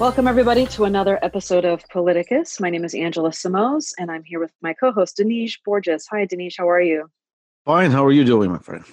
Welcome, 0.00 0.26
everybody, 0.26 0.66
to 0.66 0.84
another 0.84 1.20
episode 1.22 1.64
of 1.64 1.88
Politicus. 1.88 2.60
My 2.60 2.68
name 2.68 2.84
is 2.84 2.96
Angela 2.96 3.30
Simões, 3.30 3.92
and 3.96 4.10
I'm 4.10 4.24
here 4.24 4.40
with 4.40 4.50
my 4.60 4.74
co 4.74 4.90
host, 4.90 5.18
Denise 5.18 5.56
Borges. 5.64 6.08
Hi, 6.10 6.24
Denise. 6.24 6.56
How 6.58 6.68
are 6.68 6.80
you? 6.80 7.08
Fine. 7.64 7.92
How 7.92 8.04
are 8.04 8.10
you 8.10 8.24
doing, 8.24 8.50
my 8.50 8.58
friend? 8.58 8.84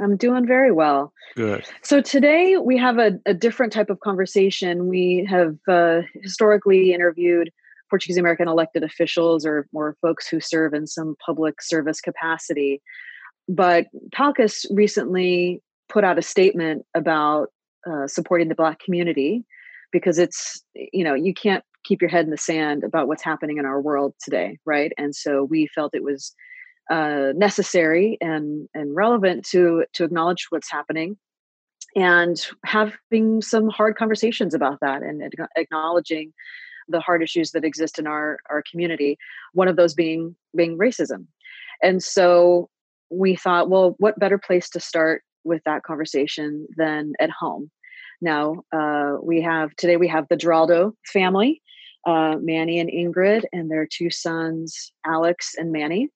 I'm 0.00 0.16
doing 0.16 0.46
very 0.46 0.70
well. 0.70 1.12
Good. 1.34 1.66
So, 1.82 2.00
today 2.00 2.56
we 2.56 2.78
have 2.78 2.98
a, 2.98 3.18
a 3.26 3.34
different 3.34 3.72
type 3.72 3.90
of 3.90 3.98
conversation. 3.98 4.86
We 4.86 5.26
have 5.28 5.56
uh, 5.66 6.02
historically 6.22 6.92
interviewed 6.92 7.50
Portuguese 7.90 8.16
American 8.16 8.46
elected 8.46 8.84
officials 8.84 9.44
or, 9.44 9.66
or 9.74 9.96
folks 10.00 10.28
who 10.28 10.38
serve 10.38 10.72
in 10.72 10.86
some 10.86 11.16
public 11.24 11.60
service 11.60 12.00
capacity. 12.00 12.80
But 13.48 13.86
PALCUS 14.12 14.66
recently 14.70 15.62
put 15.88 16.04
out 16.04 16.16
a 16.16 16.22
statement 16.22 16.86
about 16.94 17.48
uh, 17.90 18.06
supporting 18.06 18.48
the 18.48 18.54
Black 18.54 18.78
community 18.78 19.44
because 19.92 20.18
it's 20.18 20.62
you 20.74 21.04
know 21.04 21.14
you 21.14 21.34
can't 21.34 21.64
keep 21.84 22.02
your 22.02 22.10
head 22.10 22.24
in 22.24 22.30
the 22.30 22.36
sand 22.36 22.84
about 22.84 23.08
what's 23.08 23.22
happening 23.22 23.58
in 23.58 23.64
our 23.64 23.80
world 23.80 24.14
today 24.22 24.58
right? 24.66 24.92
And 24.98 25.14
so 25.14 25.44
we 25.44 25.68
felt 25.68 25.94
it 25.94 26.02
was 26.02 26.34
uh, 26.90 27.32
necessary 27.34 28.16
and 28.20 28.68
and 28.74 28.94
relevant 28.94 29.44
to 29.46 29.84
to 29.94 30.04
acknowledge 30.04 30.46
what's 30.50 30.70
happening 30.70 31.16
and 31.96 32.46
having 32.64 33.42
some 33.42 33.68
hard 33.68 33.96
conversations 33.96 34.54
about 34.54 34.78
that 34.80 35.02
and 35.02 35.22
acknowledging 35.56 36.32
the 36.88 37.00
hard 37.00 37.22
issues 37.22 37.50
that 37.52 37.64
exist 37.64 37.98
in 37.98 38.06
our 38.06 38.38
our 38.48 38.62
community 38.70 39.18
one 39.52 39.68
of 39.68 39.76
those 39.76 39.94
being 39.94 40.34
being 40.56 40.78
racism. 40.78 41.26
And 41.82 42.02
so 42.02 42.70
we 43.10 43.36
thought 43.36 43.68
well 43.68 43.94
what 43.98 44.18
better 44.18 44.38
place 44.38 44.68
to 44.70 44.80
start 44.80 45.22
with 45.44 45.62
that 45.64 45.82
conversation 45.82 46.66
than 46.76 47.12
at 47.20 47.30
home 47.30 47.70
now 48.20 48.62
uh, 48.72 49.16
we 49.22 49.40
have 49.42 49.74
today 49.76 49.96
we 49.96 50.08
have 50.08 50.26
the 50.28 50.36
Giraldo 50.36 50.94
family, 51.06 51.62
uh, 52.06 52.36
Manny 52.40 52.78
and 52.78 52.90
Ingrid, 52.90 53.44
and 53.52 53.70
their 53.70 53.86
two 53.86 54.10
sons, 54.10 54.92
Alex 55.06 55.54
and 55.56 55.72
Manny. 55.72 56.08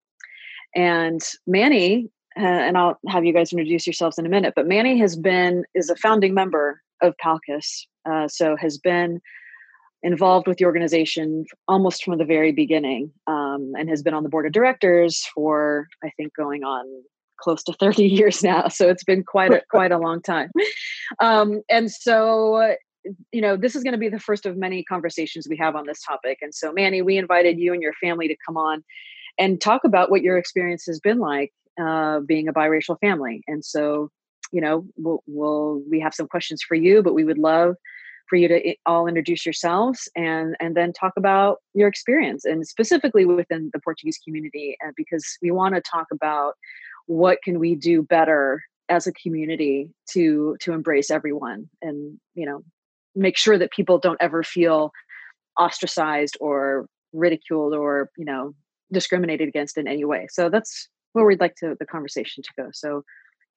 And 0.75 1.21
Manny, 1.47 2.11
uh, 2.37 2.41
and 2.41 2.79
I'll 2.79 2.99
have 3.09 3.25
you 3.25 3.33
guys 3.33 3.53
introduce 3.53 3.87
yourselves 3.87 4.19
in 4.19 4.27
a 4.27 4.31
minute, 4.31 4.55
but 4.57 4.67
Manny 4.67 4.99
has 4.99 5.17
been 5.17 5.65
is 5.75 5.91
a 5.91 5.97
founding 5.97 6.35
member 6.35 6.83
of 7.03 7.15
PALCUS, 7.19 7.87
uh, 8.11 8.29
so 8.29 8.57
has 8.57 8.79
been 8.79 9.21
involved 10.03 10.49
with 10.49 10.59
the 10.59 10.65
organization 10.65 11.45
almost 11.69 12.03
from 12.05 12.19
the 12.19 12.25
very 12.25 12.53
beginning, 12.53 13.13
um, 13.27 13.73
and 13.79 13.89
has 13.89 14.03
been 14.03 14.15
on 14.15 14.23
the 14.23 14.29
board 14.29 14.47
of 14.47 14.53
directors 14.53 15.27
for 15.35 15.89
I 16.03 16.11
think 16.17 16.35
going 16.35 16.65
on 16.65 16.87
close 17.43 17.63
to 17.65 17.73
30 17.81 18.05
years 18.05 18.43
now 18.43 18.69
so 18.69 18.89
it's 18.89 19.05
been 19.05 19.25
quite 19.25 19.53
a 19.53 19.63
quite 19.71 19.93
a 19.93 19.99
long 19.99 20.23
time 20.23 20.51
um, 21.21 21.63
and 21.69 21.91
so 21.91 22.75
you 23.33 23.41
know 23.41 23.57
this 23.57 23.75
is 23.75 23.83
going 23.83 23.93
to 23.93 23.99
be 23.99 24.09
the 24.09 24.21
first 24.21 24.47
of 24.47 24.57
many 24.57 24.85
conversations 24.85 25.47
we 25.49 25.57
have 25.57 25.75
on 25.75 25.87
this 25.87 26.03
topic 26.03 26.39
and 26.41 26.55
so 26.55 26.73
manny 26.73 27.03
we 27.03 27.17
invited 27.17 27.59
you 27.59 27.73
and 27.73 27.83
your 27.83 27.93
family 27.95 28.29
to 28.29 28.37
come 28.47 28.57
on 28.57 28.85
and 29.39 29.61
talk 29.61 29.85
about 29.85 30.11
what 30.11 30.23
your 30.23 30.39
experience 30.39 30.85
has 30.87 31.01
been 31.01 31.19
like 31.19 31.53
uh, 31.81 32.21
being 32.21 32.49
a 32.49 32.53
biracial 32.53 32.99
family 33.01 33.43
and 33.49 33.65
so 33.65 34.11
you 34.53 34.61
know 34.61 34.85
we'll, 34.97 35.23
we'll 35.27 35.83
we 35.91 35.99
have 35.99 36.15
some 36.15 36.29
questions 36.29 36.63
for 36.63 36.75
you 36.75 37.03
but 37.03 37.15
we 37.15 37.25
would 37.25 37.39
love 37.39 37.75
for 38.29 38.37
you 38.37 38.49
to 38.49 38.75
all 38.87 39.07
introduce 39.07 39.45
yourselves 39.45 40.09
and 40.15 40.57
and 40.61 40.77
then 40.77 40.93
talk 40.93 41.13
about 41.17 41.59
your 41.75 41.89
experience 41.89 42.45
and 42.45 42.67
specifically 42.67 43.25
within 43.25 43.71
the 43.73 43.81
portuguese 43.81 44.19
community 44.25 44.77
uh, 44.87 44.93
because 44.97 45.39
we 45.43 45.51
want 45.51 45.75
to 45.75 45.81
talk 45.81 46.07
about 46.13 46.55
what 47.07 47.43
can 47.43 47.59
we 47.59 47.75
do 47.75 48.03
better 48.03 48.63
as 48.93 49.07
a 49.07 49.13
community 49.13 49.91
to 50.11 50.57
to 50.61 50.73
embrace 50.73 51.11
everyone 51.11 51.69
and 51.81 52.21
you 52.35 52.45
know 52.45 52.63
make 53.15 53.37
sure 53.39 53.59
that 53.59 53.71
people 53.73 53.99
don't 53.99 54.21
ever 54.21 54.43
feel 54.43 54.93
ostracized 55.59 56.37
or 56.41 56.87
ridiculed 57.13 57.75
or 57.75 58.11
you 58.17 58.25
know 58.25 58.55
discriminated 58.93 59.49
against 59.49 59.79
in 59.79 59.89
any 59.89 60.05
way. 60.05 60.27
So 60.31 60.51
that's 60.51 60.89
where 61.15 61.25
we'd 61.25 61.41
like 61.41 61.55
to 61.57 61.75
the 61.79 61.87
conversation 61.87 62.43
to 62.43 62.51
go. 62.57 62.69
So 62.73 63.03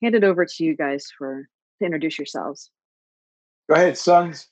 hand 0.02 0.16
it 0.16 0.24
over 0.24 0.46
to 0.46 0.64
you 0.64 0.76
guys 0.76 1.06
for 1.18 1.48
to 1.80 1.86
introduce 1.86 2.18
yourselves. 2.18 2.72
Go 3.70 3.76
ahead 3.76 3.98
sons. 3.98 4.48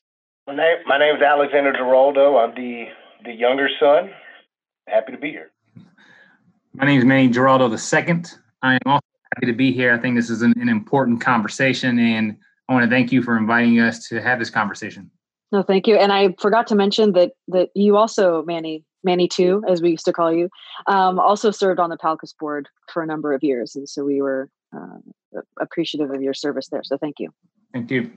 My 0.48 0.56
name 0.56 0.78
my 0.86 0.98
name 1.00 1.16
is 1.16 1.22
alexander 1.22 1.72
giraldo 1.72 2.38
i'm 2.38 2.54
the 2.56 2.88
the 3.24 3.32
younger 3.32 3.70
son. 3.80 4.12
Happy 4.90 5.14
to 5.14 5.18
be 5.18 5.30
here. 5.30 5.52
My 6.74 6.86
name 6.86 7.00
is 7.00 7.06
manny 7.06 7.30
giraldo 7.30 7.70
the 7.70 7.78
second. 7.78 8.34
I 8.62 8.74
am 8.74 8.82
also 8.86 9.13
happy 9.36 9.46
to 9.46 9.54
be 9.54 9.72
here. 9.72 9.94
I 9.94 9.98
think 9.98 10.16
this 10.16 10.30
is 10.30 10.42
an, 10.42 10.54
an 10.60 10.70
important 10.70 11.22
conversation, 11.22 12.00
and 12.00 12.38
I 12.70 12.74
want 12.74 12.84
to 12.84 12.90
thank 12.90 13.12
you 13.12 13.22
for 13.22 13.38
inviting 13.38 13.80
us 13.80 14.08
to 14.10 14.22
have 14.22 14.40
this 14.40 14.50
conversation. 14.50 15.10
No, 15.52 15.64
thank 15.64 15.88
you. 15.88 15.96
And 15.96 16.12
I 16.12 16.34
forgot 16.40 16.68
to 16.68 16.76
mention 16.76 17.14
that 17.14 17.34
that 17.50 17.70
you 17.76 17.98
also, 17.98 18.44
Manny, 18.44 18.84
Manny 19.04 19.28
too, 19.28 19.64
as 19.68 19.82
we 19.82 19.92
used 19.92 20.06
to 20.06 20.14
call 20.14 20.32
you, 20.32 20.50
um, 20.88 21.20
also 21.20 21.52
served 21.52 21.80
on 21.80 21.90
the 21.90 21.98
PALCUS 21.98 22.34
board 22.40 22.68
for 22.92 23.04
a 23.04 23.08
number 23.08 23.34
of 23.34 23.44
years, 23.44 23.76
and 23.76 23.88
so 23.88 24.04
we 24.04 24.22
were 24.22 24.50
uh, 24.76 25.40
appreciative 25.60 26.12
of 26.12 26.22
your 26.22 26.34
service 26.34 26.68
there. 26.70 26.84
So 26.84 26.98
thank 26.98 27.16
you. 27.20 27.30
Thank 27.74 27.92
you. 27.92 28.12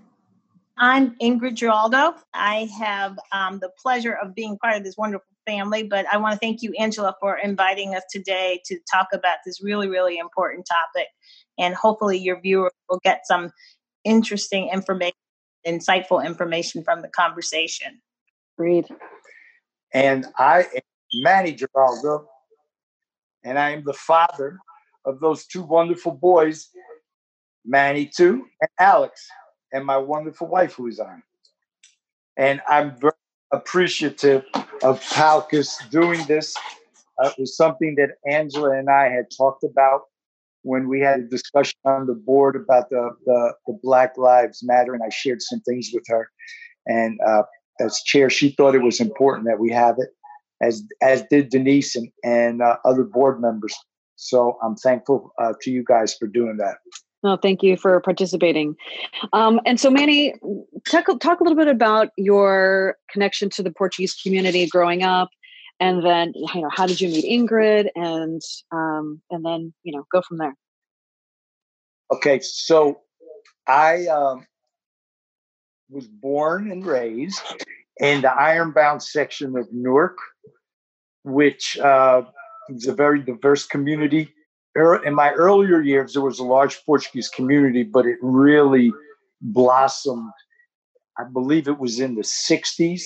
I'm 0.79 1.17
Ingrid 1.17 1.55
Giraldo. 1.55 2.15
I 2.35 2.69
have 2.79 3.19
um, 3.33 3.61
the 3.61 3.71
pleasure 3.83 4.13
of 4.13 4.35
being 4.35 4.59
part 4.59 4.77
of 4.77 4.85
this 4.85 4.97
wonderful 4.99 5.27
family, 5.47 5.85
but 5.85 6.07
I 6.13 6.17
want 6.19 6.33
to 6.33 6.39
thank 6.39 6.63
you, 6.63 6.75
Angela, 6.79 7.15
for 7.21 7.39
inviting 7.39 7.95
us 7.95 8.03
today 8.11 8.61
to 8.67 8.79
talk 8.93 9.09
about 9.13 9.39
this 9.47 9.63
really, 9.63 9.89
really 9.89 10.19
important 10.19 10.67
topic. 10.67 11.09
And 11.59 11.75
hopefully, 11.75 12.19
your 12.19 12.41
viewer 12.41 12.71
will 12.91 13.01
get 13.03 13.23
some 13.25 13.51
interesting 14.05 14.69
information, 14.69 15.15
insightful 15.67 16.25
information 16.25 16.85
from 16.85 17.03
the 17.03 17.09
conversation. 17.09 18.01
Agreed. 18.59 18.87
And 19.95 20.27
I 20.37 20.61
am 20.61 21.23
Manny 21.23 21.53
Giraldo, 21.53 22.29
and 23.45 23.59
I 23.59 23.71
am 23.71 23.85
the 23.85 23.95
father 23.95 24.59
of 25.05 25.21
those 25.21 25.47
two 25.47 25.63
wonderful 25.63 26.13
boys, 26.13 26.69
Manny 27.65 28.07
too, 28.07 28.47
and 28.61 28.71
Alex, 28.79 29.27
and 29.73 29.87
my 29.87 29.97
wonderful 29.97 30.49
wife 30.49 30.75
who 30.75 30.89
is 30.89 31.01
on. 31.01 31.23
And 32.37 32.61
I'm 32.69 32.99
very 32.99 33.13
appreciative 33.53 34.45
of 34.83 35.01
PALCUS 35.11 35.79
doing 35.91 36.25
this. 36.27 36.55
Uh, 37.23 37.29
it 37.29 37.41
was 37.41 37.57
something 37.57 37.95
that 37.97 38.11
Angela 38.31 38.79
and 38.79 38.91
I 38.91 39.09
had 39.09 39.27
talked 39.37 39.65
about 39.65 40.03
when 40.63 40.89
we 40.89 41.01
had 41.01 41.21
a 41.21 41.29
discussion 41.29 41.79
on 41.85 42.07
the 42.07 42.15
board 42.15 42.57
about 42.57 42.91
the, 42.91 43.11
the, 43.25 43.55
the 43.67 43.79
Black 43.83 44.19
Lives 44.19 44.63
Matter, 44.63 44.95
and 44.95 45.03
I 45.03 45.09
shared 45.09 45.41
some 45.41 45.61
things 45.61 45.91
with 45.95 46.05
her. 46.09 46.29
And 46.87 47.19
uh, 47.27 47.45
as 47.81 48.01
chair, 48.03 48.29
she 48.29 48.51
thought 48.51 48.75
it 48.75 48.83
was 48.83 49.01
important 49.01 49.47
that 49.47 49.61
we 49.61 49.71
have 49.71 49.97
it, 49.99 50.09
as 50.61 50.83
as 51.03 51.23
did 51.31 51.51
Denise 51.51 51.95
and, 51.97 52.09
and 52.25 52.63
uh, 52.63 52.77
other 52.85 53.05
board 53.05 53.41
members. 53.41 53.75
So 54.17 54.59
I'm 54.63 54.77
thankful 54.77 55.33
uh, 55.39 55.53
to 55.63 55.71
you 55.71 55.85
guys 55.85 56.15
for 56.15 56.27
doing 56.27 56.57
that. 56.59 56.77
No, 57.27 57.37
thank 57.37 57.61
you 57.61 57.77
for 57.77 58.01
participating. 58.03 58.77
Um, 59.33 59.59
and 59.67 59.81
so, 59.81 59.91
Manny, 59.91 60.33
talk, 60.89 61.07
talk 61.19 61.41
a 61.41 61.43
little 61.43 61.59
bit 61.59 61.67
about 61.67 62.11
your 62.17 62.95
connection 63.11 63.51
to 63.51 63.65
the 63.65 63.73
Portuguese 63.73 64.15
community 64.15 64.69
growing 64.69 65.03
up, 65.03 65.29
and 65.81 66.07
then 66.07 66.33
you 66.37 66.63
know 66.63 66.71
how 66.73 66.87
did 66.87 67.01
you 67.01 67.09
meet 67.09 67.25
Ingrid, 67.25 67.89
and 67.97 68.41
um, 68.71 69.21
and 69.33 69.45
then 69.45 69.75
you 69.83 69.93
know 69.93 70.07
go 70.13 70.23
from 70.23 70.39
there. 70.39 70.55
Okay, 72.15 72.39
so 72.39 73.01
I 73.67 74.07
um, 74.07 74.47
was 75.91 76.07
born 76.07 76.71
and 76.71 76.87
raised 76.87 77.43
in 77.99 78.21
the 78.21 78.33
Ironbound 78.33 79.03
section 79.03 79.57
of 79.57 79.67
Newark, 79.73 80.17
which 81.25 81.77
uh, 81.79 82.23
is 82.69 82.87
a 82.87 82.95
very 82.95 83.21
diverse 83.21 83.67
community 83.67 84.33
in 84.77 85.15
my 85.15 85.33
earlier 85.33 85.81
years, 85.81 86.13
there 86.13 86.23
was 86.23 86.39
a 86.39 86.45
large 86.45 86.85
Portuguese 86.85 87.29
community, 87.29 87.83
but 87.83 88.07
it 88.07 88.19
really 88.21 88.93
blossomed. 89.41 90.33
I 91.19 91.25
believe 91.25 91.67
it 91.69 91.79
was 91.79 91.99
in 91.99 92.15
the 92.15 92.23
'60s, 92.23 93.03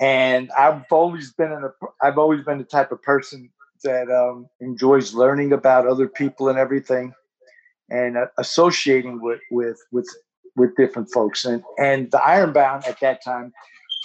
and 0.00 0.50
I've 0.52 0.84
always 0.90 1.32
been 1.32 1.52
in 1.52 1.64
a. 1.64 1.70
I've 2.02 2.18
always 2.18 2.44
been 2.44 2.58
the 2.58 2.64
type 2.64 2.92
of 2.92 3.02
person 3.02 3.50
that 3.82 4.10
um, 4.10 4.46
enjoys 4.60 5.12
learning 5.14 5.52
about 5.52 5.86
other 5.86 6.08
people 6.08 6.48
and 6.48 6.58
everything, 6.58 7.12
and 7.90 8.16
uh, 8.16 8.26
associating 8.38 9.20
with 9.20 9.40
with 9.50 9.78
with 9.92 10.08
with 10.56 10.74
different 10.76 11.10
folks. 11.12 11.44
And 11.44 11.62
and 11.78 12.10
the 12.10 12.22
Ironbound 12.22 12.84
at 12.86 13.00
that 13.00 13.22
time 13.22 13.52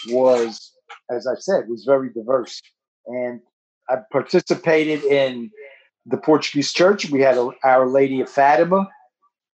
was, 0.10 0.74
as 1.10 1.28
I 1.28 1.36
said, 1.36 1.70
was 1.70 1.86
very 1.86 2.10
diverse. 2.10 2.62
And 3.08 3.40
I 3.90 3.98
participated 4.12 5.04
in 5.04 5.52
the 6.10 6.18
Portuguese 6.18 6.74
church. 6.74 7.10
We 7.10 7.22
had 7.22 7.38
a, 7.38 7.52
Our 7.64 7.88
Lady 7.88 8.22
of 8.22 8.30
Fatima, 8.30 8.88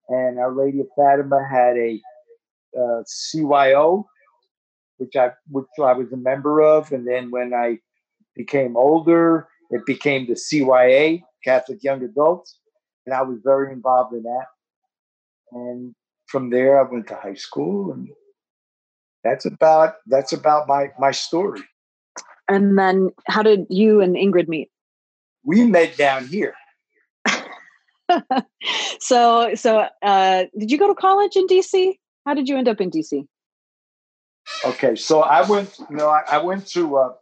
and 0.08 0.38
Our 0.38 0.52
Lady 0.52 0.80
of 0.80 0.86
Fatima 0.96 1.46
had 1.48 1.76
a 1.76 2.00
uh, 2.76 3.02
CYO, 3.06 4.04
which 4.98 5.16
I 5.16 5.32
which 5.48 5.66
I 5.78 5.92
was 5.92 6.12
a 6.12 6.16
member 6.16 6.62
of, 6.62 6.92
and 6.92 7.06
then 7.06 7.30
when 7.30 7.52
I 7.52 7.78
became 8.36 8.76
older, 8.76 9.48
it 9.70 9.84
became 9.86 10.26
the 10.26 10.34
CYA, 10.34 11.22
Catholic 11.44 11.82
Young 11.82 12.02
Adults, 12.02 12.58
and 13.06 13.14
I 13.14 13.22
was 13.22 13.38
very 13.44 13.72
involved 13.72 14.14
in 14.14 14.22
that. 14.22 14.46
And 15.52 15.94
from 16.26 16.50
there, 16.50 16.80
I 16.80 16.90
went 16.90 17.06
to 17.08 17.16
high 17.16 17.34
school, 17.34 17.92
and 17.92 18.08
that's 19.22 19.44
about 19.44 19.94
that's 20.06 20.32
about 20.32 20.68
my 20.68 20.88
my 20.98 21.10
story. 21.10 21.62
And 22.48 22.78
then, 22.78 23.10
how 23.26 23.42
did 23.42 23.66
you 23.70 24.00
and 24.00 24.16
Ingrid 24.16 24.48
meet? 24.48 24.70
We 25.44 25.64
met 25.64 25.96
down 25.96 26.26
here. 26.26 26.54
so, 29.00 29.54
so 29.54 29.86
uh, 30.02 30.44
did 30.58 30.70
you 30.70 30.78
go 30.78 30.88
to 30.88 30.94
college 30.94 31.36
in 31.36 31.46
DC? 31.46 31.94
How 32.26 32.34
did 32.34 32.48
you 32.48 32.56
end 32.56 32.68
up 32.68 32.80
in 32.80 32.90
DC? 32.90 33.26
Okay, 34.64 34.94
so 34.94 35.20
I 35.20 35.48
went. 35.48 35.78
You 35.90 35.96
know, 35.96 36.08
I, 36.08 36.22
I 36.32 36.38
went 36.38 36.66
to 36.68 36.96
uh, 36.96 37.12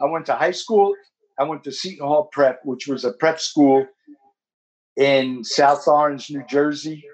I 0.00 0.06
went 0.06 0.26
to 0.26 0.34
high 0.34 0.50
school. 0.52 0.94
I 1.38 1.44
went 1.44 1.64
to 1.64 1.72
Seton 1.72 2.06
Hall 2.06 2.28
Prep, 2.32 2.60
which 2.64 2.86
was 2.86 3.04
a 3.04 3.12
prep 3.12 3.40
school 3.40 3.86
in 4.96 5.42
South 5.44 5.86
Orange, 5.88 6.30
New 6.30 6.44
Jersey, 6.48 7.04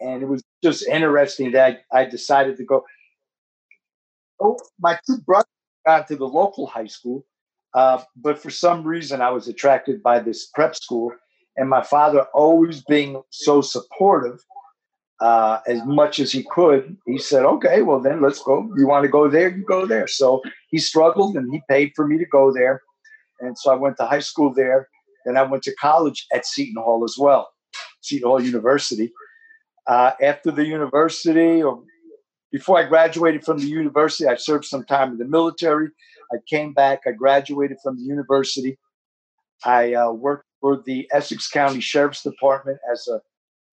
and 0.00 0.22
it 0.22 0.26
was 0.28 0.42
just 0.62 0.86
interesting 0.86 1.52
that 1.52 1.84
I, 1.92 2.00
I 2.00 2.04
decided 2.04 2.56
to 2.58 2.64
go. 2.64 2.84
Oh, 4.40 4.58
my 4.78 4.98
two 5.06 5.18
brothers 5.18 5.46
got 5.86 6.08
to 6.08 6.16
the 6.16 6.26
local 6.26 6.66
high 6.66 6.86
school, 6.86 7.24
uh, 7.74 8.02
but 8.16 8.38
for 8.38 8.50
some 8.50 8.84
reason 8.84 9.20
I 9.20 9.30
was 9.30 9.48
attracted 9.48 10.02
by 10.02 10.20
this 10.20 10.46
prep 10.54 10.74
school, 10.76 11.12
and 11.56 11.68
my 11.68 11.82
father 11.82 12.26
always 12.34 12.82
being 12.82 13.22
so 13.30 13.60
supportive 13.60 14.40
uh, 15.22 15.60
as 15.68 15.80
much 15.84 16.18
as 16.18 16.32
he 16.32 16.44
could, 16.50 16.96
he 17.06 17.16
said, 17.16 17.44
okay, 17.44 17.82
well, 17.82 18.00
then 18.00 18.20
let's 18.20 18.42
go. 18.42 18.68
You 18.76 18.88
want 18.88 19.04
to 19.04 19.08
go 19.08 19.28
there? 19.28 19.48
You 19.48 19.64
go 19.64 19.86
there. 19.86 20.08
So 20.08 20.42
he 20.68 20.78
struggled 20.78 21.36
and 21.36 21.52
he 21.52 21.62
paid 21.70 21.92
for 21.94 22.08
me 22.08 22.18
to 22.18 22.26
go 22.26 22.52
there. 22.52 22.82
And 23.40 23.56
so 23.56 23.70
I 23.70 23.76
went 23.76 23.96
to 23.98 24.06
high 24.06 24.18
school 24.18 24.52
there. 24.52 24.88
Then 25.24 25.36
I 25.36 25.44
went 25.44 25.62
to 25.64 25.74
college 25.76 26.26
at 26.34 26.44
Seton 26.44 26.82
Hall 26.82 27.04
as 27.04 27.16
well, 27.16 27.48
Seton 28.00 28.28
Hall 28.28 28.42
University. 28.42 29.12
Uh, 29.86 30.10
after 30.20 30.50
the 30.50 30.66
university, 30.66 31.62
or 31.62 31.84
before 32.50 32.78
I 32.78 32.84
graduated 32.84 33.44
from 33.44 33.58
the 33.58 33.66
university, 33.66 34.26
I 34.26 34.34
served 34.34 34.64
some 34.64 34.84
time 34.84 35.12
in 35.12 35.18
the 35.18 35.24
military. 35.24 35.90
I 36.32 36.38
came 36.48 36.72
back, 36.72 37.00
I 37.06 37.12
graduated 37.12 37.78
from 37.82 37.96
the 37.96 38.04
university. 38.04 38.78
I 39.64 39.94
uh, 39.94 40.12
worked 40.12 40.46
for 40.60 40.82
the 40.84 41.08
Essex 41.12 41.48
County 41.48 41.80
Sheriff's 41.80 42.22
Department 42.22 42.78
as 42.90 43.06
a 43.08 43.20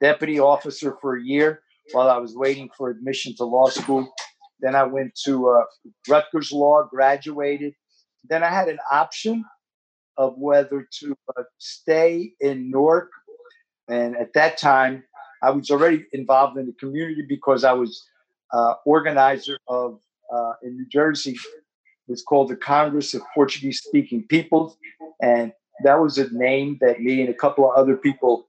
deputy 0.02 0.40
officer 0.40 0.98
for 1.02 1.18
a 1.18 1.24
year 1.24 1.62
while 1.92 2.10
I 2.10 2.18
was 2.18 2.36
waiting 2.36 2.70
for 2.78 2.90
admission 2.90 3.36
to 3.38 3.46
law 3.46 3.70
school. 3.70 4.12
Then 4.60 4.76
I 4.76 4.84
went 4.84 5.16
to 5.26 5.50
uh, 5.50 5.64
Rutgers 6.08 6.52
Law, 6.52 6.84
graduated. 6.90 7.74
Then 8.28 8.44
I 8.44 8.50
had 8.50 8.68
an 8.68 8.80
option 8.92 9.46
of 10.18 10.34
whether 10.38 10.88
to 11.00 11.16
uh, 11.38 11.44
stay 11.58 12.34
in 12.42 12.70
Newark. 12.70 13.10
And 13.88 14.18
at 14.18 14.34
that 14.34 14.58
time, 14.58 15.04
I 15.42 15.52
was 15.52 15.72
already 15.72 16.06
involved 16.12 16.58
in 16.58 16.66
the 16.66 16.74
community 16.74 17.24
because 17.28 17.64
I 17.64 17.72
was 17.72 18.06
uh, 18.52 18.74
organizer 18.86 19.58
of 19.68 20.00
uh, 20.34 20.54
in 20.62 20.76
New 20.76 20.88
Jersey. 20.88 21.38
It's 22.10 22.24
called 22.24 22.50
the 22.50 22.56
Congress 22.56 23.14
of 23.14 23.22
Portuguese 23.34 23.82
Speaking 23.82 24.26
Peoples. 24.28 24.78
And 25.22 25.54
that 25.84 26.00
was 26.00 26.18
a 26.18 26.30
name 26.34 26.78
that 26.82 27.00
me 27.00 27.22
and 27.22 27.30
a 27.30 27.34
couple 27.34 27.70
of 27.70 27.78
other 27.78 27.96
people 27.96 28.48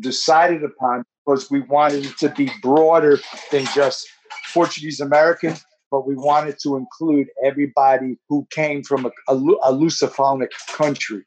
decided 0.00 0.64
upon 0.64 1.04
because 1.24 1.50
we 1.50 1.60
wanted 1.60 2.06
it 2.06 2.18
to 2.18 2.30
be 2.30 2.50
broader 2.62 3.18
than 3.50 3.64
just 3.74 4.08
Portuguese 4.52 5.00
Americans, 5.00 5.64
but 5.90 6.06
we 6.06 6.16
wanted 6.16 6.58
to 6.62 6.76
include 6.76 7.28
everybody 7.44 8.18
who 8.28 8.46
came 8.50 8.82
from 8.82 9.06
a, 9.06 9.10
a, 9.28 9.36
a 9.36 9.72
Lusophonic 9.72 10.48
country. 10.68 11.22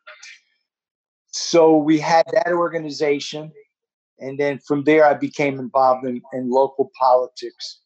So 1.28 1.78
we 1.78 2.00
had 2.00 2.26
that 2.34 2.52
organization. 2.52 3.52
And 4.20 4.40
then 4.40 4.60
from 4.60 4.84
there, 4.84 5.06
I 5.06 5.14
became 5.14 5.60
involved 5.60 6.06
in, 6.06 6.22
in 6.34 6.50
local 6.50 6.92
politics. 7.00 7.82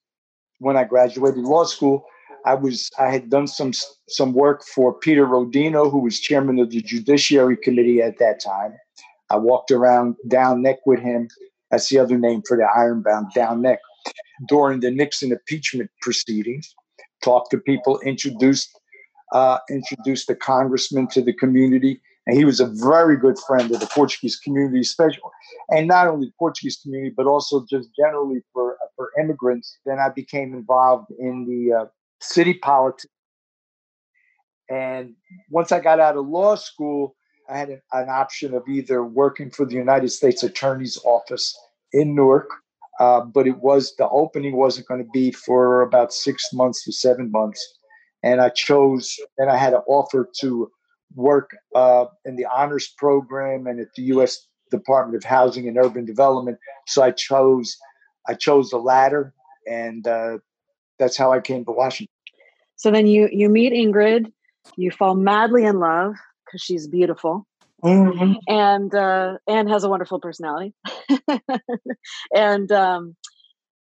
When 0.59 0.77
I 0.77 0.83
graduated 0.83 1.39
law 1.39 1.63
school, 1.63 2.05
I 2.45 2.55
was 2.55 2.89
I 2.97 3.11
had 3.11 3.29
done 3.29 3.47
some 3.47 3.71
some 4.07 4.33
work 4.33 4.63
for 4.63 4.93
Peter 4.93 5.25
Rodino, 5.25 5.91
who 5.91 5.99
was 5.99 6.19
chairman 6.19 6.59
of 6.59 6.69
the 6.69 6.81
Judiciary 6.81 7.57
Committee 7.57 8.01
at 8.01 8.17
that 8.19 8.41
time. 8.43 8.73
I 9.29 9.37
walked 9.37 9.71
around 9.71 10.15
down 10.27 10.61
neck 10.61 10.79
with 10.85 10.99
him. 10.99 11.27
That's 11.71 11.89
the 11.89 11.99
other 11.99 12.17
name 12.17 12.41
for 12.47 12.57
the 12.57 12.67
ironbound 12.75 13.27
down 13.35 13.61
neck 13.61 13.79
during 14.47 14.79
the 14.79 14.91
Nixon 14.91 15.31
impeachment 15.31 15.91
proceedings. 16.01 16.73
Talked 17.23 17.51
to 17.51 17.57
people, 17.57 17.99
introduced 17.99 18.69
uh, 19.33 19.59
introduced 19.69 20.27
the 20.27 20.35
congressman 20.35 21.07
to 21.09 21.21
the 21.21 21.33
community, 21.33 22.01
and 22.25 22.35
he 22.35 22.45
was 22.45 22.59
a 22.59 22.65
very 22.65 23.17
good 23.17 23.37
friend 23.45 23.71
of 23.71 23.79
the 23.79 23.87
Portuguese 23.87 24.37
community, 24.37 24.79
especially, 24.79 25.19
and 25.69 25.87
not 25.87 26.07
only 26.07 26.27
the 26.27 26.33
Portuguese 26.39 26.79
community, 26.81 27.13
but 27.15 27.27
also 27.27 27.65
just 27.69 27.89
generally 27.95 28.41
for 28.53 28.77
for 28.95 29.11
immigrants. 29.19 29.77
Then 29.85 29.99
I 29.99 30.09
became 30.09 30.53
involved 30.53 31.11
in 31.19 31.45
the 31.45 31.81
uh, 31.81 31.85
city 32.21 32.55
politics, 32.55 33.11
and 34.69 35.15
once 35.49 35.71
I 35.71 35.79
got 35.79 35.99
out 35.99 36.17
of 36.17 36.27
law 36.27 36.55
school, 36.55 37.15
I 37.49 37.57
had 37.57 37.69
an, 37.69 37.81
an, 37.91 38.09
option 38.09 38.53
of 38.53 38.67
either 38.67 39.03
working 39.03 39.49
for 39.49 39.65
the 39.65 39.75
United 39.75 40.09
States 40.09 40.43
Attorney's 40.43 40.99
Office 41.03 41.57
in 41.91 42.13
Newark, 42.13 42.49
uh, 42.99 43.21
but 43.21 43.47
it 43.47 43.57
was 43.57 43.95
the 43.97 44.07
opening 44.09 44.55
wasn't 44.55 44.87
going 44.87 45.03
to 45.03 45.09
be 45.11 45.31
for 45.31 45.81
about 45.81 46.13
six 46.13 46.53
months 46.53 46.83
to 46.85 46.91
seven 46.91 47.31
months, 47.31 47.77
and 48.23 48.41
I 48.41 48.49
chose. 48.49 49.15
And 49.39 49.49
I 49.49 49.57
had 49.57 49.73
an 49.73 49.81
offer 49.87 50.29
to 50.41 50.69
work 51.15 51.49
uh, 51.75 52.05
in 52.25 52.35
the 52.35 52.45
honors 52.45 52.93
program 52.97 53.65
and 53.65 53.79
at 53.79 53.87
the 53.95 54.03
U.S. 54.03 54.47
Department 54.69 55.17
of 55.17 55.23
Housing 55.23 55.67
and 55.67 55.77
Urban 55.77 56.05
Development. 56.05 56.57
So 56.85 57.01
I 57.01 57.11
chose 57.11 57.75
I 58.27 58.35
chose 58.35 58.69
the 58.69 58.77
latter, 58.77 59.33
and 59.67 60.07
uh, 60.07 60.37
that's 60.99 61.17
how 61.17 61.31
I 61.31 61.39
came 61.39 61.65
to 61.65 61.71
Washington. 61.71 62.13
So 62.75 62.91
then 62.91 63.07
you 63.07 63.29
you 63.31 63.49
meet 63.49 63.73
Ingrid, 63.73 64.31
you 64.75 64.91
fall 64.91 65.15
madly 65.15 65.65
in 65.65 65.79
love 65.79 66.15
because 66.45 66.61
she's 66.61 66.87
beautiful 66.87 67.45
mm-hmm. 67.83 68.33
and 68.47 68.93
uh, 68.93 69.37
and 69.47 69.69
has 69.69 69.83
a 69.83 69.89
wonderful 69.89 70.19
personality. 70.19 70.73
and 72.35 72.71
um, 72.71 73.15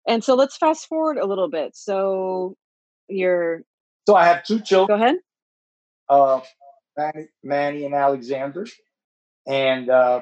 and 0.07 0.23
so 0.23 0.35
let's 0.35 0.57
fast 0.57 0.87
forward 0.87 1.17
a 1.17 1.25
little 1.25 1.49
bit. 1.49 1.75
So 1.75 2.55
you're. 3.07 3.63
So 4.07 4.15
I 4.15 4.25
have 4.25 4.43
two 4.43 4.59
children. 4.59 4.99
Go 4.99 5.03
ahead. 5.03 5.15
Uh, 6.09 6.41
Manny, 6.97 7.27
Manny 7.43 7.85
and 7.85 7.95
Alexander, 7.95 8.67
and 9.47 9.89
uh, 9.89 10.21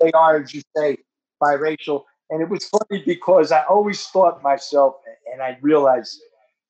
they 0.00 0.12
are, 0.12 0.40
as 0.40 0.54
you 0.54 0.62
say, 0.76 0.98
biracial. 1.42 2.04
And 2.30 2.42
it 2.42 2.48
was 2.48 2.66
funny 2.66 3.02
because 3.04 3.52
I 3.52 3.62
always 3.64 4.04
thought 4.06 4.42
myself, 4.42 4.96
and 5.32 5.42
I 5.42 5.58
realized, 5.62 6.20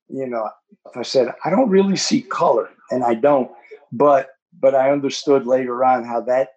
you 0.08 0.26
know, 0.26 0.48
if 0.86 0.96
I 0.96 1.02
said 1.02 1.32
I 1.44 1.50
don't 1.50 1.70
really 1.70 1.96
see 1.96 2.22
color, 2.22 2.68
and 2.90 3.02
I 3.02 3.14
don't, 3.14 3.50
but 3.92 4.30
but 4.60 4.74
I 4.74 4.90
understood 4.90 5.46
later 5.46 5.84
on 5.84 6.04
how 6.04 6.20
that 6.22 6.50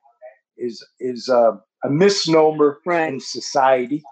is 0.58 0.86
is 1.00 1.30
a, 1.30 1.60
a 1.84 1.90
misnomer 1.90 2.80
right. 2.86 3.14
in 3.14 3.20
society. 3.20 4.04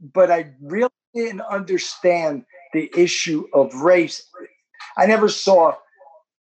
But 0.00 0.30
I 0.30 0.52
really 0.60 0.90
didn't 1.14 1.42
understand 1.42 2.44
the 2.72 2.90
issue 2.96 3.46
of 3.52 3.74
race. 3.74 4.28
I 4.96 5.06
never 5.06 5.28
saw 5.28 5.74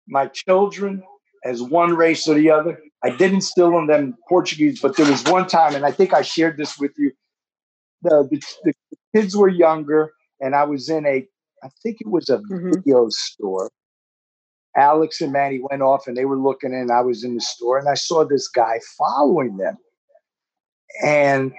my 0.08 0.28
children 0.28 1.04
as 1.44 1.62
one 1.62 1.96
race 1.96 2.28
or 2.28 2.36
the 2.36 2.50
other. 2.50 2.80
I 3.04 3.10
didn't 3.12 3.36
instill 3.36 3.78
in 3.78 3.88
them 3.88 4.16
Portuguese, 4.28 4.82
but 4.82 4.98
there 4.98 5.10
was 5.10 5.24
one 5.26 5.48
time, 5.48 5.76
and 5.76 5.86
I 5.86 5.92
think 5.92 6.14
I 6.14 6.22
shared 6.22 6.58
this 6.58 6.78
with 6.80 6.92
you. 6.98 7.12
The, 8.02 8.28
the, 8.30 8.42
the 8.64 8.74
kids 9.16 9.36
were 9.36 9.50
younger, 9.50 10.12
and 10.40 10.56
I 10.56 10.64
was 10.64 10.90
in 10.90 11.06
a, 11.06 11.28
I 11.64 11.70
think 11.84 11.98
it 12.02 12.08
was 12.08 12.30
a 12.30 12.38
mm-hmm. 12.38 12.72
video 12.74 13.08
store, 13.10 13.72
Alex 14.78 15.22
and 15.22 15.34
Manny 15.34 15.60
went 15.60 15.82
off 15.82 16.08
and 16.08 16.16
they 16.16 16.26
were 16.26 16.38
looking 16.38 16.72
in. 16.72 16.92
I 16.92 17.02
was 17.02 17.24
in 17.24 17.34
the 17.36 17.42
store 17.42 17.80
and 17.80 17.90
I 17.90 17.96
saw 17.96 18.24
this 18.24 18.48
guy 18.48 18.80
following 18.98 19.58
them. 19.58 19.76
And 21.04 21.52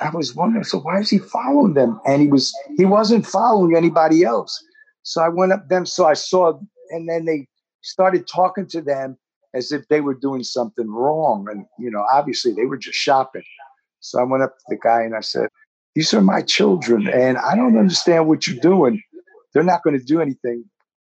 I 0.00 0.10
was 0.10 0.34
wondering, 0.34 0.64
so 0.64 0.78
why 0.80 0.98
is 0.98 1.10
he 1.10 1.18
following 1.18 1.74
them? 1.74 2.00
And 2.06 2.22
he 2.22 2.28
was 2.28 2.52
he 2.78 2.86
wasn't 2.86 3.26
following 3.26 3.76
anybody 3.76 4.24
else. 4.24 4.58
So 5.02 5.20
I 5.20 5.28
went 5.28 5.52
up 5.52 5.68
them. 5.68 5.84
So 5.84 6.06
I 6.06 6.14
saw, 6.14 6.58
and 6.90 7.08
then 7.08 7.26
they 7.26 7.46
started 7.82 8.26
talking 8.26 8.66
to 8.68 8.80
them 8.80 9.18
as 9.54 9.72
if 9.72 9.86
they 9.88 10.00
were 10.00 10.14
doing 10.14 10.42
something 10.42 10.88
wrong. 10.88 11.46
And 11.50 11.66
you 11.78 11.90
know, 11.90 12.04
obviously 12.12 12.52
they 12.52 12.66
were 12.66 12.78
just 12.78 12.98
shopping. 12.98 13.44
So 14.00 14.20
I 14.20 14.24
went 14.24 14.42
up 14.42 14.58
to 14.58 14.64
the 14.68 14.76
guy 14.76 15.02
and 15.02 15.14
I 15.14 15.20
said, 15.20 15.48
These 15.94 16.12
are 16.14 16.20
my 16.20 16.42
children, 16.42 17.08
and 17.08 17.38
I 17.38 17.54
don't 17.54 17.78
understand 17.78 18.28
what 18.28 18.46
you're 18.46 18.60
doing. 18.60 19.02
They're 19.52 19.62
not 19.62 19.82
going 19.82 19.98
to 19.98 20.04
do 20.04 20.20
anything 20.20 20.64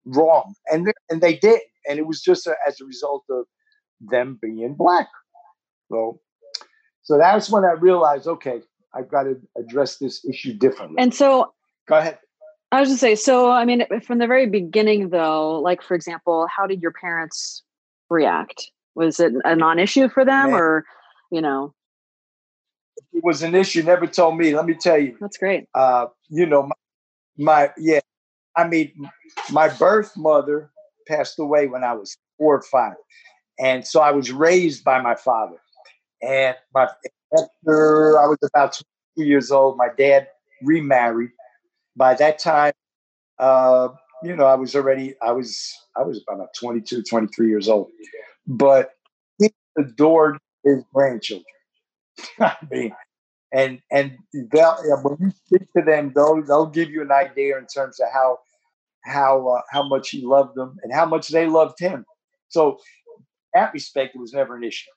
wrong, 0.05 0.55
and 0.73 0.93
and 1.09 1.21
they 1.21 1.37
did. 1.37 1.61
and 1.89 1.99
it 1.99 2.07
was 2.07 2.21
just 2.21 2.47
a, 2.47 2.55
as 2.67 2.81
a 2.81 2.85
result 2.85 3.25
of 3.31 3.45
them 4.01 4.39
being 4.41 4.75
black. 4.75 5.09
So, 5.91 6.21
so 7.03 7.19
that's 7.19 7.51
when 7.51 7.65
I 7.65 7.73
realized, 7.73 8.27
okay, 8.27 8.63
I've 8.95 9.11
got 9.11 9.25
to 9.25 9.41
address 9.57 9.97
this 9.97 10.25
issue 10.25 10.55
differently. 10.55 10.97
And 10.99 11.15
so, 11.15 11.53
go 11.89 11.99
ahead. 11.99 12.19
I 12.73 12.81
was 12.81 12.89
just 12.89 13.01
say, 13.01 13.17
so 13.17 13.51
I 13.51 13.65
mean, 13.65 13.85
from 14.03 14.19
the 14.19 14.27
very 14.27 14.47
beginning, 14.47 15.11
though, 15.11 15.61
like 15.61 15.83
for 15.83 15.95
example, 15.95 16.47
how 16.55 16.67
did 16.67 16.81
your 16.81 16.93
parents 16.93 17.65
react? 18.11 18.71
Was 18.95 19.21
it 19.21 19.33
a 19.45 19.57
non-issue 19.57 20.09
for 20.09 20.25
them, 20.25 20.51
Man. 20.51 20.61
or 20.61 20.85
you 21.31 21.41
know? 21.41 21.73
It 23.13 23.25
was 23.25 23.43
an 23.43 23.55
issue. 23.55 23.83
Never 23.83 24.07
told 24.07 24.37
me. 24.37 24.55
Let 24.55 24.67
me 24.67 24.75
tell 24.75 24.99
you. 24.99 25.17
That's 25.21 25.39
great. 25.39 25.67
Uh, 25.75 26.07
you 26.29 26.47
know, 26.47 26.65
my, 26.65 26.75
my 27.39 27.71
yeah. 27.79 28.01
I 28.57 28.67
mean, 28.67 28.93
my 29.51 29.69
birth 29.69 30.17
mother 30.17 30.71
passed 31.09 31.39
away 31.39 31.67
when 31.67 31.85
I 31.85 31.95
was 31.95 32.17
four 32.37 32.57
or 32.57 32.63
five, 32.63 32.95
and 33.59 33.87
so 33.87 34.01
I 34.01 34.11
was 34.11 34.31
raised 34.33 34.85
by 34.85 35.01
my 35.01 35.15
father. 35.15 35.57
And 36.23 36.57
my 36.75 36.89
after 37.33 38.19
I 38.19 38.27
was 38.27 38.39
about 38.43 38.81
two 39.17 39.25
years 39.25 39.51
old, 39.51 39.77
my 39.77 39.89
dad 39.97 40.29
remarried. 40.63 41.31
By 41.97 42.15
that 42.15 42.39
time, 42.39 42.73
uh, 43.39 43.89
you 44.23 44.37
know, 44.37 44.47
I 44.47 44.55
was 44.55 44.75
already 44.75 45.15
I 45.23 45.33
was 45.33 45.73
I 45.97 46.03
was 46.03 46.23
about 46.29 46.49
22, 46.59 47.03
23 47.03 47.49
years 47.49 47.69
old. 47.69 47.91
But 48.47 48.93
he 49.39 49.51
adored 49.79 50.39
his 50.65 50.83
grandchildren. 50.93 51.45
I 52.41 52.57
mean, 52.71 52.93
and 53.53 53.81
and 53.91 54.19
they'll, 54.53 54.77
when 55.03 55.17
you 55.21 55.31
speak 55.47 55.69
to 55.77 55.83
them, 55.83 56.13
they'll 56.15 56.43
they'll 56.43 56.67
give 56.67 56.91
you 56.91 57.03
an 57.03 57.13
idea 57.13 57.59
in 57.59 57.67
terms 57.67 58.01
of 58.01 58.09
how 58.13 58.39
how 59.05 59.49
uh, 59.49 59.61
how 59.71 59.87
much 59.89 60.11
he 60.11 60.25
loved 60.25 60.55
them 60.55 60.77
and 60.83 60.93
how 60.93 61.07
much 61.07 61.29
they 61.29 61.47
loved 61.47 61.79
him. 61.79 62.05
So, 62.49 62.79
that 63.55 63.73
respect, 63.73 64.15
it 64.15 64.19
was 64.19 64.33
never 64.33 64.57
an 64.57 64.65
issue. 64.65 64.91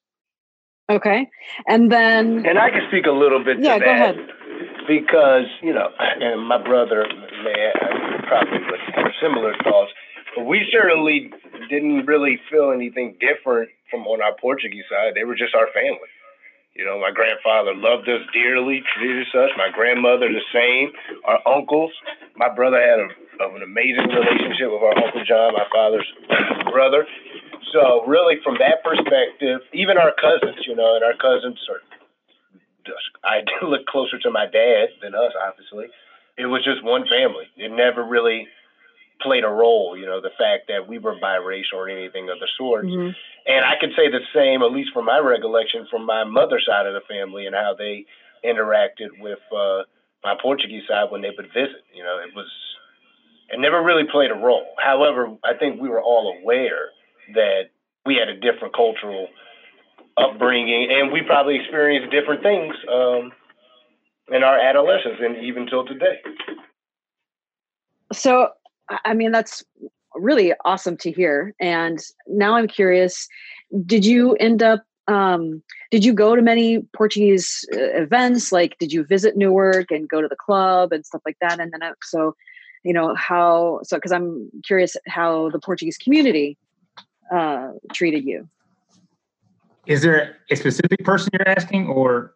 Okay, 0.91 1.29
and 1.67 1.91
then 1.91 2.45
and 2.45 2.59
I 2.59 2.69
can 2.69 2.81
speak 2.89 3.05
a 3.05 3.11
little 3.11 3.43
bit. 3.43 3.57
Yeah, 3.59 3.79
go 3.79 3.85
that 3.85 3.95
ahead. 3.95 4.15
Because 4.87 5.45
you 5.61 5.73
know, 5.73 5.87
and 5.97 6.45
my 6.45 6.61
brother 6.61 7.05
may 7.43 7.71
probably 8.33 8.65
would 8.65 8.81
have 8.97 9.13
similar 9.21 9.53
thoughts, 9.61 9.93
but 10.35 10.45
we 10.49 10.65
certainly 10.73 11.29
didn't 11.69 12.05
really 12.09 12.41
feel 12.49 12.71
anything 12.73 13.13
different 13.21 13.69
from 13.91 14.09
on 14.09 14.21
our 14.25 14.33
Portuguese 14.41 14.89
side. 14.89 15.13
They 15.13 15.23
were 15.23 15.37
just 15.37 15.53
our 15.53 15.69
family. 15.69 16.09
You 16.73 16.81
know, 16.81 16.97
my 16.97 17.13
grandfather 17.13 17.77
loved 17.77 18.09
us 18.09 18.25
dearly, 18.33 18.81
treated 18.97 19.29
us. 19.29 19.53
My 19.53 19.69
grandmother 19.69 20.25
the 20.33 20.41
same. 20.49 20.89
Our 21.21 21.37
uncles. 21.45 21.93
My 22.35 22.49
brother 22.49 22.81
had 22.81 22.97
a, 22.97 23.53
an 23.53 23.61
amazing 23.61 24.09
relationship 24.09 24.73
with 24.73 24.81
our 24.81 24.97
uncle 24.97 25.21
John, 25.21 25.53
my 25.53 25.69
father's 25.69 26.09
brother. 26.73 27.05
So 27.69 28.01
really, 28.09 28.41
from 28.41 28.57
that 28.57 28.81
perspective, 28.81 29.61
even 29.73 30.01
our 30.01 30.17
cousins, 30.17 30.65
you 30.65 30.73
know, 30.73 30.97
and 30.97 31.05
our 31.05 31.13
cousins 31.13 31.61
are. 31.69 31.81
I 33.23 33.45
look 33.63 33.85
closer 33.85 34.17
to 34.17 34.31
my 34.31 34.49
dad 34.49 34.97
than 35.01 35.13
us, 35.13 35.31
obviously. 35.37 35.93
It 36.37 36.45
was 36.45 36.63
just 36.63 36.83
one 36.83 37.05
family. 37.07 37.45
It 37.57 37.71
never 37.71 38.03
really 38.03 38.47
played 39.21 39.43
a 39.43 39.49
role, 39.49 39.95
you 39.97 40.05
know, 40.05 40.21
the 40.21 40.35
fact 40.37 40.67
that 40.67 40.87
we 40.87 40.97
were 40.97 41.15
biracial 41.15 41.75
or 41.75 41.89
anything 41.89 42.29
of 42.29 42.39
the 42.39 42.47
sort. 42.57 42.85
Mm-hmm. 42.85 43.11
And 43.45 43.65
I 43.65 43.75
can 43.79 43.91
say 43.95 44.09
the 44.09 44.19
same, 44.33 44.61
at 44.61 44.71
least 44.71 44.91
from 44.93 45.05
my 45.05 45.19
recollection, 45.19 45.87
from 45.89 46.05
my 46.05 46.23
mother's 46.23 46.65
side 46.65 46.85
of 46.85 46.93
the 46.93 47.01
family 47.07 47.45
and 47.45 47.55
how 47.55 47.75
they 47.77 48.05
interacted 48.43 49.19
with 49.19 49.39
uh, 49.55 49.83
my 50.23 50.35
Portuguese 50.41 50.83
side 50.87 51.11
when 51.11 51.21
they 51.21 51.31
would 51.35 51.47
visit. 51.53 51.83
You 51.93 52.03
know, 52.03 52.19
it 52.19 52.35
was, 52.35 52.47
it 53.49 53.59
never 53.59 53.81
really 53.81 54.05
played 54.11 54.31
a 54.31 54.35
role. 54.35 54.67
However, 54.77 55.37
I 55.43 55.53
think 55.57 55.81
we 55.81 55.89
were 55.89 56.01
all 56.01 56.37
aware 56.41 56.89
that 57.33 57.69
we 58.05 58.15
had 58.15 58.29
a 58.29 58.39
different 58.39 58.75
cultural 58.75 59.27
upbringing 60.17 60.89
and 60.91 61.11
we 61.11 61.21
probably 61.21 61.55
experienced 61.55 62.11
different 62.11 62.43
things 62.43 62.75
um, 62.91 63.31
in 64.33 64.43
our 64.43 64.59
adolescence 64.59 65.17
and 65.19 65.37
even 65.43 65.67
till 65.67 65.85
today. 65.85 66.19
So 68.11 68.49
I 69.05 69.13
mean, 69.13 69.31
that's 69.31 69.63
really 70.15 70.53
awesome 70.65 70.97
to 70.97 71.11
hear. 71.11 71.53
And 71.59 71.99
now 72.27 72.55
I'm 72.55 72.67
curious 72.67 73.27
did 73.85 74.05
you 74.05 74.33
end 74.35 74.61
up 74.61 74.83
um, 75.07 75.61
did 75.91 76.05
you 76.05 76.13
go 76.13 76.35
to 76.35 76.41
many 76.41 76.79
Portuguese 76.95 77.65
uh, 77.73 77.77
events? 77.77 78.51
Like, 78.51 78.77
did 78.79 78.93
you 78.93 79.03
visit 79.03 79.35
Newark 79.35 79.91
and 79.91 80.07
go 80.07 80.21
to 80.21 80.29
the 80.29 80.35
club 80.35 80.93
and 80.93 81.05
stuff 81.05 81.21
like 81.25 81.35
that? 81.41 81.59
And 81.59 81.73
then, 81.73 81.83
uh, 81.83 81.93
so, 82.01 82.35
you 82.83 82.93
know, 82.93 83.13
how, 83.15 83.81
so, 83.83 83.99
cause 83.99 84.13
I'm 84.13 84.49
curious 84.65 84.95
how 85.07 85.49
the 85.49 85.59
Portuguese 85.59 85.97
community 85.97 86.57
uh, 87.33 87.71
treated 87.91 88.23
you. 88.23 88.47
Is 89.85 90.01
there 90.01 90.37
a 90.49 90.55
specific 90.55 91.03
person 91.03 91.29
you're 91.33 91.47
asking 91.47 91.87
or? 91.87 92.33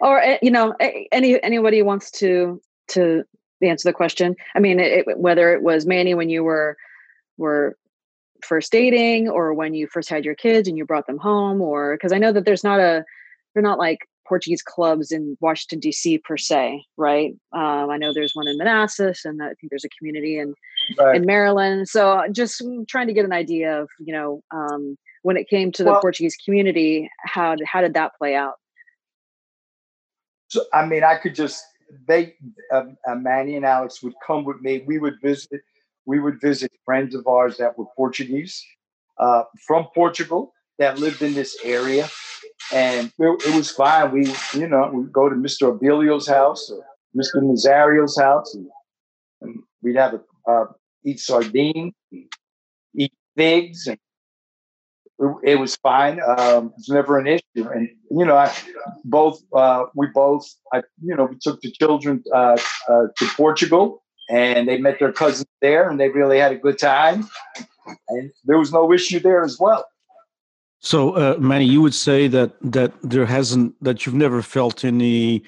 Or, 0.00 0.20
eh, 0.20 0.38
you 0.42 0.50
know, 0.50 0.74
any, 1.12 1.42
anybody 1.42 1.82
wants 1.82 2.10
to, 2.12 2.60
to 2.88 3.24
answer 3.62 3.88
the 3.88 3.92
question. 3.92 4.36
I 4.54 4.60
mean, 4.60 4.80
it, 4.80 5.18
whether 5.18 5.52
it 5.52 5.62
was 5.62 5.86
Manny 5.86 6.14
when 6.14 6.28
you 6.28 6.44
were 6.44 6.76
were 7.38 7.76
first 8.42 8.72
dating, 8.72 9.28
or 9.28 9.54
when 9.54 9.74
you 9.74 9.86
first 9.86 10.08
had 10.08 10.24
your 10.24 10.34
kids 10.34 10.68
and 10.68 10.76
you 10.76 10.84
brought 10.84 11.06
them 11.06 11.18
home, 11.18 11.60
or 11.60 11.94
because 11.94 12.12
I 12.12 12.18
know 12.18 12.32
that 12.32 12.44
there's 12.44 12.64
not 12.64 12.80
a 12.80 13.04
they're 13.54 13.62
not 13.62 13.78
like 13.78 14.00
Portuguese 14.26 14.62
clubs 14.62 15.12
in 15.12 15.36
Washington 15.40 15.80
D.C. 15.80 16.18
per 16.18 16.36
se, 16.36 16.84
right? 16.96 17.34
Um, 17.52 17.90
I 17.90 17.96
know 17.96 18.12
there's 18.12 18.34
one 18.34 18.48
in 18.48 18.58
Manassas, 18.58 19.24
and 19.24 19.42
I 19.42 19.48
think 19.54 19.70
there's 19.70 19.84
a 19.84 19.90
community 19.98 20.38
in 20.38 20.54
right. 20.98 21.16
in 21.16 21.26
Maryland. 21.26 21.88
So 21.88 22.24
just 22.32 22.62
trying 22.88 23.06
to 23.06 23.12
get 23.14 23.24
an 23.24 23.32
idea 23.32 23.80
of 23.80 23.88
you 23.98 24.12
know 24.12 24.42
um, 24.52 24.96
when 25.26 25.36
it 25.36 25.48
came 25.48 25.72
to 25.72 25.82
the 25.82 25.90
well, 25.90 26.00
Portuguese 26.00 26.36
community, 26.36 27.10
how 27.18 27.56
how 27.66 27.80
did 27.80 27.94
that 27.94 28.12
play 28.16 28.36
out? 28.36 28.54
So 30.46 30.62
I 30.72 30.86
mean, 30.86 31.02
I 31.02 31.16
could 31.16 31.34
just 31.34 31.64
they 32.06 32.34
um, 32.72 32.96
uh, 33.08 33.16
Manny 33.16 33.56
and 33.56 33.66
Alex 33.66 34.04
would 34.04 34.14
come 34.24 34.44
with 34.44 34.60
me. 34.60 34.84
We 34.86 34.98
would 34.98 35.16
visit. 35.20 35.62
We 36.04 36.20
would 36.20 36.40
visit 36.40 36.70
friends 36.84 37.16
of 37.16 37.26
ours 37.26 37.56
that 37.56 37.76
were 37.76 37.86
Portuguese 37.96 38.64
uh, 39.18 39.42
from 39.66 39.88
Portugal 39.92 40.52
that 40.78 41.00
lived 41.00 41.20
in 41.22 41.34
this 41.34 41.58
area, 41.64 42.08
and 42.72 43.12
it, 43.18 43.42
it 43.48 43.56
was 43.56 43.72
fine. 43.72 44.12
We, 44.12 44.32
you 44.54 44.68
know, 44.68 44.88
we'd 44.94 45.12
go 45.12 45.28
to 45.28 45.34
Mr. 45.34 45.76
Abilio's 45.76 46.28
house 46.28 46.70
or 46.70 46.86
Mr. 47.16 47.42
Nazario's 47.42 48.16
house, 48.16 48.54
and, 48.54 48.68
and 49.40 49.58
we'd 49.82 49.96
have 49.96 50.14
a 50.14 50.20
uh, 50.48 50.66
eat 51.04 51.18
sardines, 51.18 51.94
eat 52.94 53.12
figs, 53.36 53.88
and 53.88 53.98
it 55.42 55.58
was 55.58 55.76
fine. 55.76 56.20
Um, 56.20 56.66
it 56.66 56.72
was 56.76 56.88
never 56.88 57.18
an 57.18 57.26
issue. 57.26 57.68
And 57.68 57.88
you 58.10 58.24
know, 58.24 58.36
I, 58.36 58.52
both 59.04 59.40
uh, 59.54 59.84
we 59.94 60.08
both, 60.08 60.46
I, 60.72 60.82
you 61.02 61.16
know, 61.16 61.24
we 61.24 61.36
took 61.40 61.60
the 61.60 61.70
children 61.70 62.22
uh, 62.34 62.58
uh, 62.88 63.06
to 63.16 63.26
Portugal, 63.36 64.02
and 64.28 64.68
they 64.68 64.78
met 64.78 64.98
their 64.98 65.12
cousins 65.12 65.48
there, 65.62 65.88
and 65.88 65.98
they 65.98 66.08
really 66.08 66.38
had 66.38 66.52
a 66.52 66.56
good 66.56 66.78
time. 66.78 67.28
And 68.08 68.30
there 68.44 68.58
was 68.58 68.72
no 68.72 68.92
issue 68.92 69.20
there 69.20 69.44
as 69.44 69.58
well. 69.58 69.86
So, 70.80 71.12
uh, 71.12 71.36
Manny, 71.38 71.64
you 71.64 71.80
would 71.80 71.94
say 71.94 72.28
that 72.28 72.56
that 72.60 72.92
there 73.02 73.26
hasn't 73.26 73.74
that 73.82 74.04
you've 74.04 74.14
never 74.14 74.42
felt 74.42 74.84
any 74.84 75.42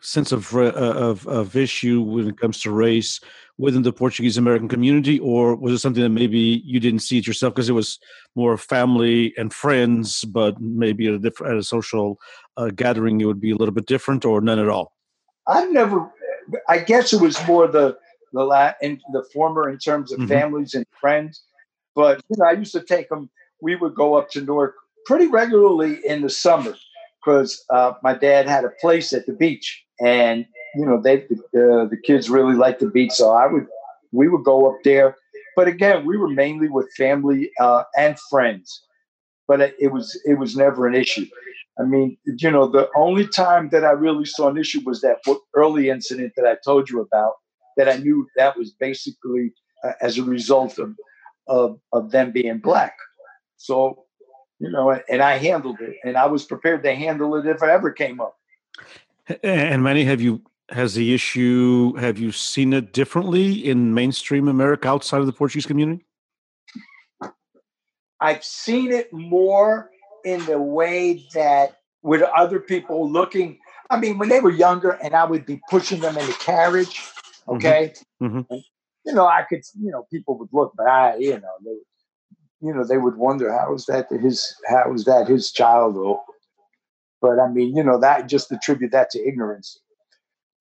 sense 0.00 0.32
of 0.32 0.54
uh, 0.54 0.72
of, 0.72 1.26
of 1.28 1.54
issue 1.54 2.02
when 2.02 2.28
it 2.28 2.38
comes 2.38 2.60
to 2.62 2.72
race 2.72 3.20
within 3.58 3.82
the 3.82 3.92
Portuguese 3.92 4.36
American 4.36 4.68
community, 4.68 5.18
or 5.18 5.54
was 5.54 5.72
it 5.72 5.78
something 5.78 6.02
that 6.02 6.08
maybe 6.08 6.62
you 6.64 6.80
didn't 6.80 7.00
see 7.00 7.18
it 7.18 7.26
yourself 7.26 7.54
because 7.54 7.68
it 7.68 7.74
was 7.74 7.98
more 8.34 8.56
family 8.56 9.34
and 9.36 9.52
friends, 9.52 10.24
but 10.24 10.60
maybe 10.60 11.06
at 11.06 11.14
a 11.14 11.18
different 11.18 11.52
at 11.52 11.58
a 11.58 11.62
social 11.62 12.18
uh, 12.56 12.70
gathering 12.74 13.20
it 13.20 13.26
would 13.26 13.40
be 13.40 13.50
a 13.50 13.56
little 13.56 13.74
bit 13.74 13.86
different, 13.86 14.24
or 14.24 14.40
none 14.40 14.58
at 14.58 14.68
all? 14.68 14.92
I've 15.46 15.70
never. 15.70 16.10
I 16.68 16.78
guess 16.78 17.12
it 17.12 17.20
was 17.20 17.38
more 17.46 17.66
the 17.66 17.96
the 18.32 18.42
la- 18.44 18.72
and 18.82 19.00
the 19.12 19.24
former 19.32 19.68
in 19.68 19.78
terms 19.78 20.12
of 20.12 20.18
mm-hmm. 20.18 20.28
families 20.28 20.74
and 20.74 20.86
friends, 21.00 21.42
but 21.94 22.22
you 22.28 22.36
know, 22.38 22.46
I 22.46 22.52
used 22.52 22.72
to 22.72 22.82
take 22.82 23.08
them. 23.08 23.30
We 23.60 23.76
would 23.76 23.94
go 23.94 24.14
up 24.14 24.30
to 24.30 24.40
Newark 24.40 24.74
pretty 25.06 25.26
regularly 25.26 25.98
in 26.04 26.22
the 26.22 26.30
summer 26.30 26.74
because 27.24 27.64
uh, 27.70 27.92
my 28.02 28.14
dad 28.14 28.48
had 28.48 28.64
a 28.64 28.70
place 28.80 29.12
at 29.12 29.26
the 29.26 29.32
beach, 29.32 29.84
and 30.00 30.46
you 30.74 30.86
know, 30.86 31.00
they 31.00 31.22
uh, 31.22 31.86
the 31.86 31.98
kids 32.02 32.30
really 32.30 32.54
liked 32.54 32.80
the 32.80 32.86
beach, 32.86 33.12
so 33.12 33.30
I 33.30 33.46
would 33.46 33.66
we 34.12 34.28
would 34.28 34.44
go 34.44 34.70
up 34.70 34.82
there. 34.84 35.16
But 35.56 35.68
again, 35.68 36.06
we 36.06 36.16
were 36.16 36.28
mainly 36.28 36.68
with 36.68 36.90
family 36.96 37.50
uh, 37.60 37.84
and 37.96 38.18
friends, 38.30 38.82
but 39.46 39.60
it 39.78 39.92
was 39.92 40.20
it 40.24 40.38
was 40.38 40.56
never 40.56 40.86
an 40.86 40.94
issue. 40.94 41.26
I 41.78 41.84
mean, 41.84 42.16
you 42.24 42.50
know, 42.50 42.66
the 42.66 42.88
only 42.96 43.26
time 43.26 43.70
that 43.70 43.84
I 43.84 43.92
really 43.92 44.26
saw 44.26 44.48
an 44.48 44.58
issue 44.58 44.80
was 44.84 45.00
that 45.00 45.18
early 45.54 45.88
incident 45.88 46.34
that 46.36 46.46
I 46.46 46.56
told 46.64 46.90
you 46.90 47.00
about. 47.00 47.34
That 47.78 47.88
I 47.88 47.96
knew 47.96 48.26
that 48.36 48.58
was 48.58 48.72
basically 48.72 49.52
uh, 49.82 49.92
as 50.02 50.18
a 50.18 50.24
result 50.24 50.78
of, 50.78 50.94
of 51.48 51.78
of 51.92 52.10
them 52.10 52.30
being 52.30 52.58
black. 52.58 52.94
So, 53.56 54.04
you 54.58 54.70
know, 54.70 54.90
and 55.08 55.22
I 55.22 55.38
handled 55.38 55.80
it, 55.80 55.96
and 56.04 56.16
I 56.16 56.26
was 56.26 56.44
prepared 56.44 56.82
to 56.84 56.94
handle 56.94 57.34
it 57.36 57.46
if 57.46 57.62
it 57.62 57.68
ever 57.68 57.90
came 57.90 58.20
up. 58.20 58.36
And 59.42 59.82
Manny, 59.82 60.04
have 60.04 60.20
you 60.20 60.42
has 60.72 60.94
the 60.94 61.14
issue 61.14 61.94
have 61.94 62.18
you 62.18 62.32
seen 62.32 62.72
it 62.72 62.92
differently 62.92 63.52
in 63.68 63.94
mainstream 63.94 64.48
america 64.48 64.88
outside 64.88 65.20
of 65.20 65.26
the 65.26 65.32
portuguese 65.32 65.66
community 65.66 66.04
I've 68.22 68.44
seen 68.44 68.92
it 68.92 69.12
more 69.12 69.90
in 70.24 70.46
the 70.46 70.60
way 70.60 71.26
that 71.34 71.78
with 72.02 72.22
other 72.22 72.60
people 72.60 73.10
looking. 73.10 73.58
I 73.90 73.98
mean, 73.98 74.16
when 74.16 74.28
they 74.28 74.38
were 74.38 74.50
younger, 74.50 74.92
and 74.92 75.14
I 75.14 75.24
would 75.24 75.44
be 75.44 75.60
pushing 75.68 76.00
them 76.00 76.16
in 76.16 76.26
the 76.26 76.32
carriage. 76.34 77.00
Mm-hmm. 77.48 77.54
Okay, 77.56 77.92
Mm-hmm. 78.22 78.54
you 79.04 79.12
know, 79.12 79.26
I 79.26 79.42
could, 79.42 79.62
you 79.80 79.90
know, 79.90 80.06
people 80.12 80.38
would 80.38 80.50
look, 80.52 80.74
but 80.76 80.86
I, 80.86 81.16
you 81.16 81.40
know, 81.40 81.50
they, 81.64 81.76
you 82.64 82.72
know, 82.72 82.84
they 82.84 82.98
would 82.98 83.16
wonder 83.16 83.52
how 83.52 83.74
is 83.74 83.86
that 83.86 84.06
his, 84.12 84.54
how 84.68 84.94
is 84.94 85.04
that 85.06 85.26
his 85.26 85.50
child? 85.50 86.20
But 87.20 87.40
I 87.40 87.48
mean, 87.48 87.76
you 87.76 87.82
know, 87.82 87.98
that 87.98 88.28
just 88.28 88.52
attribute 88.52 88.92
that 88.92 89.10
to 89.10 89.26
ignorance. 89.26 89.80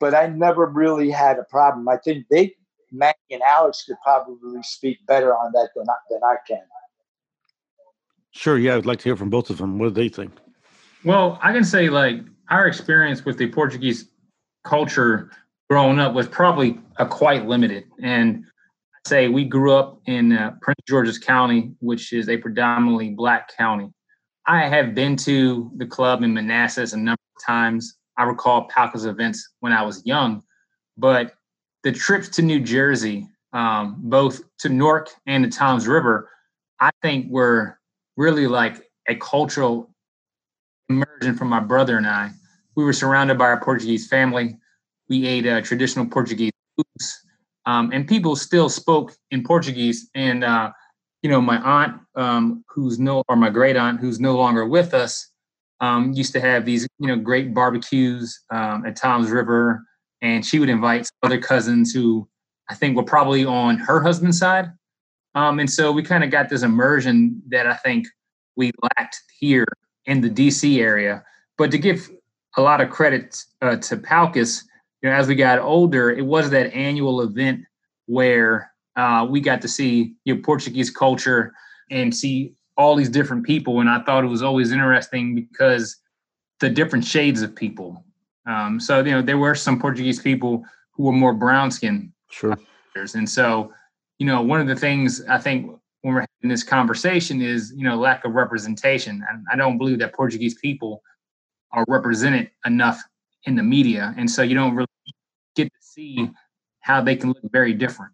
But 0.01 0.13
I 0.13 0.27
never 0.27 0.65
really 0.65 1.11
had 1.11 1.37
a 1.37 1.43
problem. 1.43 1.87
I 1.87 1.97
think 1.97 2.25
they, 2.29 2.55
Maggie 2.91 3.15
and 3.29 3.41
Alex 3.43 3.85
could 3.87 3.97
probably 4.03 4.61
speak 4.63 4.97
better 5.05 5.33
on 5.33 5.51
that 5.53 5.69
than 5.75 5.85
I, 5.89 5.93
than 6.09 6.19
I 6.23 6.35
can. 6.45 6.63
Sure. 8.31 8.57
Yeah, 8.57 8.75
I'd 8.75 8.85
like 8.85 8.99
to 8.99 9.03
hear 9.03 9.15
from 9.15 9.29
both 9.29 9.49
of 9.49 9.59
them. 9.59 9.77
What 9.77 9.93
do 9.93 10.01
they 10.01 10.09
think? 10.09 10.33
Well, 11.05 11.37
I 11.41 11.53
can 11.53 11.63
say 11.63 11.89
like 11.89 12.21
our 12.49 12.67
experience 12.67 13.23
with 13.23 13.37
the 13.37 13.47
Portuguese 13.47 14.09
culture 14.63 15.31
growing 15.69 15.99
up 15.99 16.13
was 16.13 16.27
probably 16.27 16.79
a 16.97 17.05
quite 17.05 17.45
limited. 17.45 17.85
And 18.01 18.43
I'd 18.95 19.07
say 19.07 19.27
we 19.27 19.45
grew 19.45 19.73
up 19.73 20.01
in 20.05 20.33
uh, 20.33 20.55
Prince 20.61 20.79
George's 20.87 21.19
County, 21.19 21.73
which 21.79 22.11
is 22.11 22.27
a 22.27 22.37
predominantly 22.37 23.11
black 23.11 23.55
county. 23.55 23.89
I 24.47 24.67
have 24.67 24.95
been 24.95 25.15
to 25.17 25.71
the 25.77 25.85
club 25.85 26.23
in 26.23 26.33
Manassas 26.33 26.93
a 26.93 26.97
number 26.97 27.21
of 27.37 27.45
times. 27.45 27.97
I 28.21 28.25
recall 28.25 28.67
Palcus 28.67 29.05
events 29.05 29.49
when 29.61 29.73
I 29.73 29.81
was 29.81 30.05
young, 30.05 30.43
but 30.95 31.33
the 31.81 31.91
trips 31.91 32.29
to 32.29 32.43
New 32.43 32.59
Jersey, 32.59 33.27
um, 33.51 33.95
both 33.97 34.41
to 34.59 34.69
Newark 34.69 35.09
and 35.25 35.43
to 35.43 35.49
Toms 35.49 35.87
River, 35.87 36.29
I 36.79 36.91
think 37.01 37.31
were 37.31 37.79
really 38.17 38.45
like 38.45 38.91
a 39.07 39.15
cultural 39.15 39.89
immersion 40.87 41.35
for 41.35 41.45
my 41.45 41.59
brother 41.59 41.97
and 41.97 42.05
I. 42.05 42.29
We 42.75 42.83
were 42.83 42.93
surrounded 42.93 43.39
by 43.39 43.45
our 43.45 43.59
Portuguese 43.59 44.07
family. 44.07 44.55
We 45.09 45.25
ate 45.25 45.47
uh, 45.47 45.61
traditional 45.61 46.05
Portuguese 46.05 46.51
foods, 46.75 47.25
um, 47.65 47.89
and 47.91 48.07
people 48.07 48.35
still 48.35 48.69
spoke 48.69 49.15
in 49.31 49.43
Portuguese. 49.43 50.11
And 50.13 50.43
uh, 50.43 50.73
you 51.23 51.31
know, 51.31 51.41
my 51.41 51.57
aunt, 51.57 52.01
um, 52.15 52.63
who's 52.69 52.99
no, 52.99 53.23
or 53.27 53.35
my 53.35 53.49
great 53.49 53.77
aunt, 53.77 53.99
who's 53.99 54.19
no 54.19 54.35
longer 54.35 54.67
with 54.67 54.93
us, 54.93 55.30
um, 55.81 56.13
used 56.13 56.31
to 56.33 56.39
have 56.39 56.63
these, 56.63 56.87
you 56.99 57.07
know, 57.07 57.17
great 57.17 57.53
barbecues 57.53 58.39
um, 58.51 58.85
at 58.85 58.95
Toms 58.95 59.29
River, 59.29 59.83
and 60.21 60.45
she 60.45 60.59
would 60.59 60.69
invite 60.69 61.09
other 61.23 61.39
cousins 61.39 61.91
who 61.91 62.27
I 62.69 62.75
think 62.75 62.95
were 62.95 63.03
probably 63.03 63.43
on 63.43 63.77
her 63.77 64.01
husband's 64.01 64.39
side. 64.39 64.71
Um, 65.33 65.59
and 65.59 65.69
so 65.69 65.91
we 65.91 66.03
kind 66.03 66.23
of 66.23 66.29
got 66.29 66.49
this 66.49 66.61
immersion 66.61 67.41
that 67.49 67.65
I 67.65 67.73
think 67.73 68.07
we 68.55 68.71
lacked 68.97 69.19
here 69.39 69.65
in 70.05 70.21
the 70.21 70.29
DC 70.29 70.79
area. 70.79 71.23
But 71.57 71.71
to 71.71 71.77
give 71.77 72.09
a 72.57 72.61
lot 72.61 72.81
of 72.81 72.89
credit 72.89 73.43
uh, 73.61 73.77
to 73.77 73.97
Palcus, 73.97 74.63
you 75.01 75.09
know, 75.09 75.15
as 75.15 75.27
we 75.27 75.35
got 75.35 75.59
older, 75.59 76.11
it 76.11 76.25
was 76.25 76.49
that 76.51 76.73
annual 76.73 77.21
event 77.21 77.61
where 78.05 78.71
uh, 78.95 79.25
we 79.29 79.39
got 79.39 79.61
to 79.61 79.67
see 79.67 80.13
you 80.25 80.35
know, 80.35 80.41
Portuguese 80.43 80.91
culture 80.91 81.53
and 81.89 82.15
see 82.15 82.53
all 82.77 82.95
these 82.95 83.09
different 83.09 83.45
people. 83.45 83.79
And 83.79 83.89
I 83.89 84.01
thought 84.01 84.23
it 84.23 84.27
was 84.27 84.41
always 84.41 84.71
interesting 84.71 85.35
because 85.35 85.97
the 86.59 86.69
different 86.69 87.05
shades 87.05 87.41
of 87.41 87.55
people. 87.55 88.03
Um, 88.47 88.79
so, 88.79 89.03
you 89.03 89.11
know, 89.11 89.21
there 89.21 89.37
were 89.37 89.55
some 89.55 89.79
Portuguese 89.79 90.19
people 90.19 90.63
who 90.91 91.03
were 91.03 91.11
more 91.11 91.33
brown 91.33 91.71
skinned. 91.71 92.11
Sure. 92.29 92.57
And 92.95 93.29
so, 93.29 93.73
you 94.19 94.25
know, 94.25 94.41
one 94.41 94.59
of 94.59 94.67
the 94.67 94.75
things 94.75 95.23
I 95.25 95.37
think 95.37 95.71
when 96.01 96.13
we're 96.15 96.21
having 96.21 96.49
this 96.49 96.63
conversation 96.63 97.41
is, 97.41 97.73
you 97.75 97.83
know, 97.83 97.95
lack 97.95 98.25
of 98.25 98.33
representation. 98.33 99.23
And 99.29 99.45
I 99.51 99.55
don't 99.55 99.77
believe 99.77 99.99
that 99.99 100.13
Portuguese 100.13 100.55
people 100.55 101.03
are 101.71 101.85
represented 101.87 102.51
enough 102.65 103.01
in 103.45 103.55
the 103.55 103.63
media. 103.63 104.13
And 104.17 104.29
so 104.29 104.41
you 104.41 104.55
don't 104.55 104.75
really 104.75 104.87
get 105.55 105.65
to 105.65 105.79
see 105.81 106.29
how 106.81 107.01
they 107.01 107.15
can 107.15 107.29
look 107.29 107.51
very 107.51 107.73
different. 107.73 108.11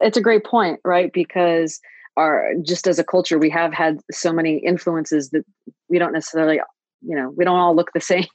It's 0.00 0.16
a 0.16 0.22
great 0.22 0.44
point, 0.44 0.80
right? 0.84 1.12
Because 1.12 1.80
our 2.16 2.52
just 2.62 2.86
as 2.86 2.98
a 2.98 3.04
culture, 3.04 3.38
we 3.38 3.50
have 3.50 3.72
had 3.72 4.00
so 4.10 4.32
many 4.32 4.58
influences 4.58 5.30
that 5.30 5.44
we 5.88 5.98
don't 5.98 6.12
necessarily 6.12 6.60
you 7.02 7.16
know 7.16 7.30
we 7.36 7.44
don't 7.44 7.58
all 7.58 7.74
look 7.74 7.92
the 7.92 8.00
same. 8.12 8.26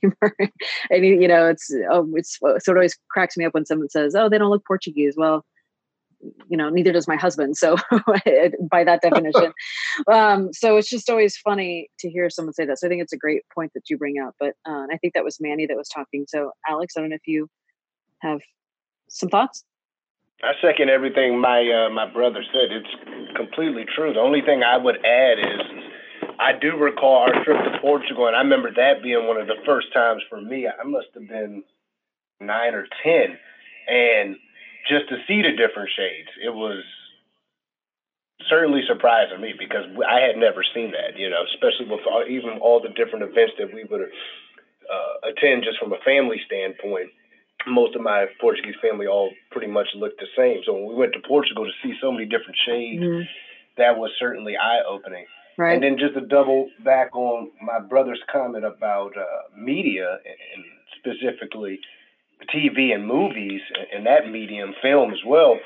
And 0.89 1.05
you 1.05 1.27
know 1.27 1.47
it's 1.47 1.71
oh 1.91 2.07
it's 2.15 2.37
so 2.39 2.55
it 2.55 2.69
always 2.69 2.97
cracks 3.09 3.37
me 3.37 3.45
up 3.45 3.53
when 3.53 3.65
someone 3.65 3.89
says 3.89 4.15
oh 4.15 4.29
they 4.29 4.37
don't 4.37 4.49
look 4.49 4.65
portuguese. 4.65 5.15
Well 5.17 5.45
you 6.49 6.57
know 6.57 6.69
neither 6.69 6.91
does 6.91 7.07
my 7.07 7.15
husband. 7.15 7.57
So 7.57 7.75
by 8.71 8.83
that 8.83 9.01
definition. 9.01 9.53
Um, 10.11 10.51
so 10.51 10.75
it's 10.75 10.89
just 10.89 11.09
always 11.09 11.37
funny 11.37 11.89
to 11.99 12.09
hear 12.09 12.29
someone 12.29 12.53
say 12.53 12.65
that. 12.65 12.79
So 12.79 12.87
i 12.87 12.89
think 12.89 13.01
it's 13.01 13.13
a 13.13 13.17
great 13.17 13.43
point 13.53 13.71
that 13.75 13.89
you 13.89 13.97
bring 13.97 14.19
up. 14.19 14.35
But 14.39 14.55
uh, 14.67 14.87
i 14.91 14.97
think 14.97 15.13
that 15.13 15.23
was 15.23 15.37
manny 15.39 15.65
that 15.65 15.77
was 15.77 15.89
talking. 15.89 16.25
So 16.27 16.51
alex 16.67 16.95
i 16.97 17.01
don't 17.01 17.09
know 17.09 17.15
if 17.15 17.27
you 17.27 17.47
have 18.21 18.41
some 19.07 19.29
thoughts 19.29 19.63
I 20.43 20.53
second 20.61 20.89
everything 20.89 21.39
my 21.39 21.61
uh, 21.63 21.89
my 21.89 22.11
brother 22.11 22.43
said. 22.51 22.71
It's 22.71 23.35
completely 23.35 23.85
true. 23.95 24.13
The 24.13 24.19
only 24.19 24.41
thing 24.41 24.63
I 24.63 24.77
would 24.77 25.03
add 25.05 25.39
is 25.39 25.61
I 26.39 26.53
do 26.59 26.75
recall 26.77 27.27
our 27.27 27.43
trip 27.43 27.57
to 27.63 27.79
Portugal, 27.79 28.27
and 28.27 28.35
I 28.35 28.39
remember 28.39 28.71
that 28.75 29.01
being 29.01 29.27
one 29.27 29.37
of 29.37 29.47
the 29.47 29.57
first 29.65 29.93
times 29.93 30.21
for 30.29 30.41
me. 30.41 30.67
I 30.67 30.83
must 30.83 31.07
have 31.13 31.27
been 31.27 31.63
nine 32.41 32.73
or 32.75 32.85
ten, 33.03 33.37
and 33.87 34.35
just 34.89 35.07
to 35.09 35.17
see 35.27 35.41
the 35.41 35.55
different 35.55 35.89
shades, 35.95 36.29
it 36.43 36.53
was 36.53 36.83
certainly 38.49 38.81
surprising 38.87 39.41
me 39.41 39.53
because 39.57 39.85
I 40.07 40.19
had 40.19 40.37
never 40.37 40.63
seen 40.73 40.91
that. 40.91 41.17
You 41.17 41.29
know, 41.29 41.43
especially 41.55 41.87
with 41.89 42.05
all, 42.11 42.25
even 42.27 42.59
all 42.59 42.81
the 42.81 42.89
different 42.89 43.23
events 43.23 43.53
that 43.57 43.73
we 43.73 43.85
would 43.85 44.01
uh, 44.01 45.29
attend, 45.31 45.63
just 45.63 45.79
from 45.79 45.93
a 45.93 46.03
family 46.05 46.41
standpoint. 46.45 47.09
Most 47.67 47.95
of 47.95 48.01
my 48.01 48.25
Portuguese 48.39 48.75
family 48.81 49.07
all 49.07 49.31
pretty 49.51 49.67
much 49.67 49.87
looked 49.95 50.19
the 50.19 50.27
same. 50.37 50.61
So 50.65 50.73
when 50.73 50.87
we 50.87 50.95
went 50.95 51.13
to 51.13 51.19
Portugal 51.27 51.65
to 51.65 51.71
see 51.81 51.95
so 52.01 52.11
many 52.11 52.25
different 52.25 52.57
shades, 52.65 53.03
mm-hmm. 53.03 53.23
that 53.77 53.97
was 53.97 54.11
certainly 54.19 54.55
eye 54.55 54.81
opening. 54.87 55.25
Right. 55.57 55.73
And 55.73 55.83
then 55.83 55.97
just 55.97 56.13
to 56.15 56.21
double 56.21 56.69
back 56.83 57.15
on 57.15 57.51
my 57.61 57.79
brother's 57.79 58.21
comment 58.31 58.65
about 58.65 59.17
uh, 59.17 59.57
media 59.57 60.19
and 60.25 60.65
specifically 60.99 61.79
TV 62.53 62.93
and 62.93 63.07
movies 63.07 63.61
and 63.93 64.05
that 64.05 64.29
medium, 64.29 64.73
film 64.81 65.11
as 65.11 65.23
well. 65.25 65.57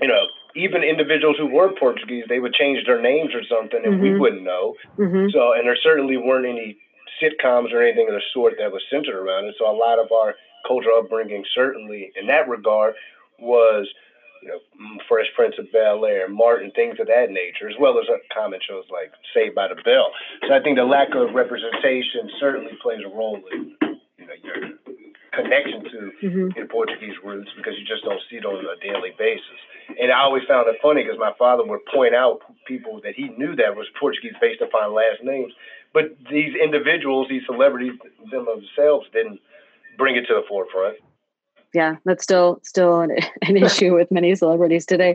You 0.00 0.08
know, 0.08 0.26
even 0.54 0.82
individuals 0.82 1.36
who 1.38 1.46
were 1.46 1.72
Portuguese, 1.78 2.24
they 2.28 2.40
would 2.40 2.54
change 2.54 2.84
their 2.86 3.00
names 3.00 3.30
or 3.34 3.42
something, 3.44 3.80
and 3.84 3.94
mm-hmm. 3.94 4.02
we 4.02 4.18
wouldn't 4.18 4.42
know. 4.42 4.74
Mm-hmm. 4.98 5.30
So, 5.32 5.52
and 5.52 5.66
there 5.66 5.76
certainly 5.80 6.16
weren't 6.16 6.46
any 6.46 6.78
sitcoms 7.22 7.72
or 7.72 7.82
anything 7.82 8.08
of 8.08 8.14
the 8.14 8.22
sort 8.32 8.54
that 8.58 8.72
was 8.72 8.82
centered 8.90 9.14
around 9.14 9.46
it. 9.46 9.54
So, 9.58 9.68
a 9.68 9.76
lot 9.76 9.98
of 9.98 10.10
our 10.12 10.34
cultural 10.66 10.98
upbringing, 10.98 11.44
certainly 11.54 12.12
in 12.16 12.26
that 12.26 12.48
regard, 12.48 12.94
was 13.38 13.88
you 14.42 14.48
know, 14.48 14.58
Fresh 15.08 15.26
Prince 15.34 15.56
of 15.58 15.70
Bel 15.72 16.04
Air, 16.04 16.28
Martin, 16.28 16.70
things 16.72 17.00
of 17.00 17.06
that 17.06 17.30
nature, 17.30 17.68
as 17.68 17.76
well 17.80 17.98
as 17.98 18.06
common 18.32 18.60
shows 18.66 18.84
like 18.90 19.12
Saved 19.34 19.54
by 19.54 19.68
the 19.68 19.80
Bell. 19.82 20.12
So 20.46 20.54
I 20.54 20.60
think 20.60 20.76
the 20.76 20.84
lack 20.84 21.14
of 21.14 21.34
representation 21.34 22.30
certainly 22.38 22.78
plays 22.82 23.00
a 23.04 23.08
role 23.08 23.42
in 23.52 23.74
you 24.18 24.26
know 24.26 24.36
your 24.42 24.76
connection 25.32 25.84
to 25.84 25.98
mm-hmm. 26.22 26.48
your 26.56 26.66
Portuguese 26.66 27.14
roots 27.24 27.50
because 27.56 27.74
you 27.78 27.84
just 27.84 28.04
don't 28.04 28.20
see 28.30 28.36
it 28.36 28.44
on 28.44 28.64
a 28.64 28.78
daily 28.80 29.12
basis. 29.18 29.60
And 30.00 30.10
I 30.10 30.20
always 30.20 30.42
found 30.48 30.68
it 30.68 30.76
funny 30.82 31.04
because 31.04 31.18
my 31.18 31.32
father 31.38 31.64
would 31.64 31.84
point 31.92 32.14
out 32.14 32.40
people 32.66 33.00
that 33.04 33.14
he 33.14 33.28
knew 33.36 33.54
that 33.56 33.76
was 33.76 33.86
Portuguese 34.00 34.34
based 34.40 34.62
upon 34.62 34.94
last 34.94 35.22
names, 35.22 35.52
but 35.92 36.16
these 36.30 36.54
individuals, 36.56 37.28
these 37.28 37.46
celebrities 37.46 37.92
themselves, 38.30 39.06
didn't 39.12 39.40
bring 39.96 40.16
it 40.16 40.26
to 40.26 40.34
the 40.34 40.42
forefront 40.48 40.96
yeah, 41.76 41.96
that's 42.06 42.22
still 42.22 42.60
still 42.62 43.00
an, 43.00 43.10
an 43.42 43.56
issue 43.56 43.94
with 43.94 44.10
many 44.10 44.34
celebrities 44.34 44.86
today. 44.86 45.14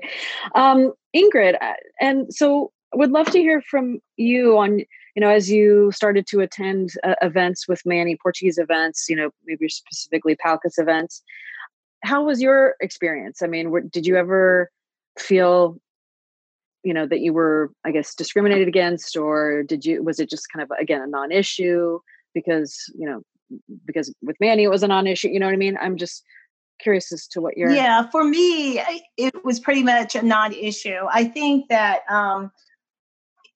Um, 0.53 0.93
Ingrid, 1.15 1.55
uh, 1.59 1.73
and 1.99 2.31
so 2.33 2.71
would 2.93 3.11
love 3.11 3.27
to 3.31 3.39
hear 3.39 3.61
from 3.61 3.99
you 4.17 4.57
on 4.57 4.79
you 5.15 5.19
know 5.21 5.29
as 5.29 5.49
you 5.49 5.91
started 5.91 6.27
to 6.27 6.39
attend 6.39 6.91
uh, 7.03 7.15
events 7.21 7.67
with 7.67 7.81
Manny 7.85 8.15
Portuguese 8.21 8.59
events, 8.59 9.09
you 9.09 9.15
know 9.15 9.31
maybe 9.45 9.67
specifically 9.69 10.35
Palcus 10.35 10.77
events. 10.77 11.23
How 12.03 12.23
was 12.23 12.41
your 12.41 12.75
experience? 12.79 13.41
I 13.41 13.47
mean, 13.47 13.89
did 13.91 14.05
you 14.05 14.15
ever 14.15 14.69
feel 15.17 15.77
you 16.83 16.93
know 16.93 17.05
that 17.05 17.19
you 17.19 17.31
were 17.31 17.69
i 17.85 17.91
guess 17.91 18.15
discriminated 18.15 18.67
against 18.67 19.15
or 19.15 19.61
did 19.61 19.85
you 19.85 20.01
was 20.01 20.19
it 20.19 20.29
just 20.29 20.47
kind 20.51 20.63
of 20.63 20.71
again 20.79 21.01
a 21.01 21.05
non-issue 21.05 21.99
because 22.33 22.91
you 22.97 23.05
know 23.05 23.21
because 23.85 24.13
with 24.21 24.35
manny 24.39 24.63
it 24.63 24.69
was 24.69 24.83
a 24.83 24.87
non-issue 24.87 25.29
you 25.29 25.39
know 25.39 25.45
what 25.45 25.53
i 25.53 25.57
mean? 25.57 25.77
I'm 25.81 25.97
just 25.97 26.23
curious 26.81 27.11
as 27.11 27.27
to 27.27 27.41
what 27.41 27.57
your 27.57 27.71
yeah 27.71 28.07
for 28.09 28.23
me 28.23 28.81
it 29.17 29.45
was 29.45 29.59
pretty 29.59 29.83
much 29.83 30.15
a 30.15 30.21
non-issue. 30.21 31.05
I 31.11 31.25
think 31.25 31.69
that 31.69 32.01
um 32.09 32.51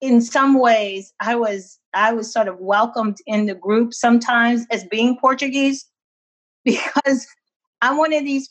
in 0.01 0.21
some 0.21 0.59
ways 0.59 1.13
i 1.19 1.35
was 1.35 1.79
i 1.93 2.13
was 2.13 2.31
sort 2.31 2.47
of 2.47 2.59
welcomed 2.59 3.17
in 3.25 3.45
the 3.45 3.55
group 3.55 3.93
sometimes 3.93 4.65
as 4.71 4.83
being 4.83 5.17
portuguese 5.17 5.85
because 6.65 7.27
i'm 7.81 7.97
one 7.97 8.13
of 8.13 8.23
these 8.23 8.49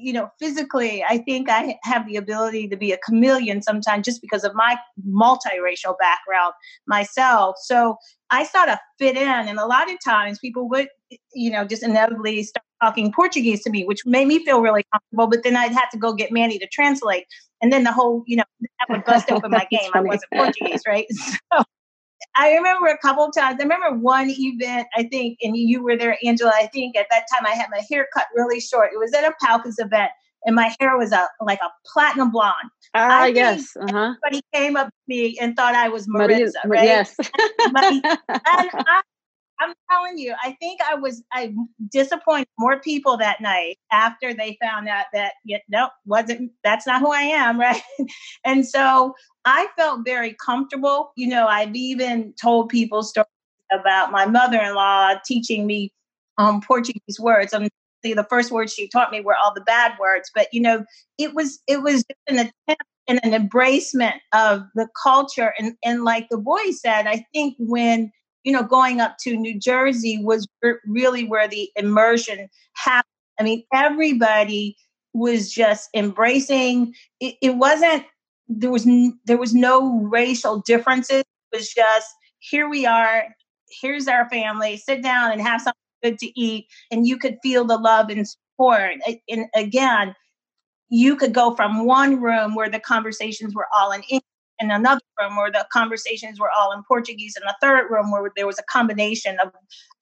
you 0.00 0.12
know, 0.12 0.30
physically, 0.38 1.04
I 1.08 1.18
think 1.18 1.48
I 1.48 1.78
have 1.82 2.06
the 2.06 2.16
ability 2.16 2.68
to 2.68 2.76
be 2.76 2.92
a 2.92 2.98
chameleon 2.98 3.62
sometimes 3.62 4.04
just 4.04 4.20
because 4.20 4.44
of 4.44 4.54
my 4.54 4.76
multiracial 5.08 5.96
background 5.98 6.54
myself. 6.86 7.56
So 7.60 7.96
I 8.30 8.44
sort 8.44 8.68
of 8.68 8.78
fit 8.98 9.16
in. 9.16 9.28
And 9.28 9.58
a 9.58 9.66
lot 9.66 9.90
of 9.90 9.98
times 10.04 10.38
people 10.38 10.68
would, 10.70 10.88
you 11.34 11.50
know, 11.50 11.64
just 11.64 11.82
inevitably 11.82 12.42
start 12.44 12.64
talking 12.82 13.12
Portuguese 13.12 13.62
to 13.64 13.70
me, 13.70 13.84
which 13.84 14.06
made 14.06 14.28
me 14.28 14.44
feel 14.44 14.60
really 14.60 14.84
comfortable. 14.92 15.26
But 15.26 15.42
then 15.42 15.56
I'd 15.56 15.72
have 15.72 15.90
to 15.90 15.98
go 15.98 16.12
get 16.12 16.32
Manny 16.32 16.58
to 16.58 16.66
translate. 16.68 17.26
And 17.60 17.72
then 17.72 17.84
the 17.84 17.92
whole, 17.92 18.24
you 18.26 18.36
know, 18.36 18.44
that 18.60 18.88
would 18.88 19.04
bust 19.04 19.30
open 19.30 19.50
my 19.50 19.66
game. 19.70 19.90
I 19.92 20.00
wasn't 20.00 20.30
Portuguese, 20.34 20.82
right? 20.86 21.06
So 21.52 21.64
I 22.34 22.54
remember 22.54 22.88
a 22.88 22.98
couple 22.98 23.24
of 23.24 23.34
times. 23.34 23.58
I 23.60 23.62
remember 23.62 23.98
one 23.98 24.30
event, 24.30 24.86
I 24.96 25.04
think, 25.04 25.38
and 25.42 25.56
you 25.56 25.82
were 25.82 25.96
there, 25.96 26.16
Angela. 26.24 26.52
I 26.54 26.66
think 26.66 26.96
at 26.96 27.06
that 27.10 27.24
time 27.32 27.46
I 27.46 27.50
had 27.50 27.66
my 27.70 27.82
hair 27.90 28.06
cut 28.14 28.26
really 28.34 28.60
short. 28.60 28.90
It 28.92 28.98
was 28.98 29.12
at 29.12 29.24
a 29.24 29.34
Palcus 29.42 29.78
event, 29.78 30.10
and 30.44 30.54
my 30.54 30.74
hair 30.80 30.96
was 30.96 31.12
a 31.12 31.28
like 31.40 31.60
a 31.60 31.70
platinum 31.92 32.30
blonde. 32.30 32.70
Ah, 32.94 33.26
yes. 33.26 33.76
Uh-huh. 33.76 34.14
Everybody 34.24 34.42
came 34.52 34.76
up 34.76 34.88
to 34.88 34.92
me 35.06 35.38
and 35.40 35.56
thought 35.56 35.74
I 35.74 35.88
was 35.88 36.06
Mariza, 36.08 36.54
right? 36.66 36.84
Yes. 36.84 37.16
and 37.18 37.76
I, 38.28 39.02
I'm 39.60 39.74
telling 39.90 40.18
you, 40.18 40.34
I 40.42 40.52
think 40.60 40.80
I 40.88 40.94
was 40.94 41.22
I 41.32 41.54
disappointed 41.90 42.48
more 42.58 42.80
people 42.80 43.16
that 43.18 43.40
night 43.40 43.78
after 43.92 44.32
they 44.32 44.56
found 44.60 44.88
out 44.88 45.06
that 45.12 45.34
nope, 45.68 45.92
wasn't 46.06 46.52
that's 46.64 46.86
not 46.86 47.00
who 47.00 47.12
I 47.12 47.22
am, 47.22 47.60
right? 47.60 47.82
and 48.44 48.66
so 48.66 49.14
I 49.44 49.68
felt 49.76 50.04
very 50.04 50.34
comfortable. 50.44 51.12
You 51.16 51.28
know, 51.28 51.46
I've 51.46 51.74
even 51.76 52.34
told 52.40 52.70
people 52.70 53.02
stories 53.02 53.26
about 53.72 54.10
my 54.10 54.26
mother-in-law 54.26 55.16
teaching 55.24 55.66
me 55.66 55.92
um, 56.38 56.60
Portuguese 56.60 57.20
words. 57.20 57.52
Um, 57.52 57.68
the 58.02 58.26
first 58.30 58.50
words 58.50 58.72
she 58.72 58.88
taught 58.88 59.12
me 59.12 59.20
were 59.20 59.36
all 59.36 59.52
the 59.54 59.60
bad 59.60 59.92
words, 60.00 60.30
but 60.34 60.48
you 60.52 60.60
know, 60.60 60.84
it 61.18 61.34
was 61.34 61.60
it 61.66 61.82
was 61.82 61.96
just 61.96 62.20
an 62.28 62.38
attempt 62.38 62.84
and 63.08 63.20
an 63.22 63.32
embracement 63.32 64.14
of 64.32 64.62
the 64.74 64.88
culture. 65.02 65.52
And 65.58 65.76
and 65.84 66.04
like 66.04 66.28
the 66.30 66.38
boy 66.38 66.70
said, 66.70 67.06
I 67.06 67.26
think 67.34 67.56
when 67.58 68.10
you 68.44 68.52
know, 68.52 68.62
going 68.62 69.00
up 69.00 69.16
to 69.20 69.36
New 69.36 69.58
Jersey 69.58 70.18
was 70.22 70.46
really 70.86 71.24
where 71.24 71.48
the 71.48 71.70
immersion 71.76 72.48
happened. 72.74 73.04
I 73.38 73.42
mean, 73.42 73.64
everybody 73.72 74.76
was 75.12 75.52
just 75.52 75.88
embracing. 75.94 76.94
It, 77.20 77.36
it 77.42 77.56
wasn't 77.56 78.04
there 78.48 78.70
was 78.70 78.86
n- 78.86 79.18
there 79.26 79.38
was 79.38 79.54
no 79.54 80.00
racial 80.02 80.60
differences. 80.60 81.20
It 81.20 81.56
was 81.56 81.68
just 81.68 82.08
here 82.38 82.68
we 82.68 82.86
are. 82.86 83.24
Here's 83.80 84.08
our 84.08 84.28
family. 84.28 84.76
Sit 84.76 85.02
down 85.02 85.32
and 85.32 85.40
have 85.40 85.60
something 85.60 85.74
good 86.02 86.18
to 86.18 86.40
eat, 86.40 86.66
and 86.90 87.06
you 87.06 87.16
could 87.16 87.38
feel 87.42 87.64
the 87.64 87.76
love 87.76 88.08
and 88.10 88.26
support. 88.26 88.94
And 89.28 89.46
again, 89.54 90.14
you 90.88 91.16
could 91.16 91.32
go 91.32 91.54
from 91.54 91.86
one 91.86 92.20
room 92.20 92.54
where 92.54 92.68
the 92.68 92.80
conversations 92.80 93.54
were 93.54 93.68
all 93.76 93.92
in 93.92 94.02
English 94.02 94.24
in 94.60 94.70
another 94.70 95.00
room 95.20 95.36
where 95.36 95.50
the 95.50 95.66
conversations 95.72 96.38
were 96.38 96.50
all 96.50 96.72
in 96.72 96.82
Portuguese, 96.86 97.34
and 97.36 97.44
a 97.48 97.54
third 97.60 97.90
room 97.90 98.10
where 98.10 98.30
there 98.36 98.46
was 98.46 98.58
a 98.58 98.64
combination 98.64 99.38
of, 99.42 99.52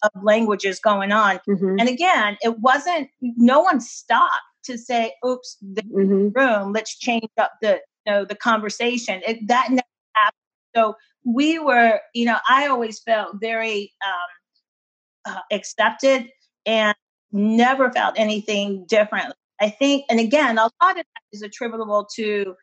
of 0.02 0.10
languages 0.22 0.80
going 0.80 1.12
on. 1.12 1.38
Mm-hmm. 1.48 1.76
And 1.78 1.88
again, 1.88 2.36
it 2.42 2.58
wasn't, 2.58 3.08
no 3.20 3.60
one 3.60 3.80
stopped 3.80 4.32
to 4.64 4.76
say, 4.76 5.14
oops, 5.26 5.56
the 5.62 5.82
mm-hmm. 5.82 6.28
room, 6.38 6.72
let's 6.72 6.98
change 6.98 7.30
up 7.38 7.52
the, 7.62 7.80
you 8.04 8.12
know, 8.12 8.24
the 8.24 8.34
conversation. 8.34 9.22
It, 9.26 9.46
that 9.48 9.70
never 9.70 9.82
happened. 10.14 10.36
So 10.76 10.94
we 11.24 11.58
were, 11.58 12.00
you 12.14 12.24
know, 12.24 12.38
I 12.48 12.66
always 12.66 13.00
felt 13.00 13.36
very 13.40 13.92
um, 14.04 15.34
uh, 15.34 15.40
accepted 15.52 16.28
and 16.66 16.94
never 17.32 17.90
felt 17.92 18.14
anything 18.18 18.84
different. 18.88 19.34
I 19.60 19.70
think, 19.70 20.04
and 20.08 20.20
again, 20.20 20.58
a 20.58 20.70
lot 20.82 20.90
of 20.90 20.96
that 20.96 21.04
is 21.32 21.42
attributable 21.42 22.08
to 22.14 22.54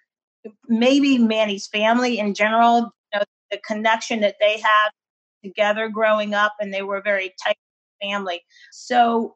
maybe 0.67 1.17
Manny's 1.17 1.67
family 1.67 2.19
in 2.19 2.34
general, 2.34 2.91
you 3.13 3.19
know, 3.19 3.23
the 3.51 3.60
connection 3.65 4.21
that 4.21 4.36
they 4.39 4.60
have 4.60 4.91
together 5.43 5.89
growing 5.89 6.34
up, 6.34 6.53
and 6.60 6.73
they 6.73 6.81
were 6.81 6.97
a 6.97 7.01
very 7.01 7.34
tight 7.43 7.58
family. 8.01 8.41
So, 8.71 9.36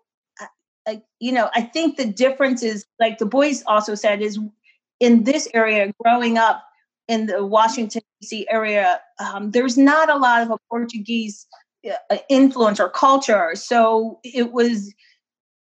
you 1.19 1.31
know, 1.31 1.49
I 1.53 1.61
think 1.61 1.97
the 1.97 2.05
difference 2.05 2.63
is, 2.63 2.85
like 2.99 3.19
the 3.19 3.25
boys 3.25 3.63
also 3.67 3.95
said, 3.95 4.21
is 4.21 4.39
in 4.99 5.23
this 5.23 5.47
area, 5.53 5.91
growing 6.03 6.37
up 6.37 6.63
in 7.07 7.27
the 7.27 7.45
Washington 7.45 8.01
D.C. 8.21 8.47
area, 8.49 8.99
um, 9.19 9.51
there's 9.51 9.77
not 9.77 10.09
a 10.09 10.17
lot 10.17 10.41
of 10.41 10.51
a 10.51 10.57
Portuguese 10.69 11.47
uh, 12.09 12.17
influence 12.29 12.79
or 12.79 12.89
culture. 12.89 13.51
So 13.55 14.19
it 14.23 14.51
was, 14.51 14.93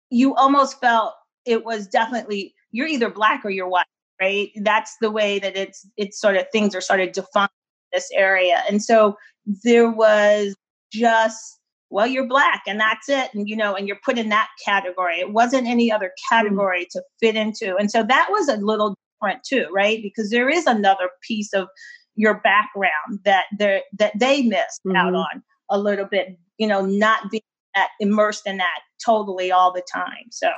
you 0.09 0.35
almost 0.35 0.79
felt 0.79 1.13
it 1.45 1.65
was 1.65 1.87
definitely 1.87 2.53
you're 2.71 2.87
either 2.87 3.09
black 3.09 3.45
or 3.45 3.49
you're 3.49 3.67
white 3.67 3.85
right? 4.21 4.49
That's 4.61 4.95
the 5.01 5.11
way 5.11 5.39
that 5.39 5.55
it's 5.57 5.87
it's 5.97 6.19
sort 6.19 6.35
of 6.37 6.45
things 6.51 6.75
are 6.75 6.81
sort 6.81 7.01
of 7.01 7.11
defined 7.11 7.49
in 7.91 7.97
this 7.97 8.09
area. 8.13 8.63
And 8.69 8.83
so 8.83 9.17
there 9.63 9.89
was 9.89 10.55
just 10.91 11.59
well 11.89 12.07
you're 12.07 12.27
black 12.27 12.63
and 12.67 12.79
that's 12.79 13.09
it 13.09 13.29
and 13.33 13.47
you 13.47 13.55
know 13.55 13.75
and 13.75 13.87
you're 13.87 13.99
put 14.03 14.17
in 14.17 14.29
that 14.29 14.49
category 14.63 15.19
it 15.19 15.31
wasn't 15.31 15.67
any 15.67 15.91
other 15.91 16.07
mm-hmm. 16.07 16.35
category 16.35 16.81
mm-hmm. 16.81 16.99
to 16.99 17.03
fit 17.19 17.35
into 17.35 17.75
and 17.75 17.91
so 17.91 18.03
that 18.03 18.27
was 18.29 18.47
a 18.47 18.57
little 18.57 18.95
different 19.21 19.43
too 19.43 19.67
right 19.73 20.01
because 20.01 20.29
there 20.29 20.49
is 20.49 20.65
another 20.65 21.09
piece 21.21 21.53
of 21.53 21.67
your 22.15 22.39
background 22.41 23.19
that 23.23 23.45
they 23.57 23.81
that 23.97 24.13
they 24.19 24.41
missed 24.43 24.81
mm-hmm. 24.85 24.95
out 24.95 25.13
on 25.13 25.43
a 25.69 25.77
little 25.77 26.05
bit 26.05 26.37
you 26.57 26.67
know 26.67 26.85
not 26.85 27.29
being 27.29 27.41
that 27.75 27.89
immersed 27.99 28.47
in 28.47 28.57
that 28.57 28.79
totally 29.03 29.51
all 29.51 29.71
the 29.73 29.83
time 29.93 30.25
so 30.31 30.49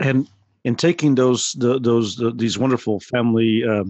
and 0.00 0.28
in 0.64 0.74
taking 0.74 1.14
those 1.14 1.52
the, 1.58 1.78
those 1.78 2.16
the, 2.16 2.32
these 2.32 2.58
wonderful 2.58 3.00
family 3.00 3.64
uh, 3.64 3.84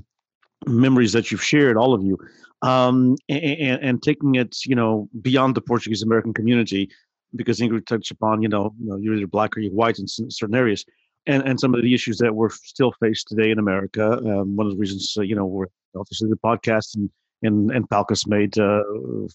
memories 0.66 1.12
that 1.12 1.30
you've 1.30 1.42
shared, 1.42 1.76
all 1.76 1.94
of 1.94 2.02
you, 2.02 2.18
um, 2.62 3.16
and, 3.28 3.80
and, 3.82 4.02
taking 4.02 4.34
it, 4.34 4.56
you 4.66 4.74
know, 4.74 5.08
beyond 5.22 5.54
the 5.54 5.60
Portuguese 5.60 6.02
American 6.02 6.34
community, 6.34 6.90
because 7.36 7.60
Ingrid 7.60 7.86
touched 7.86 8.10
upon, 8.10 8.42
you 8.42 8.48
know, 8.48 8.74
you 8.80 8.98
you're 8.98 9.14
either 9.14 9.26
black 9.26 9.56
or 9.56 9.60
you're 9.60 9.72
white 9.72 9.98
in 9.98 10.06
certain 10.08 10.54
areas, 10.54 10.84
and 11.26 11.42
and 11.46 11.60
some 11.60 11.74
of 11.74 11.82
the 11.82 11.94
issues 11.94 12.18
that 12.18 12.34
we're 12.34 12.50
still 12.50 12.92
faced 13.00 13.28
today 13.28 13.50
in 13.50 13.58
America. 13.58 14.18
Um, 14.18 14.56
one 14.56 14.66
of 14.66 14.72
the 14.72 14.78
reasons, 14.78 15.14
uh, 15.16 15.22
you 15.22 15.36
know, 15.36 15.46
we're 15.46 15.66
obviously 15.96 16.28
the 16.28 16.36
podcast 16.36 16.96
and 16.96 17.10
and, 17.42 17.70
and 17.70 17.88
Palcus 17.88 18.26
made, 18.26 18.58
uh, 18.58 18.82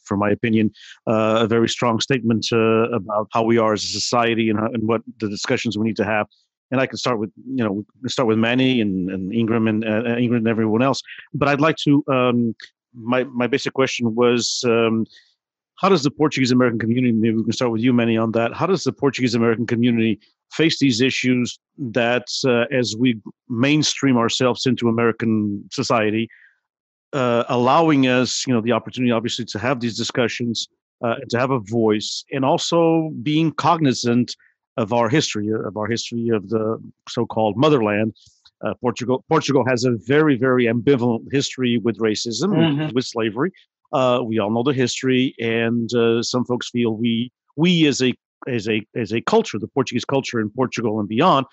for 0.04 0.18
my 0.18 0.30
opinion, 0.30 0.72
uh, 1.08 1.40
a 1.42 1.48
very 1.48 1.70
strong 1.70 2.02
statement 2.02 2.48
uh, 2.52 2.90
about 2.90 3.30
how 3.32 3.44
we 3.44 3.58
are 3.58 3.72
as 3.72 3.84
a 3.86 3.88
society 3.88 4.50
and, 4.50 4.60
and 4.60 4.86
what 4.86 5.02
the 5.20 5.30
discussions 5.30 5.78
we 5.78 5.88
need 5.88 5.96
to 5.96 6.04
have 6.04 6.28
and 6.74 6.82
I 6.82 6.88
can 6.88 6.98
start 6.98 7.20
with 7.20 7.32
you 7.46 7.64
know 7.64 7.86
start 8.08 8.28
with 8.28 8.40
Manny 8.40 8.82
and, 8.82 9.10
and 9.10 9.34
Ingram 9.34 9.68
and 9.68 9.86
uh, 9.86 10.18
Ingrid 10.24 10.38
and 10.38 10.48
everyone 10.48 10.82
else. 10.82 11.02
But 11.34 11.48
I'd 11.48 11.62
like 11.62 11.78
to 11.86 12.04
um, 12.12 12.56
my 12.94 13.24
my 13.26 13.48
basic 13.48 13.74
question 13.74 14.14
was. 14.16 14.64
Um, 14.68 15.06
how 15.78 15.90
does 15.90 16.04
the 16.04 16.12
Portuguese 16.12 16.52
American 16.52 16.80
community, 16.80 17.12
maybe 17.12 17.36
we 17.36 17.44
can 17.44 17.52
start 17.52 17.72
with 17.72 17.82
you, 17.82 17.92
Manny, 17.92 18.16
on 18.16 18.32
that. 18.34 18.54
How 18.54 18.68
does 18.68 18.84
the 18.84 18.94
Portuguese 18.94 19.34
American 19.34 19.66
community 19.66 20.20
face 20.52 20.80
these 20.80 21.02
issues 21.02 21.60
that, 21.78 22.28
uh, 22.48 22.66
as 22.72 22.96
we 22.98 23.20
mainstream 23.50 24.16
ourselves 24.16 24.66
into 24.66 24.88
American 24.88 25.68
society, 25.72 26.30
uh, 27.12 27.44
allowing 27.50 28.08
us, 28.08 28.46
you 28.48 28.54
know, 28.54 28.62
the 28.62 28.72
opportunity, 28.72 29.12
obviously, 29.12 29.46
to 29.46 29.60
have 29.60 29.80
these 29.80 29.98
discussions, 29.98 30.68
uh, 31.04 31.16
to 31.30 31.40
have 31.40 31.52
a 31.52 31.60
voice, 31.60 32.24
and 32.32 32.46
also 32.46 33.12
being 33.22 33.52
cognizant 33.52 34.36
of 34.78 34.94
our 34.94 35.10
history, 35.10 35.50
of 35.50 35.78
our 35.78 35.88
history 35.88 36.30
of 36.30 36.50
the 36.50 36.80
so-called 37.10 37.56
motherland. 37.58 38.14
Uh, 38.66 38.74
Portugal, 38.76 39.24
Portugal 39.28 39.66
has 39.68 39.84
a 39.84 39.92
very, 40.08 40.38
very 40.38 40.66
ambivalent 40.66 41.28
history 41.32 41.78
with 41.78 41.98
racism, 42.00 42.56
mm-hmm. 42.56 42.96
with 42.96 43.06
slavery. 43.06 43.52
Uh, 43.92 44.22
we 44.24 44.40
all 44.40 44.50
know 44.50 44.64
the 44.64 44.74
history, 44.74 45.36
and 45.40 45.94
uh, 45.94 46.24
some 46.24 46.46
folks 46.46 46.70
feel 46.70 46.96
we, 46.96 47.32
we 47.56 47.86
as 47.88 48.02
a 48.02 48.14
as 48.48 48.68
a 48.68 48.82
as 48.96 49.14
a 49.14 49.22
culture, 49.22 49.60
the 49.60 49.68
Portuguese 49.68 50.06
culture 50.06 50.40
in 50.40 50.50
Portugal 50.50 51.00
and 51.00 51.08
beyond, 51.08 51.46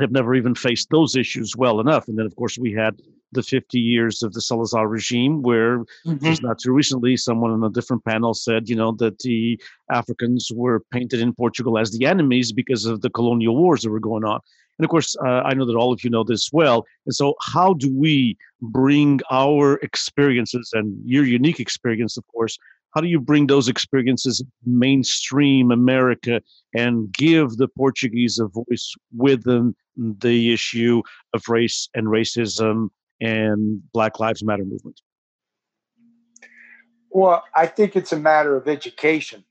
have 0.00 0.10
never 0.10 0.34
even 0.34 0.54
faced 0.54 0.90
those 0.90 1.16
issues 1.16 1.56
well 1.56 1.80
enough. 1.80 2.08
And 2.08 2.18
then, 2.18 2.26
of 2.26 2.36
course, 2.36 2.58
we 2.58 2.72
had 2.72 3.00
the 3.34 3.42
50 3.42 3.78
years 3.78 4.22
of 4.22 4.32
the 4.32 4.40
Salazar 4.40 4.88
regime, 4.88 5.42
where 5.42 5.80
mm-hmm. 6.06 6.24
just 6.24 6.42
not 6.42 6.58
too 6.58 6.72
recently, 6.72 7.16
someone 7.16 7.50
on 7.50 7.62
a 7.62 7.70
different 7.70 8.04
panel 8.04 8.34
said, 8.34 8.68
you 8.68 8.76
know, 8.76 8.92
that 8.92 9.18
the 9.20 9.60
Africans 9.90 10.50
were 10.54 10.80
painted 10.90 11.20
in 11.20 11.34
Portugal 11.34 11.78
as 11.78 11.90
the 11.90 12.06
enemies 12.06 12.52
because 12.52 12.86
of 12.86 13.02
the 13.02 13.10
colonial 13.10 13.56
wars 13.56 13.82
that 13.82 13.90
were 13.90 14.00
going 14.00 14.24
on. 14.24 14.40
And 14.78 14.84
of 14.84 14.90
course, 14.90 15.14
uh, 15.24 15.42
I 15.44 15.54
know 15.54 15.66
that 15.66 15.76
all 15.76 15.92
of 15.92 16.02
you 16.02 16.10
know 16.10 16.24
this 16.24 16.50
well. 16.52 16.84
And 17.06 17.14
so, 17.14 17.34
how 17.40 17.74
do 17.74 17.92
we 17.92 18.36
bring 18.60 19.20
our 19.30 19.74
experiences 19.82 20.70
and 20.72 20.96
your 21.04 21.24
unique 21.24 21.60
experience, 21.60 22.16
of 22.16 22.26
course, 22.28 22.58
how 22.94 23.00
do 23.00 23.08
you 23.08 23.20
bring 23.20 23.46
those 23.46 23.68
experiences 23.68 24.42
mainstream 24.64 25.70
America 25.70 26.40
and 26.74 27.12
give 27.12 27.56
the 27.56 27.68
Portuguese 27.68 28.38
a 28.38 28.46
voice 28.46 28.94
within 29.16 29.74
the 29.96 30.52
issue 30.52 31.02
of 31.34 31.48
race 31.48 31.88
and 31.94 32.06
racism 32.06 32.88
and 33.20 33.80
Black 33.92 34.20
Lives 34.20 34.44
Matter 34.44 34.64
movement? 34.64 35.00
Well, 37.10 37.44
I 37.54 37.66
think 37.66 37.94
it's 37.94 38.12
a 38.12 38.18
matter 38.18 38.56
of 38.56 38.66
education, 38.66 39.44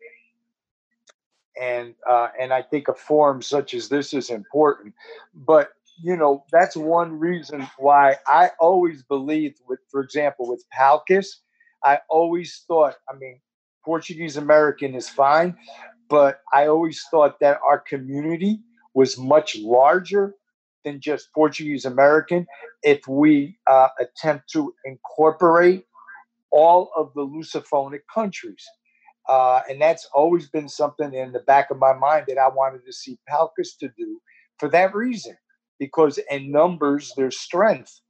and 1.59 1.95
uh, 2.09 2.27
and 2.39 2.51
I 2.51 2.61
think 2.61 2.89
a 2.89 2.93
forum 2.93 3.41
such 3.41 3.73
as 3.73 3.87
this 3.87 4.13
is 4.13 4.29
important. 4.29 4.93
But 5.33 5.69
you 6.01 6.17
know, 6.17 6.43
that's 6.51 6.75
one 6.75 7.19
reason 7.19 7.67
why 7.77 8.17
I 8.27 8.51
always 8.59 9.03
believed 9.03 9.59
with, 9.67 9.79
for 9.89 10.01
example, 10.01 10.49
with 10.49 10.65
Palcus, 10.71 11.41
I 11.83 11.99
always 12.09 12.63
thought, 12.67 12.95
I 13.09 13.15
mean, 13.17 13.39
Portuguese 13.85 14.37
American 14.37 14.95
is 14.95 15.09
fine, 15.09 15.55
but 16.09 16.41
I 16.51 16.67
always 16.67 17.03
thought 17.11 17.39
that 17.41 17.59
our 17.65 17.79
community 17.79 18.61
was 18.93 19.17
much 19.17 19.57
larger 19.57 20.35
than 20.85 21.01
just 21.01 21.33
Portuguese 21.33 21.85
American 21.85 22.47
if 22.83 23.07
we 23.07 23.57
uh, 23.67 23.89
attempt 23.99 24.49
to 24.53 24.73
incorporate 24.85 25.85
all 26.51 26.91
of 26.95 27.11
the 27.15 27.21
Lusophonic 27.25 28.01
countries. 28.13 28.65
Uh, 29.29 29.61
and 29.69 29.81
that's 29.81 30.07
always 30.13 30.49
been 30.49 30.69
something 30.69 31.13
in 31.13 31.31
the 31.31 31.41
back 31.41 31.71
of 31.71 31.79
my 31.79 31.93
mind 31.93 32.25
that 32.27 32.37
I 32.37 32.49
wanted 32.49 32.85
to 32.85 32.93
see 32.93 33.19
Palcus 33.29 33.77
to 33.79 33.89
do 33.97 34.21
for 34.59 34.69
that 34.69 34.95
reason, 34.95 35.37
because 35.79 36.19
in 36.31 36.51
numbers 36.51 37.13
there's 37.17 37.37
strength, 37.39 38.01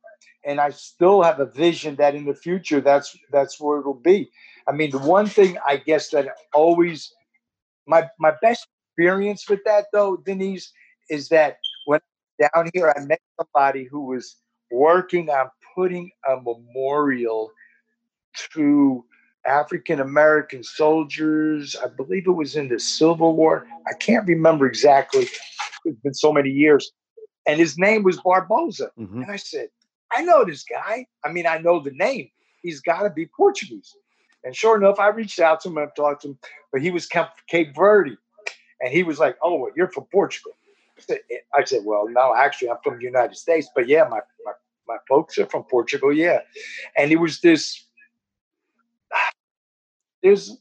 and 0.46 0.60
I 0.60 0.72
still 0.72 1.24
have 1.24 1.40
a 1.40 1.46
vision 1.46 1.96
that 1.98 2.16
in 2.16 2.26
the 2.26 2.36
future 2.36 2.82
that's 2.82 3.16
that's 3.32 3.60
where 3.60 3.80
it'll 3.80 3.94
be. 3.94 4.32
I 4.68 4.72
mean, 4.72 4.92
the 4.92 5.00
one 5.00 5.28
thing 5.28 5.58
I 5.68 5.78
guess 5.78 6.10
that 6.12 6.30
always 6.54 7.14
my 7.88 8.10
my 8.20 8.34
best 8.42 8.68
experience 8.92 9.50
with 9.50 9.62
that 9.66 9.88
though, 9.94 10.18
Denise, 10.18 10.72
is 11.10 11.30
that 11.30 11.58
down 12.40 12.70
here 12.74 12.94
I 12.96 13.06
met 13.06 13.22
somebody 13.40 13.86
who 13.86 14.06
was 14.06 14.38
working 14.72 15.30
on 15.30 15.50
putting 15.76 16.12
a 16.28 16.36
memorial 16.36 17.52
to 18.54 19.06
African 19.46 20.00
American 20.00 20.64
soldiers. 20.64 21.76
I 21.76 21.88
believe 21.88 22.28
it 22.28 22.32
was 22.32 22.56
in 22.56 22.70
the 22.70 22.80
Civil 22.80 23.36
War. 23.36 23.68
I 23.88 23.94
can't 23.94 24.28
remember 24.28 24.66
exactly. 24.66 25.28
It's 25.86 26.00
been 26.02 26.14
so 26.14 26.32
many 26.32 26.50
years. 26.50 26.92
And 27.46 27.60
his 27.60 27.78
name 27.78 28.04
was 28.04 28.18
Barbosa. 28.22 28.90
Mm-hmm. 28.98 29.24
And 29.24 29.32
I 29.32 29.36
said, 29.36 29.68
I 30.14 30.24
know 30.24 30.46
this 30.46 30.64
guy. 30.64 31.06
I 31.26 31.32
mean, 31.32 31.46
I 31.46 31.58
know 31.58 31.82
the 31.82 31.92
name. 31.92 32.30
He's 32.62 32.80
got 32.80 33.02
to 33.02 33.10
be 33.10 33.26
Portuguese. 33.26 33.94
And 34.46 34.56
sure 34.56 34.78
enough, 34.78 35.00
I 35.00 35.10
reached 35.10 35.40
out 35.40 35.62
to 35.62 35.70
him 35.70 35.78
and 35.78 35.90
talked 35.96 36.22
to 36.22 36.30
him, 36.30 36.38
but 36.72 36.82
he 36.82 36.92
was 36.92 37.08
Cape 37.48 37.76
Verde. 37.76 38.18
And 38.80 38.92
he 38.92 39.04
was 39.04 39.20
like, 39.20 39.38
Oh, 39.42 39.56
well, 39.56 39.72
you're 39.76 39.90
from 39.90 40.06
Portugal. 40.12 40.54
I 41.54 41.64
said, 41.64 41.82
Well, 41.84 42.08
no, 42.10 42.36
actually, 42.36 42.70
I'm 42.70 42.78
from 42.84 42.98
the 42.98 43.04
United 43.04 43.36
States. 43.36 43.68
But 43.76 43.88
yeah, 43.88 44.04
my, 44.10 44.20
my, 44.46 44.52
my 44.88 44.98
folks 45.08 45.38
are 45.38 45.46
from 45.46 45.64
Portugal. 45.64 46.14
Yeah. 46.14 46.40
And 46.98 47.12
it 47.12 47.18
was 47.18 47.42
this 47.42 47.86
there's 50.24 50.58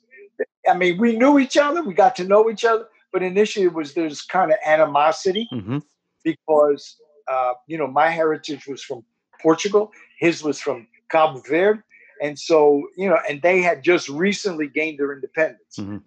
I 0.68 0.74
mean, 0.74 0.98
we 0.98 1.16
knew 1.16 1.38
each 1.38 1.56
other, 1.56 1.82
we 1.82 1.94
got 1.94 2.16
to 2.16 2.24
know 2.24 2.48
each 2.50 2.64
other, 2.64 2.86
but 3.12 3.22
initially 3.22 3.66
it 3.66 3.72
was 3.72 3.94
there's 3.94 4.22
kind 4.22 4.50
of 4.50 4.58
animosity 4.64 5.48
mm-hmm. 5.52 5.78
because 6.24 6.96
uh, 7.28 7.52
you 7.66 7.78
know 7.78 7.86
my 7.86 8.08
heritage 8.08 8.66
was 8.66 8.82
from 8.82 9.04
Portugal, 9.40 9.92
his 10.18 10.42
was 10.42 10.60
from 10.60 10.86
Cabo 11.10 11.40
Verde, 11.48 11.80
and 12.22 12.38
so 12.38 12.82
you 12.96 13.08
know, 13.08 13.18
and 13.28 13.42
they 13.42 13.60
had 13.60 13.82
just 13.82 14.08
recently 14.08 14.68
gained 14.68 14.98
their 14.98 15.12
independence. 15.12 15.76
Mm-hmm. 15.78 15.98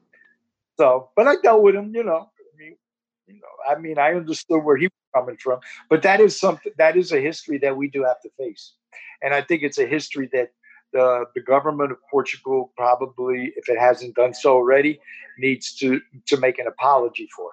So, 0.78 1.10
but 1.16 1.28
I 1.28 1.36
dealt 1.38 1.62
with 1.62 1.76
him, 1.76 1.94
you 1.96 2.04
know. 2.04 2.30
You 3.28 3.36
know, 3.36 3.76
I 3.76 3.80
mean, 3.80 3.98
I 3.98 4.14
understood 4.14 4.64
where 4.64 4.78
he 4.78 4.86
was 4.86 4.92
coming 5.16 5.38
from, 5.38 5.60
but 5.90 6.04
that 6.04 6.22
is 6.22 6.40
something 6.40 6.74
that 6.78 6.96
is 6.96 7.12
a 7.12 7.20
history 7.20 7.58
that 7.60 7.76
we 7.76 7.90
do 7.90 8.04
have 8.04 8.22
to 8.22 8.30
face, 8.38 8.74
and 9.22 9.34
I 9.34 9.42
think 9.42 9.64
it's 9.64 9.80
a 9.80 9.88
history 9.88 10.30
that 10.34 10.50
the, 10.94 11.26
the 11.34 11.42
government 11.42 11.92
of 11.92 11.98
Portugal 12.10 12.72
probably, 12.78 13.52
if 13.56 13.68
it 13.68 13.80
hasn't 13.80 14.16
done 14.16 14.34
so 14.34 14.54
already, 14.54 15.00
needs 15.40 15.74
to 15.78 16.00
to 16.28 16.38
make 16.38 16.60
an 16.60 16.68
apology 16.68 17.28
for. 17.36 17.52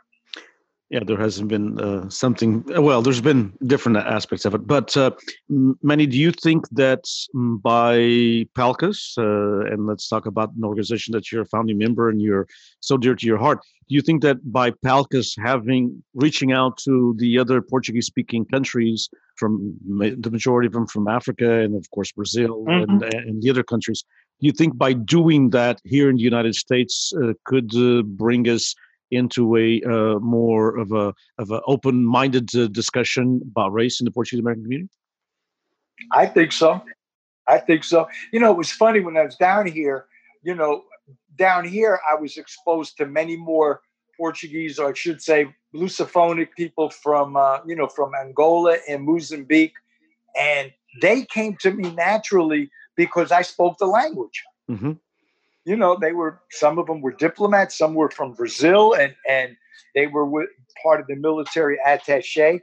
Yeah, 0.93 1.01
there 1.07 1.17
hasn't 1.17 1.49
been 1.49 1.81
uh, 1.81 2.11
something. 2.11 2.65
Well, 2.67 3.01
there's 3.01 3.23
been 3.23 3.55
different 3.67 3.97
aspects 3.97 4.45
of 4.45 4.55
it, 4.55 4.67
but 4.67 4.95
uh, 4.95 5.13
Manny, 5.49 6.07
do 6.07 6.19
you 6.19 6.33
think 6.33 6.69
that 6.73 7.05
by 7.33 8.47
Palcus, 8.55 9.17
uh, 9.17 9.73
and 9.73 9.87
let's 9.87 10.07
talk 10.07 10.27
about 10.27 10.53
an 10.55 10.65
organization 10.65 11.13
that 11.13 11.33
you're 11.33 11.43
a 11.43 11.47
founding 11.47 11.79
member 11.79 12.11
and 12.11 12.21
you're 12.21 12.47
so 12.81 12.99
dear 12.99 13.15
to 13.15 13.27
your 13.27 13.39
heart, 13.39 13.61
do 13.89 13.95
you 13.95 14.03
think 14.03 14.21
that 14.21 14.53
by 14.53 14.71
Palcus 14.71 15.35
having 15.43 16.03
reaching 16.13 16.53
out 16.53 16.77
to 16.85 17.15
the 17.17 17.39
other 17.39 17.63
Portuguese-speaking 17.63 18.45
countries, 18.45 19.09
from 19.37 19.75
the 19.89 20.31
majority 20.31 20.67
of 20.67 20.75
them 20.75 20.87
from 20.87 21.09
Africa 21.09 21.61
and 21.61 21.75
of 21.75 21.91
course 21.91 22.13
Brazil 22.13 22.67
mm-hmm. 22.69 23.03
and, 23.03 23.15
and 23.15 23.43
the 23.43 23.49
other 23.49 23.63
countries, 23.63 24.05
do 24.41 24.47
you 24.47 24.53
think 24.53 24.77
by 24.77 24.93
doing 24.93 25.51
that 25.51 25.81
here 25.85 26.11
in 26.11 26.17
the 26.17 26.23
United 26.23 26.55
States 26.55 27.15
uh, 27.17 27.33
could 27.47 27.75
uh, 27.75 28.03
bring 28.03 28.47
us 28.47 28.75
into 29.13 29.57
a 29.57 29.83
uh, 29.83 30.19
more 30.19 30.77
of 30.77 30.91
a 30.93 31.15
of 31.39 31.51
an 31.51 31.61
open-minded 31.67 32.55
uh, 32.57 32.67
discussion 32.69 33.41
about 33.51 33.73
race 33.73 34.01
in 34.01 34.05
the 34.05 34.11
Portuguese 34.11 34.41
American 34.41 34.65
community? 34.65 34.91
I 36.11 36.27
think 36.27 36.53
so. 36.53 36.83
I 37.47 37.59
think 37.59 37.85
so. 37.85 38.09
You 38.33 38.41
know, 38.41 38.51
it 38.51 38.57
was 38.57 38.73
funny 38.73 39.01
when 39.01 39.17
I 39.17 39.25
was 39.25 39.37
down 39.37 39.67
here. 39.67 40.07
You 40.43 40.55
know, 40.55 40.85
down 41.37 41.69
here 41.69 42.01
I 42.11 42.21
was 42.21 42.37
exposed 42.37 42.97
to 42.97 43.07
many 43.07 43.37
more 43.37 43.83
Portuguese, 44.17 44.79
or 44.79 44.91
I 44.91 44.95
should 44.95 45.23
say, 45.23 45.55
Lusophonic 45.75 46.49
people 46.57 46.91
from 46.91 47.37
uh, 47.37 47.59
you 47.67 47.77
know 47.77 47.89
from 47.89 48.13
Angola 48.15 48.79
and 48.89 49.05
Mozambique, 49.05 49.75
and 50.39 50.73
they 51.01 51.25
came 51.25 51.57
to 51.61 51.71
me 51.71 51.91
naturally 51.95 52.71
because 52.97 53.31
I 53.31 53.43
spoke 53.43 53.79
the 53.79 53.87
language. 53.87 54.43
Mm-hmm 54.71 54.93
you 55.65 55.77
know, 55.77 55.97
they 56.01 56.13
were 56.13 56.41
some 56.51 56.79
of 56.79 56.87
them 56.87 57.01
were 57.01 57.13
diplomats, 57.13 57.77
some 57.77 57.95
were 57.95 58.11
from 58.11 58.35
Brazil, 58.35 58.95
and 58.95 59.15
and 59.29 59.57
they 59.95 60.07
were 60.07 60.27
with, 60.27 60.49
part 60.83 61.01
of 61.01 61.07
the 61.07 61.17
military 61.17 61.79
attaché. 61.87 62.61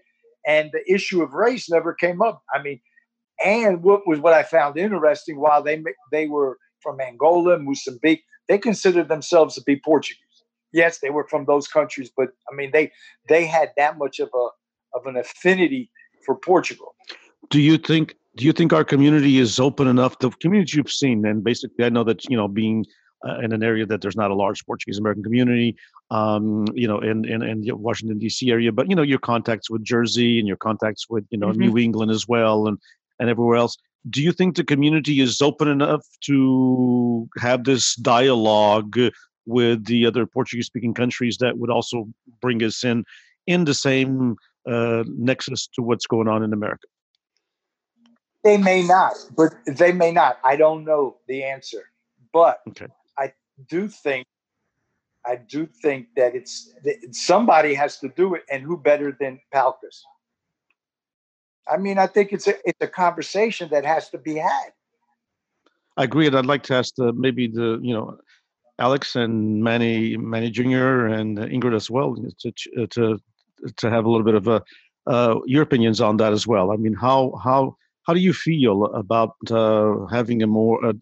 And 0.47 0.71
the 0.71 0.91
issue 0.91 1.21
of 1.21 1.33
race 1.33 1.69
never 1.69 1.93
came 1.93 2.21
up. 2.21 2.41
I 2.53 2.61
mean, 2.61 2.79
and 3.43 3.83
what 3.83 4.07
was 4.07 4.19
what 4.19 4.33
I 4.33 4.43
found 4.43 4.77
interesting, 4.77 5.39
while 5.39 5.63
they 5.63 5.81
they 6.11 6.27
were 6.27 6.57
from 6.81 6.99
Angola, 6.99 7.57
Mozambique, 7.59 8.23
they 8.47 8.57
considered 8.57 9.09
themselves 9.09 9.55
to 9.55 9.61
be 9.63 9.79
Portuguese. 9.83 10.17
Yes, 10.71 10.99
they 10.99 11.09
were 11.09 11.27
from 11.27 11.45
those 11.45 11.67
countries, 11.67 12.11
but 12.15 12.29
I 12.51 12.55
mean, 12.55 12.71
they 12.73 12.91
they 13.27 13.45
had 13.45 13.71
that 13.77 13.97
much 13.97 14.19
of 14.19 14.29
a 14.33 14.47
of 14.93 15.05
an 15.05 15.15
affinity 15.15 15.89
for 16.25 16.35
Portugal. 16.35 16.95
Do 17.49 17.59
you 17.59 17.77
think 17.77 18.15
do 18.35 18.45
you 18.45 18.53
think 18.53 18.73
our 18.73 18.83
community 18.83 19.39
is 19.39 19.59
open 19.59 19.87
enough? 19.87 20.19
The 20.19 20.29
community 20.29 20.77
you've 20.77 20.91
seen, 20.91 21.25
and 21.25 21.43
basically, 21.43 21.85
I 21.85 21.89
know 21.89 22.03
that 22.03 22.25
you 22.29 22.37
know 22.37 22.47
being 22.47 22.85
uh, 23.27 23.39
in 23.39 23.51
an 23.51 23.63
area 23.63 23.85
that 23.85 24.01
there's 24.01 24.15
not 24.15 24.31
a 24.31 24.35
large 24.35 24.65
Portuguese 24.65 24.97
American 24.97 25.23
community, 25.23 25.75
um, 26.11 26.65
you 26.73 26.87
know, 26.87 26.99
in, 26.99 27.25
in 27.25 27.41
in 27.41 27.61
the 27.61 27.75
Washington 27.75 28.19
D.C. 28.19 28.49
area, 28.49 28.71
but 28.71 28.89
you 28.89 28.95
know 28.95 29.01
your 29.01 29.19
contacts 29.19 29.69
with 29.69 29.83
Jersey 29.83 30.39
and 30.39 30.47
your 30.47 30.57
contacts 30.57 31.09
with 31.09 31.25
you 31.29 31.37
know 31.37 31.49
mm-hmm. 31.49 31.61
New 31.61 31.77
England 31.77 32.11
as 32.11 32.27
well, 32.27 32.67
and 32.67 32.77
and 33.19 33.29
everywhere 33.29 33.57
else. 33.57 33.77
Do 34.09 34.23
you 34.23 34.31
think 34.31 34.55
the 34.55 34.63
community 34.63 35.19
is 35.19 35.41
open 35.41 35.67
enough 35.67 36.05
to 36.21 37.27
have 37.37 37.65
this 37.65 37.95
dialogue 37.95 38.97
with 39.45 39.85
the 39.85 40.05
other 40.05 40.25
Portuguese-speaking 40.25 40.93
countries 40.93 41.37
that 41.39 41.57
would 41.57 41.69
also 41.69 42.05
bring 42.41 42.63
us 42.63 42.83
in 42.83 43.03
in 43.47 43.65
the 43.65 43.73
same 43.73 44.37
uh, 44.69 45.03
nexus 45.07 45.67
to 45.73 45.81
what's 45.81 46.07
going 46.07 46.29
on 46.29 46.43
in 46.43 46.53
America? 46.53 46.87
They 48.49 48.57
may 48.57 48.81
not, 48.81 49.13
but 49.37 49.53
they 49.67 49.91
may 49.91 50.11
not. 50.11 50.39
I 50.43 50.55
don't 50.55 50.83
know 50.83 51.17
the 51.27 51.43
answer, 51.43 51.83
but 52.33 52.61
okay. 52.69 52.87
I 53.15 53.31
do 53.67 53.87
think 53.87 54.25
I 55.23 55.35
do 55.35 55.67
think 55.83 56.07
that 56.15 56.33
it's 56.33 56.73
somebody 57.11 57.75
has 57.75 57.99
to 57.99 58.09
do 58.09 58.33
it, 58.33 58.45
and 58.51 58.63
who 58.63 58.75
better 58.75 59.15
than 59.19 59.39
Palcus? 59.53 60.01
I 61.71 61.77
mean, 61.77 61.99
I 61.99 62.07
think 62.07 62.33
it's 62.33 62.47
a 62.47 62.55
it's 62.67 62.81
a 62.81 62.87
conversation 62.87 63.69
that 63.69 63.85
has 63.85 64.09
to 64.09 64.17
be 64.17 64.33
had. 64.37 64.69
I 65.97 66.05
agree, 66.05 66.25
and 66.25 66.35
I'd 66.35 66.47
like 66.47 66.63
to 66.63 66.73
ask 66.73 66.95
the, 66.95 67.13
maybe 67.13 67.45
the 67.45 67.77
you 67.83 67.93
know 67.93 68.17
Alex 68.79 69.15
and 69.15 69.63
Manny 69.63 70.17
Manny 70.17 70.49
Jr. 70.49 71.05
and 71.05 71.37
Ingrid 71.37 71.75
as 71.75 71.91
well 71.91 72.15
to 72.15 72.87
to 72.87 73.19
to 73.75 73.89
have 73.91 74.05
a 74.05 74.09
little 74.09 74.25
bit 74.25 74.33
of 74.33 74.47
a 74.47 74.63
uh, 75.05 75.35
your 75.45 75.61
opinions 75.61 76.01
on 76.01 76.17
that 76.17 76.33
as 76.33 76.47
well. 76.47 76.71
I 76.71 76.77
mean, 76.77 76.95
how 76.95 77.39
how 77.43 77.75
how 78.09 78.13
do 78.15 78.21
you 78.21 78.33
feel 78.33 78.85
about 78.85 79.35
uh, 79.51 80.07
having 80.07 80.41
a 80.41 80.47
more 80.47 80.83
uh, 80.83 80.93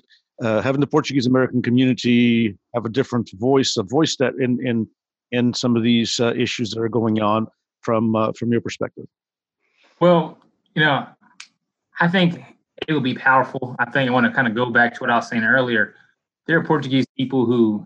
uh, 0.44 0.62
having 0.62 0.82
the 0.82 0.88
Portuguese 0.96 1.26
American 1.26 1.62
community 1.62 2.54
have 2.76 2.84
a 2.84 2.90
different 2.90 3.32
voice, 3.36 3.78
a 3.78 3.84
voice 3.84 4.18
that 4.18 4.34
in 4.46 4.60
in 4.68 4.86
in 5.32 5.54
some 5.54 5.78
of 5.78 5.84
these 5.84 6.20
uh, 6.20 6.34
issues 6.36 6.72
that 6.72 6.82
are 6.82 6.90
going 6.90 7.22
on 7.22 7.48
from 7.80 8.14
uh, 8.14 8.34
from 8.34 8.52
your 8.52 8.60
perspective? 8.60 9.06
Well, 10.02 10.38
you 10.76 10.82
know, 10.84 11.08
I 12.02 12.10
think 12.10 12.44
it 12.86 12.92
will 12.94 13.08
be 13.14 13.16
powerful. 13.16 13.78
I 13.80 13.90
think 13.90 14.10
I 14.10 14.12
want 14.12 14.26
to 14.26 14.34
kind 14.34 14.50
of 14.50 14.54
go 14.54 14.70
back 14.70 14.94
to 14.96 15.00
what 15.00 15.10
I 15.10 15.16
was 15.16 15.30
saying 15.30 15.46
earlier. 15.46 15.96
There 16.46 16.60
are 16.60 16.64
Portuguese 16.66 17.06
people 17.18 17.46
who 17.46 17.86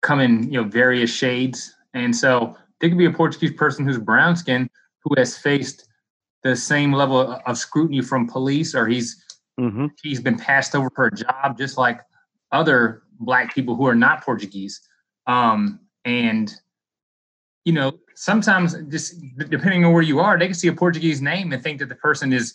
come 0.00 0.18
in, 0.18 0.50
you 0.50 0.62
know, 0.62 0.64
various 0.66 1.10
shades, 1.10 1.74
and 1.92 2.16
so 2.16 2.56
there 2.80 2.88
could 2.88 2.96
be 3.04 3.10
a 3.12 3.18
Portuguese 3.22 3.52
person 3.52 3.84
who's 3.84 3.98
brown 3.98 4.34
skin 4.34 4.70
who 5.04 5.14
has 5.18 5.36
faced 5.36 5.88
the 6.42 6.56
same 6.56 6.92
level 6.92 7.40
of 7.46 7.58
scrutiny 7.58 8.00
from 8.00 8.26
police 8.26 8.74
or 8.74 8.86
he's 8.86 9.24
mm-hmm. 9.58 9.86
he's 10.02 10.20
been 10.20 10.38
passed 10.38 10.74
over 10.74 10.90
for 10.94 11.06
a 11.06 11.14
job 11.14 11.56
just 11.56 11.78
like 11.78 12.00
other 12.50 13.02
black 13.20 13.54
people 13.54 13.76
who 13.76 13.86
are 13.86 13.94
not 13.94 14.22
Portuguese. 14.22 14.80
Um, 15.26 15.80
and 16.04 16.52
you 17.64 17.72
know, 17.72 17.92
sometimes 18.14 18.74
just 18.88 19.14
depending 19.48 19.84
on 19.84 19.92
where 19.92 20.02
you 20.02 20.18
are, 20.18 20.38
they 20.38 20.46
can 20.46 20.54
see 20.54 20.68
a 20.68 20.72
Portuguese 20.72 21.22
name 21.22 21.52
and 21.52 21.62
think 21.62 21.78
that 21.78 21.88
the 21.88 21.94
person 21.94 22.32
is 22.32 22.54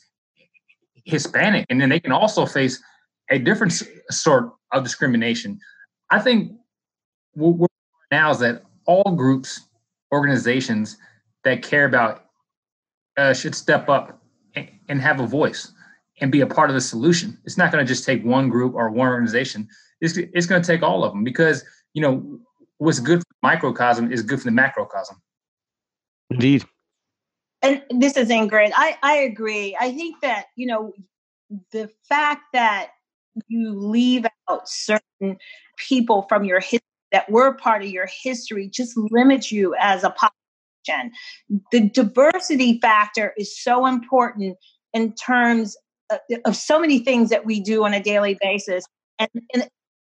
Hispanic, 1.06 1.66
and 1.70 1.80
then 1.80 1.88
they 1.90 2.00
can 2.00 2.12
also 2.12 2.46
face 2.46 2.82
a 3.30 3.40
different 3.40 3.82
sort 4.10 4.52
of 4.74 4.84
discrimination. 4.84 5.60
I 6.10 6.20
think 6.20 6.52
what 7.34 7.70
now 8.12 8.32
is 8.32 8.40
that 8.40 8.64
all 8.86 9.16
groups, 9.16 9.62
organizations 10.12 10.98
that 11.44 11.62
care 11.62 11.86
about 11.86 12.27
uh, 13.18 13.34
should 13.34 13.56
step 13.56 13.90
up 13.90 14.22
and, 14.56 14.70
and 14.90 15.02
have 15.02 15.20
a 15.20 15.28
voice 15.28 15.72
and 16.22 16.32
be 16.32 16.42
a 16.42 16.48
part 16.48 16.70
of 16.70 16.74
the 16.74 16.82
solution. 16.82 17.38
It's 17.46 17.58
not 17.58 17.72
going 17.72 17.86
to 17.86 17.88
just 17.88 18.06
take 18.06 18.24
one 18.24 18.50
group 18.50 18.74
or 18.74 18.90
one 18.90 19.08
organization. 19.08 19.68
It's, 20.02 20.18
it's 20.18 20.46
going 20.46 20.62
to 20.62 20.68
take 20.68 20.84
all 20.84 21.04
of 21.04 21.12
them 21.14 21.24
because 21.24 21.64
you 21.94 22.02
know 22.02 22.40
what's 22.78 23.00
good 23.00 23.20
for 23.20 23.26
the 23.30 23.48
microcosm 23.48 24.12
is 24.12 24.22
good 24.22 24.40
for 24.40 24.46
the 24.46 24.52
macrocosm. 24.52 25.22
Indeed. 26.30 26.66
And 27.62 27.82
this 27.90 28.18
is 28.18 28.30
Ingrid. 28.30 28.72
I, 28.76 28.98
I 29.02 29.16
agree. 29.18 29.76
I 29.80 29.92
think 29.92 30.22
that, 30.22 30.46
you 30.56 30.68
know, 30.68 30.94
the 31.72 31.90
fact 32.08 32.44
that 32.54 32.90
you 33.48 33.74
leave 33.74 34.26
out 34.50 34.70
certain 34.70 35.38
people 35.78 36.26
from 36.30 36.44
your 36.44 36.60
history 36.60 36.82
that 37.12 37.30
were 37.32 37.54
part 37.54 37.82
of 37.82 37.90
your 37.90 38.08
history 38.08 38.70
just 38.70 38.98
limits 38.98 39.52
you 39.52 39.76
as 39.80 40.04
a 40.04 40.10
population. 40.88 41.12
The 41.72 41.90
diversity 41.90 42.80
factor 42.80 43.34
is 43.38 43.62
so 43.62 43.86
important 43.86 44.58
in 44.94 45.14
terms 45.14 45.78
of, 46.10 46.20
of 46.46 46.56
so 46.56 46.80
many 46.80 47.00
things 47.00 47.30
that 47.30 47.46
we 47.46 47.60
do 47.60 47.86
on 47.86 47.94
a 47.94 48.02
daily 48.02 48.38
basis. 48.42 48.86
And, 49.20 49.30
and 49.54 49.68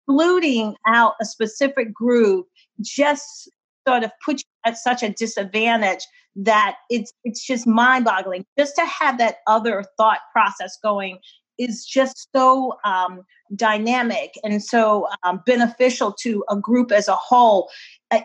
including 0.08 0.76
out 0.86 1.14
a 1.22 1.26
specific 1.26 1.94
group 1.94 2.48
just 2.82 3.50
sort 3.88 4.04
of 4.04 4.12
puts 4.24 4.44
you 4.44 4.70
at 4.72 4.78
such 4.78 5.04
a 5.04 5.10
disadvantage 5.10 6.06
that 6.36 6.76
it's 6.90 7.12
it's 7.24 7.44
just 7.46 7.66
mind-boggling 7.66 8.46
just 8.60 8.76
to 8.76 8.86
have 8.86 9.18
that 9.18 9.38
other 9.48 9.84
thought 9.98 10.20
process 10.32 10.78
going 10.84 11.18
is 11.58 11.86
just 11.86 12.28
so 12.36 12.78
um, 12.86 13.22
dynamic 13.56 14.36
and 14.44 14.64
so 14.64 15.08
um, 15.24 15.42
beneficial 15.46 16.12
to 16.12 16.44
a 16.50 16.56
group 16.56 16.92
as 16.92 17.08
a 17.08 17.16
whole. 17.16 17.70
Uh, 18.12 18.20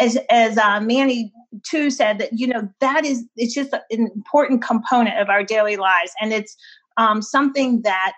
as 0.00 0.18
as 0.30 0.58
uh, 0.58 0.80
Manny 0.80 1.32
too 1.64 1.90
said 1.90 2.18
that 2.18 2.30
you 2.32 2.46
know 2.46 2.68
that 2.80 3.04
is 3.04 3.24
it's 3.36 3.54
just 3.54 3.72
an 3.72 4.08
important 4.14 4.62
component 4.62 5.18
of 5.18 5.28
our 5.28 5.44
daily 5.44 5.76
lives, 5.76 6.12
and 6.20 6.32
it's 6.32 6.56
um, 6.96 7.22
something 7.22 7.82
that 7.82 8.12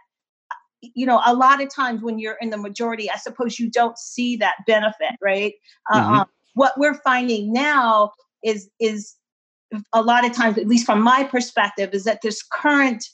you 0.80 1.06
know 1.06 1.20
a 1.24 1.34
lot 1.34 1.62
of 1.62 1.74
times 1.74 2.02
when 2.02 2.18
you're 2.18 2.38
in 2.40 2.50
the 2.50 2.56
majority, 2.56 3.10
I 3.10 3.16
suppose 3.16 3.58
you 3.58 3.70
don't 3.70 3.98
see 3.98 4.36
that 4.36 4.56
benefit, 4.66 5.16
right? 5.20 5.54
Uh, 5.90 6.00
mm-hmm. 6.00 6.14
Um, 6.14 6.26
what 6.54 6.74
we're 6.76 7.00
finding 7.02 7.52
now 7.52 8.12
is 8.44 8.68
is 8.80 9.14
a 9.92 10.02
lot 10.02 10.24
of 10.24 10.32
times, 10.32 10.58
at 10.58 10.66
least 10.66 10.86
from 10.86 11.02
my 11.02 11.24
perspective, 11.24 11.90
is 11.92 12.04
that 12.04 12.20
this 12.22 12.42
current 12.42 13.04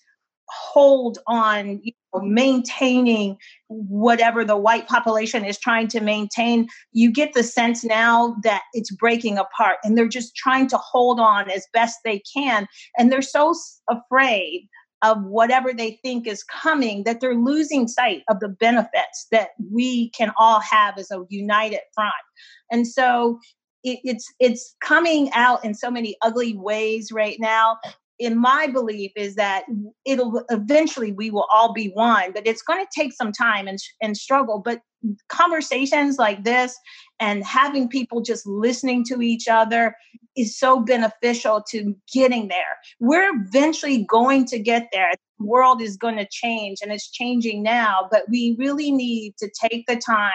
hold 0.48 1.18
on 1.26 1.80
you 1.82 1.92
maintaining 2.22 3.36
whatever 3.68 4.44
the 4.44 4.56
white 4.56 4.88
population 4.88 5.44
is 5.44 5.58
trying 5.58 5.86
to 5.88 6.00
maintain 6.00 6.66
you 6.92 7.12
get 7.12 7.34
the 7.34 7.42
sense 7.42 7.84
now 7.84 8.34
that 8.42 8.62
it's 8.72 8.90
breaking 8.90 9.36
apart 9.36 9.76
and 9.84 9.96
they're 9.96 10.08
just 10.08 10.34
trying 10.34 10.66
to 10.66 10.78
hold 10.78 11.20
on 11.20 11.50
as 11.50 11.66
best 11.72 11.98
they 12.04 12.20
can 12.34 12.66
and 12.96 13.12
they're 13.12 13.20
so 13.22 13.54
afraid 13.90 14.68
of 15.02 15.22
whatever 15.24 15.72
they 15.72 15.98
think 16.02 16.26
is 16.26 16.42
coming 16.42 17.04
that 17.04 17.20
they're 17.20 17.34
losing 17.34 17.86
sight 17.86 18.22
of 18.28 18.40
the 18.40 18.48
benefits 18.48 19.26
that 19.30 19.50
we 19.70 20.10
can 20.10 20.32
all 20.38 20.60
have 20.60 20.98
as 20.98 21.10
a 21.10 21.24
united 21.28 21.80
front. 21.94 22.12
And 22.70 22.86
so 22.86 23.38
it, 23.84 24.00
it's 24.02 24.32
it's 24.40 24.74
coming 24.80 25.30
out 25.34 25.64
in 25.64 25.74
so 25.74 25.90
many 25.90 26.16
ugly 26.22 26.56
ways 26.56 27.12
right 27.12 27.36
now 27.38 27.78
in 28.18 28.36
my 28.36 28.66
belief 28.66 29.12
is 29.16 29.34
that 29.36 29.64
it'll 30.04 30.42
eventually 30.50 31.12
we 31.12 31.30
will 31.30 31.46
all 31.52 31.72
be 31.72 31.88
one 31.90 32.32
but 32.32 32.46
it's 32.46 32.62
going 32.62 32.84
to 32.84 32.90
take 32.94 33.12
some 33.12 33.32
time 33.32 33.68
and, 33.68 33.78
and 34.02 34.16
struggle 34.16 34.60
but 34.64 34.80
conversations 35.28 36.18
like 36.18 36.44
this 36.44 36.76
and 37.20 37.44
having 37.44 37.88
people 37.88 38.20
just 38.20 38.46
listening 38.46 39.04
to 39.04 39.22
each 39.22 39.48
other 39.48 39.94
is 40.36 40.58
so 40.58 40.80
beneficial 40.80 41.62
to 41.68 41.94
getting 42.12 42.48
there. 42.48 42.78
We're 43.00 43.30
eventually 43.34 44.04
going 44.04 44.44
to 44.46 44.58
get 44.58 44.88
there. 44.92 45.10
The 45.38 45.46
world 45.46 45.82
is 45.82 45.96
going 45.96 46.16
to 46.16 46.28
change 46.30 46.78
and 46.82 46.92
it's 46.92 47.10
changing 47.10 47.62
now 47.62 48.08
but 48.10 48.22
we 48.28 48.56
really 48.58 48.90
need 48.90 49.34
to 49.38 49.50
take 49.60 49.86
the 49.86 49.96
time 49.96 50.32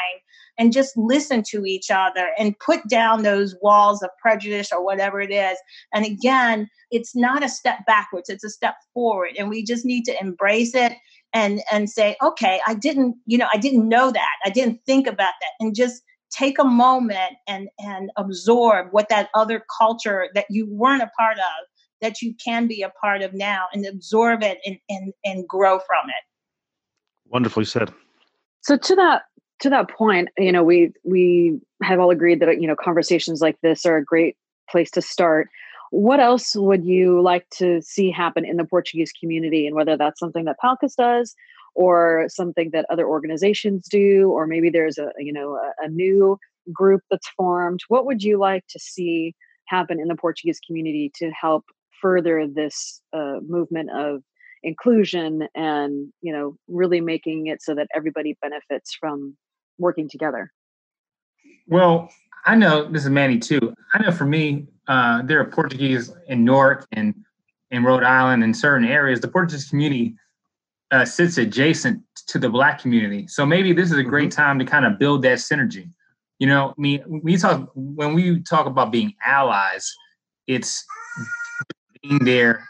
and 0.58 0.74
just 0.74 0.96
listen 0.96 1.44
to 1.50 1.66
each 1.66 1.90
other 1.90 2.28
and 2.38 2.58
put 2.60 2.88
down 2.88 3.24
those 3.24 3.56
walls 3.62 4.04
of 4.04 4.10
prejudice 4.22 4.72
or 4.72 4.84
whatever 4.84 5.20
it 5.22 5.32
is. 5.32 5.58
And 5.94 6.06
again, 6.06 6.70
it's 6.92 7.16
not 7.16 7.44
a 7.44 7.50
step 7.50 7.80
backwards, 7.88 8.30
it's 8.30 8.44
a 8.44 8.50
step 8.50 8.76
forward. 8.94 9.32
And 9.38 9.50
we 9.50 9.64
just 9.64 9.86
need 9.86 10.04
to 10.06 10.20
embrace 10.20 10.76
it 10.76 10.94
and 11.34 11.62
and 11.72 11.90
say, 11.90 12.16
okay, 12.22 12.62
I 12.68 12.76
didn't, 12.76 13.16
you 13.26 13.38
know, 13.38 13.48
I 13.52 13.58
didn't 13.58 13.88
know 13.88 14.12
that. 14.12 14.36
I 14.46 14.50
didn't 14.50 14.82
think 14.86 15.08
about 15.08 15.34
that. 15.42 15.52
And 15.60 15.76
just 15.76 16.04
take 16.34 16.60
a 16.60 16.64
moment 16.64 17.34
and 17.48 17.70
and 17.80 18.12
absorb 18.18 18.88
what 18.92 19.10
that 19.10 19.30
other 19.34 19.64
culture 19.78 20.30
that 20.34 20.46
you 20.50 20.68
weren't 20.70 21.04
a 21.04 21.12
part 21.18 21.38
of 21.38 21.68
that 22.02 22.22
you 22.22 22.34
can 22.44 22.68
be 22.68 22.82
a 22.82 22.90
part 22.90 23.22
of 23.22 23.34
now 23.34 23.66
and 23.74 23.86
absorb 23.86 24.44
it 24.44 24.60
and 24.66 24.78
and, 24.90 25.14
and 25.24 25.48
grow 25.48 25.80
from 25.80 26.10
it 26.10 27.30
wonderfully 27.30 27.66
said 27.66 27.94
so 28.62 28.78
to 28.78 28.96
that 28.96 29.24
to 29.64 29.70
that 29.70 29.90
point, 29.90 30.28
you 30.38 30.52
know, 30.52 30.62
we 30.62 30.92
we 31.06 31.58
have 31.82 32.00
all 32.00 32.12
agreed 32.12 32.42
that 32.42 32.62
you 32.62 32.68
know 32.68 32.76
conversations 32.76 33.40
like 33.40 33.58
this 33.62 33.86
are 33.86 33.96
a 33.96 34.04
great 34.04 34.36
place 34.70 34.92
to 34.92 35.02
start. 35.02 35.48
What 35.92 36.20
else 36.20 36.54
would 36.56 36.84
you 36.84 37.22
like 37.22 37.50
to 37.60 37.82
see 37.82 38.12
happen 38.12 38.44
in 38.46 38.58
the 38.58 38.66
Portuguese 38.66 39.14
community, 39.18 39.66
and 39.66 39.74
whether 39.74 39.96
that's 39.96 40.20
something 40.20 40.44
that 40.46 40.58
Palcus 40.62 40.96
does, 40.96 41.34
or 41.76 42.26
something 42.28 42.72
that 42.74 42.86
other 42.90 43.08
organizations 43.08 43.88
do, 43.90 44.30
or 44.32 44.48
maybe 44.48 44.70
there's 44.70 44.98
a 44.98 45.12
you 45.18 45.32
know 45.32 45.56
a, 45.56 45.86
a 45.86 45.88
new 45.88 46.38
group 46.74 47.02
that's 47.10 47.30
formed? 47.30 47.80
What 47.88 48.06
would 48.06 48.22
you 48.22 48.38
like 48.38 48.66
to 48.68 48.80
see 48.80 49.34
happen 49.68 49.98
in 49.98 50.10
the 50.10 50.16
Portuguese 50.16 50.60
community 50.60 51.10
to 51.16 51.32
help 51.32 51.64
further 52.02 52.48
this 52.54 53.02
uh, 53.14 53.38
movement 53.48 53.92
of 53.92 54.24
inclusion 54.62 55.48
and 55.56 56.12
you 56.22 56.34
know 56.34 56.58
really 56.68 57.00
making 57.00 57.48
it 57.48 57.62
so 57.62 57.74
that 57.74 57.88
everybody 57.96 58.38
benefits 58.42 58.94
from 58.94 59.38
working 59.78 60.10
together? 60.10 60.52
Well, 61.68 62.10
I 62.46 62.56
know 62.56 62.90
this 62.90 63.04
is 63.04 63.10
Manny 63.10 63.40
too. 63.40 63.74
I 63.94 64.02
know 64.02 64.12
for 64.12 64.26
me, 64.26 64.68
uh, 64.88 65.22
there 65.24 65.40
are 65.40 65.46
Portuguese 65.46 66.12
in 66.28 66.44
Newark 66.44 66.86
and 66.92 67.16
in 67.72 67.84
Rhode 67.84 68.04
Island 68.04 68.44
in 68.44 68.54
certain 68.54 68.88
areas. 68.88 69.22
The 69.22 69.30
Portuguese 69.30 69.70
community 69.70 70.16
uh, 70.92 71.06
sits 71.06 71.38
adjacent 71.38 72.02
to 72.28 72.38
the 72.38 72.50
Black 72.50 72.80
community, 72.80 73.28
so 73.28 73.46
maybe 73.46 73.74
this 73.74 73.92
is 73.92 73.98
a 73.98 74.04
great 74.04 74.30
mm-hmm. 74.30 74.42
time 74.42 74.60
to 74.60 74.66
kind 74.66 74.86
of 74.86 75.00
build 75.00 75.22
that 75.24 75.38
synergy. 75.38 75.90
You 76.40 76.48
know, 76.48 76.70
I 76.78 76.82
mean, 76.82 77.04
we 77.08 77.38
talk 77.38 77.72
when 77.74 78.14
we 78.14 78.42
talk 78.42 78.66
about 78.66 78.92
being 78.92 79.14
allies, 79.26 79.90
it's 80.48 80.86
being 82.02 82.20
there 82.26 82.68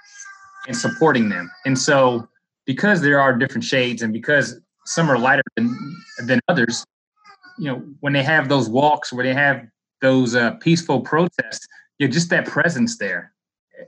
and 0.68 0.78
supporting 0.78 1.30
them. 1.30 1.50
And 1.66 1.78
so, 1.78 2.28
because 2.66 3.02
there 3.02 3.20
are 3.20 3.36
different 3.36 3.64
shades, 3.64 4.04
and 4.04 4.14
because 4.14 4.60
some 4.86 5.10
are 5.10 5.18
lighter 5.18 5.44
than 5.56 5.76
than 6.28 6.40
others, 6.48 6.86
you 7.58 7.66
know 7.66 7.84
when 8.00 8.14
they 8.14 8.24
have 8.24 8.50
those 8.50 8.70
walks 8.70 9.12
where 9.12 9.24
they 9.24 9.34
have 9.34 9.66
those 10.02 10.36
uh, 10.36 10.52
peaceful 10.56 11.02
protests 11.02 11.68
you 12.00 12.08
know 12.08 12.12
just 12.12 12.30
that 12.30 12.46
presence 12.46 12.98
there 12.98 13.34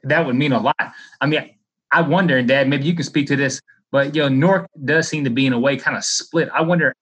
that 0.04 0.26
would 0.26 0.36
mean 0.36 0.52
a 0.52 0.60
lot. 0.60 0.76
I 1.22 1.26
mean 1.26 1.50
i 1.92 2.02
wonder 2.02 2.42
dad 2.42 2.68
maybe 2.68 2.86
you 2.86 2.96
can 2.96 3.04
speak 3.04 3.28
to 3.28 3.36
this 3.36 3.62
but 3.92 4.16
you 4.16 4.22
know 4.22 4.30
newark 4.30 4.68
does 4.84 5.08
seem 5.08 5.24
to 5.24 5.30
be 5.30 5.46
in 5.46 5.54
a 5.54 5.60
way 5.60 5.78
kind 5.78 5.98
of 5.98 6.04
split. 6.04 6.50
I 6.54 6.62
wonder 6.62 6.96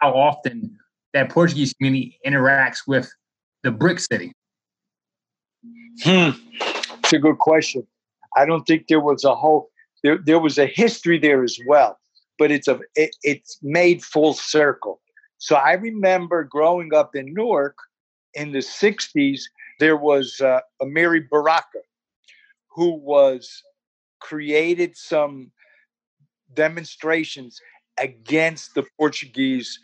how 0.00 0.12
often 0.12 0.76
that 1.12 1.30
portuguese 1.30 1.72
community 1.74 2.18
interacts 2.26 2.80
with 2.86 3.10
the 3.62 3.70
brick 3.70 3.98
city. 4.00 4.32
Hmm 6.02 6.30
it's 7.04 7.12
a 7.12 7.18
good 7.18 7.38
question. 7.38 7.86
I 8.36 8.46
don't 8.46 8.64
think 8.64 8.88
there 8.88 9.00
was 9.00 9.24
a 9.24 9.34
whole 9.34 9.70
there, 10.02 10.18
there 10.18 10.38
was 10.38 10.58
a 10.58 10.66
history 10.66 11.18
there 11.18 11.44
as 11.44 11.58
well 11.66 11.98
but 12.38 12.50
it's 12.50 12.68
a 12.68 12.78
it, 12.94 13.14
it's 13.22 13.58
made 13.62 14.02
full 14.02 14.34
circle 14.34 15.00
so 15.44 15.56
I 15.56 15.72
remember 15.72 16.42
growing 16.42 16.94
up 16.94 17.14
in 17.14 17.34
Newark 17.34 17.76
in 18.32 18.52
the 18.52 18.60
60s, 18.60 19.42
there 19.78 19.94
was 19.98 20.40
uh, 20.40 20.60
Amiri 20.80 21.28
Baraka 21.28 21.80
who 22.70 22.94
was 22.94 23.62
created 24.20 24.96
some 24.96 25.50
demonstrations 26.54 27.60
against 27.98 28.74
the 28.74 28.86
Portuguese, 28.98 29.78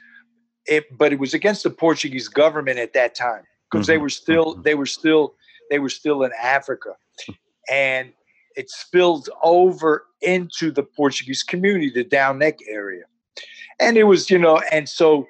it, 0.64 0.86
but 0.96 1.12
it 1.12 1.18
was 1.18 1.34
against 1.34 1.64
the 1.64 1.68
Portuguese 1.68 2.26
government 2.26 2.78
at 2.78 2.94
that 2.94 3.14
time 3.14 3.42
because 3.70 3.84
mm-hmm. 3.84 3.92
they 3.92 3.98
were 3.98 4.08
still 4.08 4.54
mm-hmm. 4.54 4.62
they 4.62 4.74
were 4.74 4.86
still 4.86 5.34
they 5.70 5.78
were 5.78 5.90
still 5.90 6.22
in 6.22 6.30
Africa, 6.40 6.94
and 7.70 8.14
it 8.56 8.70
spilled 8.70 9.28
over 9.42 10.06
into 10.22 10.70
the 10.70 10.84
Portuguese 10.84 11.42
community, 11.42 11.90
the 11.90 12.02
Down 12.02 12.38
Neck 12.38 12.60
area, 12.66 13.04
and 13.78 13.98
it 13.98 14.04
was 14.04 14.30
you 14.30 14.38
know, 14.38 14.62
and 14.72 14.88
so 14.88 15.28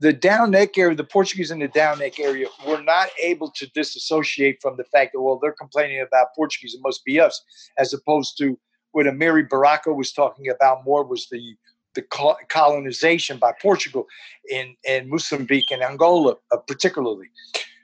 the 0.00 0.12
down 0.12 0.50
neck 0.50 0.76
area, 0.76 0.94
the 0.94 1.04
Portuguese 1.04 1.50
in 1.50 1.58
the 1.58 1.68
down 1.68 1.98
neck 1.98 2.20
area, 2.20 2.46
were 2.66 2.82
not 2.82 3.08
able 3.22 3.50
to 3.50 3.66
disassociate 3.72 4.58
from 4.60 4.76
the 4.76 4.84
fact 4.84 5.12
that 5.12 5.20
well, 5.20 5.38
they're 5.40 5.52
complaining 5.52 6.00
about 6.00 6.34
Portuguese, 6.34 6.74
it 6.74 6.80
must 6.82 7.04
be 7.04 7.20
us, 7.20 7.42
as 7.78 7.92
opposed 7.92 8.36
to 8.38 8.58
what 8.92 9.06
Amiri 9.06 9.48
Baraka 9.48 9.92
was 9.92 10.12
talking 10.12 10.48
about 10.48 10.84
more 10.84 11.04
was 11.04 11.28
the 11.30 11.56
the 11.94 12.02
colonization 12.48 13.38
by 13.38 13.52
Portugal 13.62 14.06
in 14.50 14.76
in 14.84 15.08
Mozambique 15.08 15.70
and 15.70 15.82
Angola, 15.82 16.36
uh, 16.50 16.56
particularly. 16.56 17.28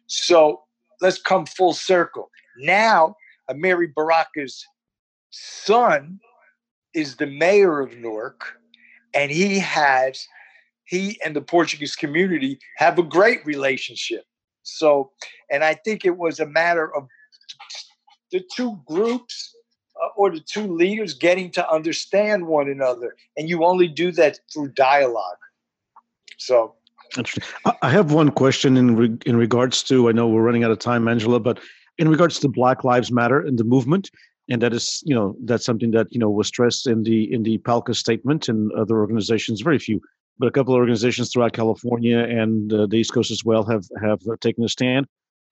So 0.07 0.62
let's 1.01 1.20
come 1.20 1.46
full 1.46 1.72
circle. 1.72 2.30
Now, 2.59 3.16
Amiri 3.51 3.94
Baraka's 3.94 4.66
son 5.30 6.20
is 6.92 7.16
the 7.16 7.26
mayor 7.26 7.80
of 7.80 7.96
Newark, 7.96 8.59
and 9.14 9.30
he 9.30 9.59
has 9.61 10.26
he 10.91 11.20
and 11.24 11.36
the 11.36 11.41
Portuguese 11.41 11.95
community 11.95 12.59
have 12.76 12.99
a 12.99 13.03
great 13.05 13.47
relationship. 13.47 14.24
So, 14.64 15.12
and 15.49 15.62
I 15.62 15.74
think 15.74 16.05
it 16.05 16.18
was 16.18 16.41
a 16.41 16.47
matter 16.47 16.95
of 16.95 17.07
the 18.32 18.43
two 18.55 18.80
groups 18.86 19.55
uh, 20.03 20.09
or 20.16 20.30
the 20.30 20.41
two 20.41 20.66
leaders 20.66 21.14
getting 21.14 21.53
to 21.53 21.70
understand 21.70 22.47
one 22.47 22.68
another, 22.68 23.14
and 23.36 23.49
you 23.49 23.64
only 23.64 23.86
do 23.86 24.11
that 24.12 24.41
through 24.53 24.72
dialogue. 24.72 25.38
So, 26.38 26.74
I 27.82 27.91
have 27.91 28.12
one 28.12 28.30
question 28.30 28.76
in 28.76 28.97
re- 28.97 29.18
in 29.26 29.36
regards 29.36 29.84
to. 29.84 30.09
I 30.09 30.12
know 30.12 30.26
we're 30.26 30.43
running 30.43 30.64
out 30.64 30.72
of 30.72 30.80
time, 30.80 31.07
Angela, 31.07 31.38
but 31.38 31.61
in 31.99 32.09
regards 32.09 32.41
to 32.41 32.49
Black 32.49 32.82
Lives 32.82 33.12
Matter 33.12 33.41
and 33.41 33.59
the 33.59 33.64
movement, 33.64 34.11
and 34.49 34.61
that 34.62 34.72
is 34.72 35.03
you 35.05 35.14
know 35.14 35.36
that's 35.45 35.64
something 35.64 35.93
that 35.93 36.09
you 36.11 36.18
know 36.18 36.30
was 36.30 36.49
stressed 36.49 36.88
in 36.88 37.05
the 37.05 37.32
in 37.32 37.45
the 37.45 37.59
PALCUS 37.59 37.99
statement 37.99 38.49
and 38.49 38.72
other 38.72 38.99
organizations 38.99 39.61
very 39.61 39.78
few 39.78 40.01
but 40.41 40.49
a 40.49 40.51
couple 40.51 40.74
of 40.74 40.78
organizations 40.78 41.30
throughout 41.30 41.53
california 41.53 42.18
and 42.18 42.72
uh, 42.72 42.86
the 42.86 42.97
east 42.97 43.12
coast 43.14 43.30
as 43.30 43.45
well 43.45 43.64
have 43.64 43.84
have 44.03 44.20
uh, 44.28 44.36
taken 44.41 44.64
a 44.64 44.68
stand. 44.68 45.07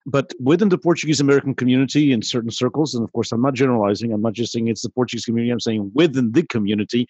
But 0.06 0.32
within 0.50 0.70
the 0.70 0.78
portuguese 0.78 1.20
american 1.20 1.54
community 1.54 2.04
in 2.12 2.22
certain 2.22 2.50
circles 2.50 2.94
and 2.94 3.04
of 3.04 3.12
course 3.12 3.30
i'm 3.32 3.42
not 3.48 3.54
generalizing 3.62 4.12
i'm 4.12 4.22
not 4.28 4.32
just 4.40 4.52
saying 4.52 4.68
it's 4.68 4.86
the 4.86 4.94
portuguese 4.98 5.26
community 5.26 5.52
i'm 5.52 5.66
saying 5.68 5.90
within 5.94 6.32
the 6.32 6.44
community 6.54 7.06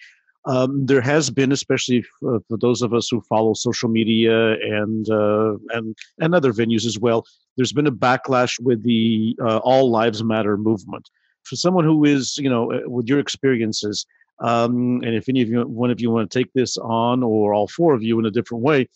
um, 0.49 0.87
there 0.87 1.01
has 1.03 1.31
been, 1.31 1.53
especially 1.53 2.03
for, 2.19 2.41
for, 2.49 2.57
those 2.57 2.81
of 2.81 2.95
us 2.95 3.09
who 3.09 3.21
follow 3.23 3.53
social 3.55 3.89
media 3.89 4.53
and 4.53 5.09
uh, 5.11 5.57
and 5.71 5.95
and 6.21 6.35
other 6.35 6.53
venues 6.53 6.87
as 6.87 6.99
well, 6.99 7.25
there's 7.57 7.73
been 7.73 7.87
a 7.87 7.93
backlash 7.93 8.59
with 8.61 8.83
the 8.83 9.37
uh, 9.43 9.59
All 9.59 9.91
Lives 9.91 10.23
Matter 10.25 10.57
movement. 10.57 11.11
For 11.43 11.57
someone 11.57 11.85
who 11.85 12.05
is, 12.05 12.39
you 12.39 12.49
know, 12.49 12.73
uh, 12.73 12.81
with 12.87 13.09
your 13.09 13.19
experiences, 13.19 14.07
um, 14.41 15.01
and 15.03 15.15
if 15.15 15.29
any 15.29 15.43
of 15.43 15.49
you, 15.49 15.63
one 15.63 15.91
of 15.91 16.01
you 16.01 16.11
want 16.11 16.31
to 16.31 16.39
take 16.39 16.53
this 16.53 16.77
on, 16.79 17.23
or 17.23 17.55
all 17.55 17.69
four 17.69 17.95
of 17.95 18.03
you 18.03 18.19
in 18.19 18.27
a 18.27 18.31
different 18.31 18.63
way, 18.63 18.89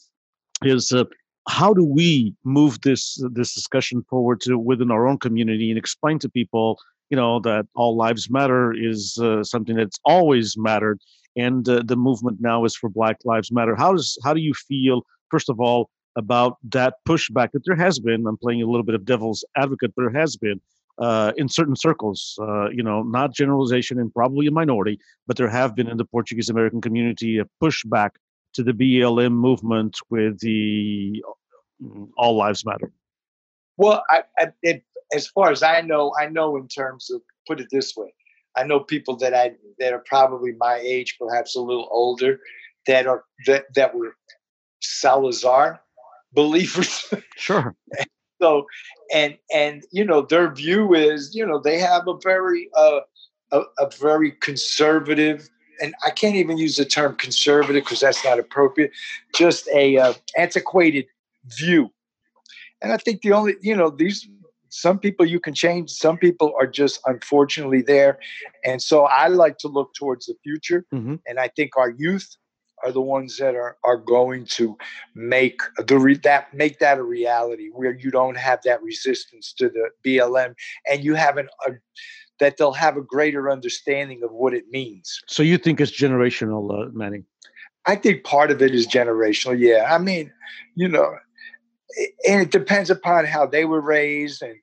is 0.63 0.93
uh, 0.93 1.05
how 1.49 1.75
do 1.75 1.85
we 1.85 2.35
move 2.45 2.81
this 2.83 3.23
this 3.33 3.55
discussion 3.55 4.05
forward 4.09 4.41
to 4.43 4.57
within 4.57 4.91
our 4.91 5.07
own 5.07 5.19
community 5.19 5.71
and 5.71 5.79
explain 5.79 6.19
to 6.21 6.29
people, 6.29 6.79
you 7.11 7.17
know, 7.17 7.41
that 7.41 7.67
all 7.75 7.97
lives 7.97 8.31
matter 8.31 8.73
is 8.73 9.19
uh, 9.19 9.43
something 9.43 9.77
that's 9.77 9.99
always 10.05 10.57
mattered, 10.57 11.01
and 11.37 11.69
uh, 11.69 11.83
the 11.85 11.97
movement 11.97 12.39
now 12.41 12.65
is 12.65 12.77
for 12.77 12.89
Black 12.89 13.19
Lives 13.25 13.51
Matter. 13.51 13.75
How 13.75 13.93
does 13.93 14.17
how 14.23 14.35
do 14.35 14.41
you 14.41 14.55
feel, 14.55 15.03
first 15.31 15.49
of 15.49 15.61
all, 15.61 15.91
about 16.17 16.59
that 16.71 16.95
pushback 17.09 17.51
that 17.53 17.65
there 17.65 17.77
has 17.77 17.99
been? 17.99 18.27
I'm 18.27 18.37
playing 18.37 18.63
a 18.63 18.67
little 18.67 18.85
bit 18.85 18.95
of 18.95 19.05
devil's 19.05 19.45
advocate, 19.57 19.93
but 19.97 20.03
there 20.03 20.21
has 20.21 20.37
been 20.37 20.61
uh, 20.99 21.33
in 21.37 21.49
certain 21.49 21.77
circles, 21.77 22.39
uh, 22.43 22.69
you 22.71 22.83
know, 22.83 23.03
not 23.03 23.35
generalization 23.35 23.99
and 23.99 24.13
probably 24.13 24.47
a 24.47 24.51
minority, 24.51 24.99
but 25.27 25.37
there 25.37 25.49
have 25.49 25.75
been 25.75 25.89
in 25.89 25.97
the 25.97 26.05
Portuguese 26.05 26.49
American 26.49 26.81
community 26.81 27.39
a 27.39 27.47
pushback 27.63 28.11
to 28.55 28.63
the 28.63 28.73
BLM 28.73 29.33
movement 29.33 29.99
with 30.11 30.39
the 30.41 31.25
mm, 31.83 32.09
All 32.17 32.37
Lives 32.37 32.65
Matter. 32.65 32.93
Well, 33.79 34.05
I, 34.11 34.25
I, 34.39 34.53
it, 34.63 34.85
as 35.15 35.27
far 35.27 35.51
as 35.51 35.63
I 35.63 35.81
know, 35.81 36.13
I 36.19 36.27
know 36.27 36.57
in 36.57 36.69
terms 36.69 37.11
of 37.11 37.23
put 37.47 37.61
it 37.61 37.69
this 37.71 37.97
way, 37.97 38.13
I 38.57 38.65
know 38.65 38.81
people 38.81 39.17
that 39.17 39.33
I 39.35 39.53
that 39.79 39.95
are 39.95 40.05
probably 40.07 40.53
my 40.59 40.79
age, 40.83 41.17
perhaps 41.19 41.57
a 41.57 41.61
little 41.61 41.89
older, 41.91 42.39
that 42.87 43.07
are 43.07 43.25
that 43.47 43.65
that 43.75 43.95
were 43.95 44.15
Salazar 44.83 45.81
believers. 46.33 47.13
Sure. 47.37 47.75
so 48.43 48.67
and 49.15 49.39
and 49.55 49.85
you 49.93 50.05
know 50.05 50.23
their 50.23 50.53
view 50.53 50.95
is 50.95 51.35
you 51.35 51.47
know 51.47 51.61
they 51.61 51.79
have 51.79 52.09
a 52.09 52.17
very 52.23 52.69
uh, 52.77 53.01
a, 53.53 53.61
a 53.79 53.89
very 54.01 54.33
conservative 54.33 55.49
and 55.81 55.95
I 56.05 56.11
can't 56.11 56.37
even 56.37 56.59
use 56.59 56.77
the 56.77 56.85
term 56.85 57.17
conservative 57.17 57.83
because 57.83 58.01
that's 58.01 58.25
not 58.25 58.39
appropriate. 58.39 58.93
Just 59.35 59.69
a 59.75 59.99
uh, 59.99 60.13
antiquated 60.37 61.07
view, 61.47 61.91
and 62.81 62.93
I 62.93 62.97
think 62.97 63.23
the 63.23 63.33
only 63.33 63.55
you 63.63 63.77
know 63.77 63.91
these 63.91 64.29
some 64.69 64.99
people 64.99 65.27
you 65.27 65.41
can 65.41 65.55
change. 65.55 65.91
Some 65.91 66.19
people 66.19 66.53
are 66.59 66.67
just 66.67 67.01
unfortunately 67.07 67.83
there, 67.83 68.19
and 68.65 68.83
so 68.83 69.05
I 69.05 69.29
like 69.29 69.59
to 69.59 69.69
look 69.69 69.95
towards 69.95 70.27
the 70.27 70.35
future. 70.43 70.85
Mm-hmm. 70.95 71.17
And 71.27 71.39
I 71.39 71.49
think 71.49 71.77
our 71.77 71.91
youth 71.91 72.37
are 72.85 72.93
the 72.93 73.01
ones 73.01 73.37
that 73.39 73.55
are 73.55 73.77
are 73.85 73.97
going 73.97 74.45
to 74.47 74.77
make 75.15 75.61
the 75.87 75.99
re, 75.99 76.17
that 76.19 76.53
make 76.55 76.79
that 76.79 76.99
a 76.99 77.03
reality 77.03 77.69
where 77.73 77.95
you 77.99 78.11
don't 78.11 78.37
have 78.37 78.61
that 78.65 78.83
resistance 78.83 79.53
to 79.55 79.69
the 79.69 79.91
BLM 80.05 80.55
and 80.91 81.05
you 81.05 81.15
have 81.15 81.37
an 81.37 81.49
a, 81.67 81.73
that 82.41 82.57
they'll 82.57 82.73
have 82.73 82.97
a 82.97 83.03
greater 83.03 83.51
understanding 83.51 84.23
of 84.25 84.33
what 84.33 84.53
it 84.53 84.65
means. 84.71 85.21
So 85.29 85.43
you 85.43 85.59
think 85.59 85.81
it's 85.81 85.97
generational, 85.97 86.87
uh, 86.87 86.91
Manny? 86.93 87.23
I 87.87 87.97
think 87.97 88.25
part 88.25 88.51
of 88.51 88.63
it 88.63 88.75
is 88.75 88.87
generational. 88.87 89.59
Yeah, 89.59 89.95
I 89.95 89.99
mean, 89.99 90.33
you 90.75 90.89
know, 90.89 91.15
and 92.29 92.43
it 92.43 92.51
depends 92.51 92.91
upon 92.91 93.27
how 93.27 93.47
they 93.47 93.65
were 93.65 93.81
raised 93.81 94.43
and 94.43 94.57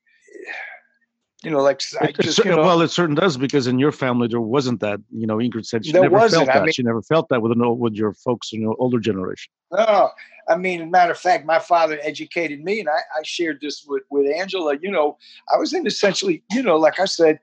you 1.44 1.50
know, 1.50 1.60
like 1.60 1.82
I 2.02 2.12
just, 2.12 2.38
you 2.40 2.52
know, 2.52 2.58
well, 2.58 2.82
it 2.82 2.90
certain 2.90 3.16
does 3.16 3.38
because 3.38 3.66
in 3.66 3.80
your 3.80 3.94
family 3.94 4.28
there 4.28 4.42
wasn't 4.42 4.82
that. 4.82 5.00
You 5.10 5.26
know, 5.26 5.38
Ingrid 5.38 5.66
said 5.66 5.86
she 5.86 5.94
never 5.94 6.20
felt 6.28 6.48
that. 6.48 6.56
I 6.58 6.64
mean, 6.64 6.74
she 6.74 6.84
never 6.84 7.02
felt 7.02 7.30
that 7.30 7.42
with 7.42 7.54
an 7.54 7.80
with 7.80 7.94
your 7.94 8.14
folks 8.14 8.52
in 8.52 8.60
your 8.60 8.76
older 8.78 9.00
generation. 9.00 9.50
No, 9.72 10.10
I 10.50 10.58
mean, 10.58 10.92
matter 10.92 11.14
of 11.14 11.18
fact, 11.18 11.46
my 11.46 11.60
father 11.60 11.98
educated 12.04 12.62
me, 12.62 12.82
and 12.82 12.90
I, 12.90 13.00
I 13.18 13.24
shared 13.24 13.60
this 13.62 13.86
with 13.88 14.04
with 14.10 14.30
Angela. 14.30 14.76
You 14.82 14.92
know, 14.92 15.18
I 15.54 15.58
was 15.58 15.74
in 15.74 15.88
essentially, 15.88 16.44
you 16.52 16.62
know, 16.62 16.76
like 16.76 17.00
I 17.00 17.06
said, 17.06 17.40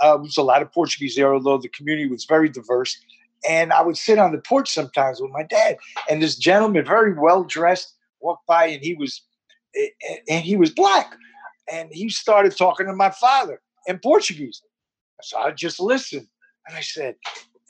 uh, 0.00 0.14
there 0.14 0.22
was 0.22 0.38
a 0.38 0.42
lot 0.42 0.62
of 0.62 0.72
Portuguese 0.72 1.14
there, 1.14 1.34
although 1.34 1.58
the 1.58 1.68
community 1.68 2.08
was 2.08 2.24
very 2.24 2.48
diverse. 2.48 2.98
And 3.46 3.74
I 3.74 3.82
would 3.82 3.98
sit 3.98 4.18
on 4.18 4.32
the 4.32 4.38
porch 4.38 4.72
sometimes 4.72 5.20
with 5.20 5.30
my 5.32 5.42
dad, 5.42 5.76
and 6.08 6.22
this 6.22 6.36
gentleman, 6.36 6.86
very 6.86 7.12
well 7.12 7.44
dressed, 7.44 7.92
walked 8.20 8.46
by, 8.46 8.64
and 8.68 8.82
he 8.82 8.94
was, 8.94 9.20
and 10.30 10.42
he 10.42 10.56
was 10.56 10.70
black 10.70 11.14
and 11.70 11.88
he 11.92 12.08
started 12.08 12.56
talking 12.56 12.86
to 12.86 12.94
my 12.94 13.10
father 13.10 13.60
in 13.86 13.98
Portuguese. 13.98 14.62
So 15.22 15.38
I 15.38 15.50
just 15.52 15.80
listened. 15.80 16.26
And 16.66 16.76
I 16.76 16.80
said, 16.80 17.16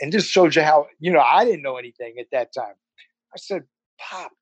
and 0.00 0.12
this 0.12 0.26
shows 0.26 0.56
you 0.56 0.62
how, 0.62 0.86
you 1.00 1.12
know, 1.12 1.20
I 1.20 1.44
didn't 1.44 1.62
know 1.62 1.76
anything 1.76 2.14
at 2.18 2.26
that 2.32 2.52
time. 2.52 2.74
I 3.32 3.36
said, 3.38 3.64
Pop, 3.98 4.32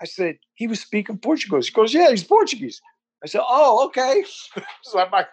I 0.00 0.04
said, 0.04 0.36
he 0.54 0.66
was 0.66 0.80
speaking 0.80 1.18
Portuguese. 1.18 1.68
He 1.68 1.72
goes, 1.72 1.94
Yeah, 1.94 2.10
he's 2.10 2.24
Portuguese. 2.24 2.80
I 3.22 3.28
said, 3.28 3.42
Oh, 3.46 3.86
okay. 3.86 4.24
so 4.82 4.98
I'm 4.98 5.10
like, 5.10 5.28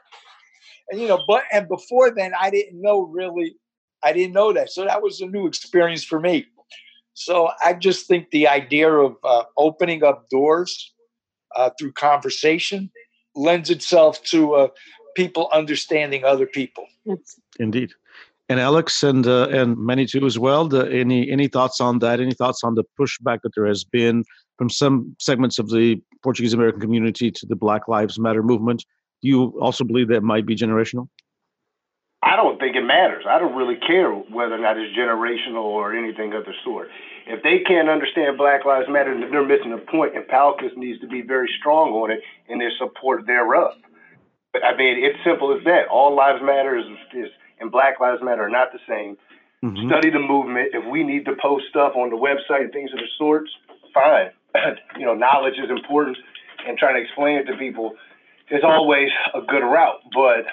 and 0.89 0.99
you 0.99 1.07
know, 1.07 1.23
but 1.27 1.43
and 1.51 1.67
before 1.67 2.11
then 2.11 2.31
I 2.39 2.49
didn't 2.49 2.81
know 2.81 3.01
really, 3.01 3.55
I 4.03 4.13
didn't 4.13 4.33
know 4.33 4.53
that. 4.53 4.71
So 4.71 4.85
that 4.85 5.01
was 5.01 5.21
a 5.21 5.27
new 5.27 5.47
experience 5.47 6.03
for 6.03 6.19
me. 6.19 6.45
So 7.13 7.49
I 7.63 7.73
just 7.73 8.07
think 8.07 8.31
the 8.31 8.47
idea 8.47 8.89
of 8.89 9.17
uh, 9.23 9.43
opening 9.57 10.03
up 10.03 10.29
doors 10.29 10.93
uh, 11.55 11.69
through 11.77 11.93
conversation 11.93 12.91
lends 13.35 13.69
itself 13.69 14.23
to 14.23 14.55
uh, 14.55 14.67
people 15.15 15.49
understanding 15.53 16.23
other 16.23 16.45
people. 16.45 16.85
Indeed. 17.59 17.91
And 18.47 18.59
Alex 18.59 19.03
and 19.03 19.27
uh, 19.27 19.47
and 19.49 19.77
Manny 19.77 20.07
too 20.07 20.25
as 20.25 20.39
well. 20.39 20.67
The, 20.67 20.91
any 20.91 21.29
any 21.29 21.47
thoughts 21.47 21.79
on 21.79 21.99
that? 21.99 22.19
Any 22.19 22.33
thoughts 22.33 22.63
on 22.63 22.73
the 22.73 22.83
pushback 22.99 23.41
that 23.43 23.51
there 23.55 23.67
has 23.67 23.83
been 23.83 24.23
from 24.57 24.69
some 24.69 25.15
segments 25.19 25.59
of 25.59 25.69
the 25.69 26.01
Portuguese 26.23 26.53
American 26.53 26.81
community 26.81 27.29
to 27.29 27.45
the 27.45 27.55
Black 27.55 27.87
Lives 27.87 28.17
Matter 28.19 28.41
movement? 28.41 28.85
Do 29.21 29.27
you 29.27 29.59
also 29.61 29.83
believe 29.83 30.07
that 30.07 30.23
might 30.23 30.47
be 30.47 30.55
generational? 30.55 31.09
I 32.21 32.35
don't 32.35 32.59
think 32.59 32.75
it 32.75 32.83
matters. 32.83 33.23
I 33.27 33.39
don't 33.39 33.55
really 33.55 33.77
care 33.77 34.11
whether 34.11 34.55
or 34.55 34.59
not 34.59 34.77
it's 34.77 34.95
generational 34.97 35.63
or 35.63 35.95
anything 35.95 36.33
of 36.33 36.43
the 36.43 36.53
sort. 36.65 36.89
If 37.27 37.43
they 37.43 37.59
can't 37.59 37.87
understand 37.87 38.37
Black 38.37 38.65
Lives 38.65 38.87
Matter, 38.89 39.17
then 39.17 39.31
they're 39.31 39.45
missing 39.45 39.71
a 39.71 39.77
point, 39.77 40.15
and 40.15 40.27
PALCUS 40.27 40.75
needs 40.75 40.99
to 40.99 41.07
be 41.07 41.21
very 41.21 41.49
strong 41.59 41.91
on 41.91 42.11
it 42.11 42.19
in 42.49 42.59
their 42.59 42.71
support 42.77 43.25
thereof. 43.25 43.73
But 44.51 44.65
I 44.65 44.75
mean, 44.75 45.03
it's 45.03 45.19
simple 45.23 45.55
as 45.55 45.63
that. 45.63 45.87
All 45.91 46.15
lives 46.15 46.41
matter 46.43 46.77
is, 46.77 46.85
is 47.13 47.29
and 47.59 47.71
Black 47.71 47.99
Lives 47.99 48.21
Matter 48.23 48.43
are 48.43 48.49
not 48.49 48.71
the 48.73 48.79
same. 48.87 49.17
Mm-hmm. 49.63 49.87
Study 49.87 50.09
the 50.09 50.19
movement. 50.19 50.69
If 50.73 50.89
we 50.89 51.03
need 51.03 51.25
to 51.25 51.35
post 51.41 51.65
stuff 51.69 51.93
on 51.95 52.09
the 52.09 52.15
website 52.15 52.61
and 52.61 52.71
things 52.71 52.91
of 52.91 52.99
the 52.99 53.11
sorts, 53.17 53.51
fine. 53.93 54.31
you 54.97 55.05
know, 55.05 55.13
knowledge 55.13 55.55
is 55.61 55.69
important, 55.69 56.17
and 56.67 56.77
trying 56.77 56.95
to 56.95 57.01
explain 57.01 57.37
it 57.37 57.45
to 57.45 57.57
people 57.57 57.95
is 58.49 58.63
always 58.63 59.09
a 59.35 59.41
good 59.41 59.61
route. 59.61 60.01
But 60.13 60.47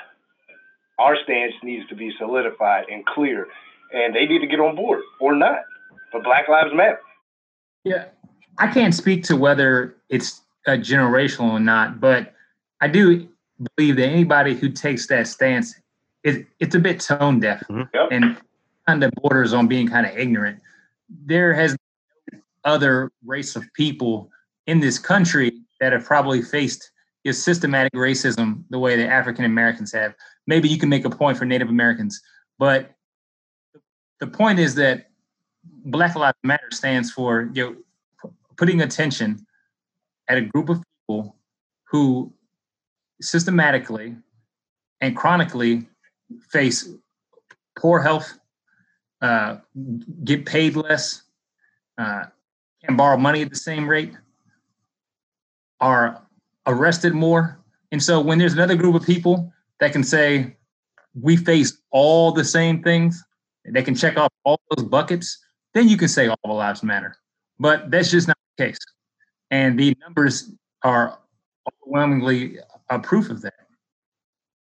our 0.99 1.17
stance 1.25 1.55
needs 1.63 1.87
to 1.89 1.95
be 1.95 2.13
solidified 2.19 2.87
and 2.91 3.05
clear, 3.07 3.49
and 3.93 4.15
they 4.15 4.27
need 4.27 4.41
to 4.41 4.47
get 4.47 4.61
on 4.61 4.77
board 4.77 5.01
or 5.21 5.35
not. 5.35 5.61
But 6.13 6.25
Black 6.25 6.49
Lives 6.49 6.71
Matter. 6.75 7.01
Yeah, 7.85 8.07
I 8.59 8.69
can't 8.69 8.95
speak 8.95 9.23
to 9.25 9.37
whether 9.37 9.97
it's 10.09 10.43
generational 10.67 11.51
or 11.53 11.61
not, 11.61 12.01
but 12.01 12.33
I 12.81 12.89
do 12.89 13.29
believe 13.77 13.97
that 13.97 14.07
anybody 14.09 14.55
who 14.55 14.69
takes 14.71 15.07
that 15.09 15.27
stance, 15.27 15.75
is 16.25 16.45
it's 16.59 16.75
a 16.75 16.79
bit 16.81 17.01
tone 17.01 17.41
deaf 17.41 17.63
Mm-hmm. 17.71 17.83
Yep. 17.95 18.09
and 18.11 18.37
kind 18.87 19.05
of 19.05 19.11
borders 19.23 19.53
on 19.53 19.67
being 19.69 19.89
kind 19.89 20.07
of 20.07 20.17
ignorant. 20.17 20.61
There 21.25 21.55
has 21.55 21.77
other 22.65 23.13
race 23.25 23.55
of 23.55 23.65
people 23.75 24.31
in 24.67 24.81
this 24.81 24.99
country 24.99 25.53
that 25.81 25.93
have 25.93 26.05
probably 26.05 26.43
faced 26.43 26.91
is 27.27 27.43
systematic 27.43 27.93
racism 27.93 28.63
the 28.71 28.79
way 28.79 28.97
that 28.97 29.09
African 29.09 29.45
Americans 29.45 29.93
have. 29.93 30.15
Maybe 30.47 30.69
you 30.69 30.79
can 30.79 30.89
make 30.89 31.05
a 31.05 31.11
point 31.11 31.37
for 31.37 31.45
Native 31.45 31.69
Americans, 31.69 32.21
but 32.59 32.93
the 34.21 34.29
point 34.29 34.59
is 34.59 34.77
that 34.77 35.11
Black 35.65 36.15
Lives 36.15 36.39
Matter 36.45 36.71
stands 36.71 37.11
for 37.11 37.51
you 37.53 37.65
know, 38.23 38.31
putting 38.57 38.81
attention 38.81 39.45
at 40.29 40.39
a 40.39 40.43
group 40.43 40.69
of 40.69 40.83
people 41.01 41.37
who 41.91 42.33
systematically 43.21 44.17
and 45.01 45.17
chronically 45.17 45.89
face 46.51 46.89
poor 47.79 48.01
health, 48.01 48.39
uh, 49.21 49.57
get 50.25 50.47
paid 50.47 50.77
less, 50.77 51.23
uh, 51.99 52.25
can 52.85 52.97
borrow 52.97 53.17
money 53.17 53.43
at 53.43 53.51
the 53.51 53.57
same 53.57 53.89
rate, 53.89 54.13
are 55.81 56.26
arrested 56.67 57.15
more. 57.15 57.59
And 57.93 58.03
so 58.03 58.21
when 58.21 58.39
there's 58.39 58.53
another 58.53 58.77
group 58.77 58.95
of 58.95 59.05
people 59.05 59.53
that 59.81 59.93
can 59.93 60.05
say, 60.05 60.57
we 61.21 61.37
face 61.37 61.79
all 61.91 62.33
the 62.33 62.45
same 62.45 62.83
things, 62.83 63.23
they 63.65 63.83
can 63.83 63.95
check 63.95 64.17
off 64.17 64.33
all 64.45 64.61
those 64.71 64.85
buckets, 64.87 65.39
then 65.75 65.89
you 65.89 65.97
can 65.97 66.09
say 66.09 66.29
all 66.29 66.39
the 66.45 66.53
lives 66.53 66.83
matter. 66.83 67.17
But 67.59 67.91
that's 67.91 68.11
just 68.11 68.29
not 68.29 68.37
the 68.57 68.65
case. 68.65 68.79
And 69.51 69.79
the 69.79 69.97
numbers 70.01 70.51
are 70.83 71.19
overwhelmingly 71.85 72.59
a 72.91 72.99
proof 72.99 73.31
of 73.31 73.43
that. 73.43 73.55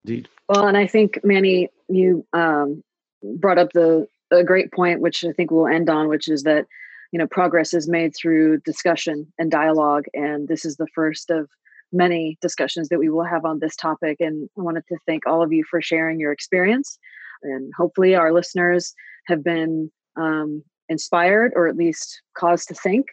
Indeed. 0.05 0.28
Well, 0.49 0.66
and 0.66 0.76
I 0.76 0.86
think 0.86 1.20
Manny, 1.22 1.68
you 1.88 2.26
um, 2.32 2.82
brought 3.22 3.59
up 3.59 3.72
the 3.72 4.09
a 4.30 4.45
great 4.45 4.72
point, 4.72 5.01
which 5.01 5.24
I 5.24 5.32
think 5.32 5.51
we'll 5.51 5.66
end 5.66 5.91
on, 5.91 6.09
which 6.09 6.28
is 6.28 6.45
that 6.45 6.66
you 7.12 7.18
know 7.18 7.26
progress 7.26 7.74
is 7.74 7.88
made 7.88 8.14
through 8.14 8.61
discussion 8.61 9.32
and 9.38 9.51
dialogue, 9.51 10.07
and 10.14 10.49
this 10.49 10.64
is 10.64 10.76
the 10.76 10.86
first 10.95 11.30
of 11.30 11.49
many 11.93 12.38
discussions 12.41 12.88
that 12.88 12.99
we 12.99 13.09
will 13.09 13.24
have 13.24 13.45
on 13.45 13.59
this 13.59 13.76
topic. 13.76 14.16
And 14.20 14.49
I 14.59 14.62
wanted 14.62 14.84
to 14.88 14.97
thank 15.07 15.26
all 15.26 15.43
of 15.43 15.53
you 15.53 15.64
for 15.68 15.82
sharing 15.82 16.20
your 16.20 16.32
experience, 16.32 16.99
and 17.43 17.72
hopefully 17.76 18.14
our 18.14 18.32
listeners 18.32 18.95
have 19.26 19.43
been 19.43 19.91
um, 20.16 20.62
inspired 20.88 21.53
or 21.55 21.68
at 21.68 21.76
least 21.76 22.22
caused 22.36 22.68
to 22.68 22.74
think 22.74 23.07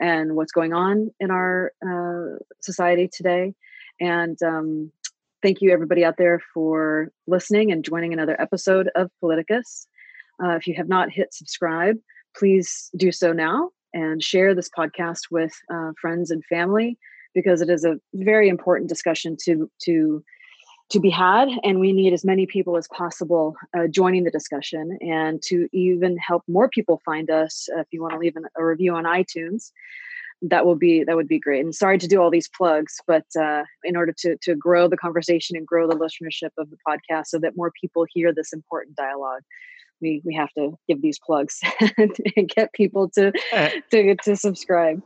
and 0.00 0.36
what's 0.36 0.52
going 0.52 0.72
on 0.72 1.10
in 1.20 1.30
our 1.30 1.72
uh, 1.86 2.38
society 2.60 3.08
today. 3.12 3.54
And 4.00 4.36
um, 4.42 4.90
thank 5.42 5.60
you, 5.60 5.72
everybody 5.72 6.04
out 6.04 6.16
there, 6.16 6.40
for 6.52 7.10
listening 7.26 7.70
and 7.70 7.84
joining 7.84 8.12
another 8.12 8.40
episode 8.40 8.90
of 8.94 9.10
Politicus. 9.22 9.86
Uh, 10.42 10.56
if 10.56 10.66
you 10.66 10.74
have 10.74 10.88
not 10.88 11.10
hit 11.10 11.32
subscribe, 11.34 11.96
please 12.36 12.90
do 12.96 13.12
so 13.12 13.32
now 13.32 13.70
and 13.94 14.22
share 14.22 14.54
this 14.54 14.70
podcast 14.76 15.30
with 15.30 15.52
uh, 15.72 15.92
friends 16.00 16.30
and 16.30 16.44
family 16.46 16.98
because 17.34 17.60
it 17.60 17.70
is 17.70 17.84
a 17.84 17.98
very 18.14 18.48
important 18.48 18.88
discussion 18.88 19.36
to 19.44 19.70
to 19.82 20.22
to 20.90 21.00
be 21.00 21.10
had 21.10 21.48
and 21.64 21.80
we 21.80 21.92
need 21.92 22.12
as 22.12 22.24
many 22.24 22.46
people 22.46 22.76
as 22.76 22.86
possible 22.88 23.54
uh, 23.76 23.86
joining 23.86 24.24
the 24.24 24.30
discussion 24.30 24.98
and 25.00 25.40
to 25.42 25.66
even 25.72 26.18
help 26.18 26.42
more 26.46 26.68
people 26.68 27.00
find 27.04 27.30
us. 27.30 27.66
Uh, 27.74 27.80
if 27.80 27.86
you 27.92 28.02
want 28.02 28.12
to 28.12 28.18
leave 28.18 28.36
an, 28.36 28.44
a 28.58 28.64
review 28.64 28.94
on 28.94 29.04
itunes 29.04 29.70
that 30.42 30.66
will 30.66 30.74
be 30.74 31.04
that 31.04 31.16
would 31.16 31.28
be 31.28 31.38
great. 31.38 31.64
And 31.64 31.74
sorry 31.74 31.98
to 31.98 32.08
do 32.08 32.20
all 32.20 32.30
these 32.30 32.48
plugs 32.48 33.00
but 33.06 33.24
uh, 33.40 33.62
in 33.84 33.96
order 33.96 34.12
to 34.18 34.36
to 34.42 34.54
grow 34.54 34.86
the 34.86 34.96
conversation 34.96 35.56
and 35.56 35.66
grow 35.66 35.88
the 35.88 35.96
listenership 35.96 36.50
of 36.58 36.68
the 36.70 36.78
podcast 36.86 37.26
so 37.26 37.38
that 37.38 37.56
more 37.56 37.72
people 37.80 38.04
hear 38.12 38.32
this 38.34 38.52
important 38.52 38.96
dialogue 38.96 39.42
we 40.02 40.20
we 40.24 40.34
have 40.34 40.52
to 40.58 40.76
give 40.88 41.00
these 41.00 41.18
plugs 41.24 41.60
and 41.96 42.48
get 42.54 42.72
people 42.74 43.08
to 43.10 43.32
to 43.90 44.16
to 44.16 44.36
subscribe 44.36 45.00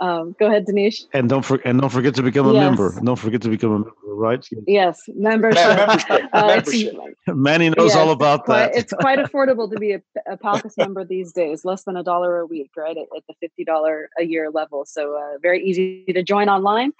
um, 0.00 0.34
go 0.38 0.46
ahead, 0.46 0.66
Dinesh. 0.66 1.04
And 1.12 1.28
don't 1.28 1.44
for, 1.44 1.56
and 1.64 1.80
don't 1.80 1.90
forget 1.90 2.14
to 2.16 2.22
become 2.22 2.46
a 2.48 2.52
Yes. 2.54 2.62
member. 2.62 3.00
Don't 3.04 3.18
forget 3.18 3.42
to 3.42 3.48
become 3.50 3.70
a 3.72 3.78
member, 3.80 3.92
right? 4.04 4.46
Yes, 4.66 5.02
membership. 5.14 5.58
Yeah, 5.58 5.76
membership, 5.86 6.10
Uh, 6.32 6.54
it's- 6.58 6.84
membership. 6.84 7.16
Manny 7.28 7.68
knows 7.70 7.94
all 7.94 8.06
Yes, 8.06 8.14
about 8.16 8.44
quite- 8.44 8.72
that. 8.72 8.76
It's 8.76 8.92
quite 8.92 9.18
affordable 9.18 9.70
to 9.70 9.78
be 9.78 9.92
a, 9.92 10.02
a 10.26 10.36
Palcus 10.36 10.76
member 10.78 11.04
these 11.04 11.32
days, 11.32 11.64
less 11.64 11.84
than 11.84 11.96
a 11.96 12.02
dollar 12.02 12.40
a 12.40 12.46
week, 12.46 12.70
right? 12.76 12.96
At, 12.96 13.08
at 13.16 13.22
the 13.28 13.34
fifty 13.40 13.64
dollar 13.64 14.08
a 14.18 14.24
year 14.24 14.50
level, 14.50 14.84
so 14.84 15.16
uh, 15.16 15.38
very 15.42 15.62
easy 15.62 16.04
to 16.06 16.22
join 16.22 16.48
online. 16.48 16.92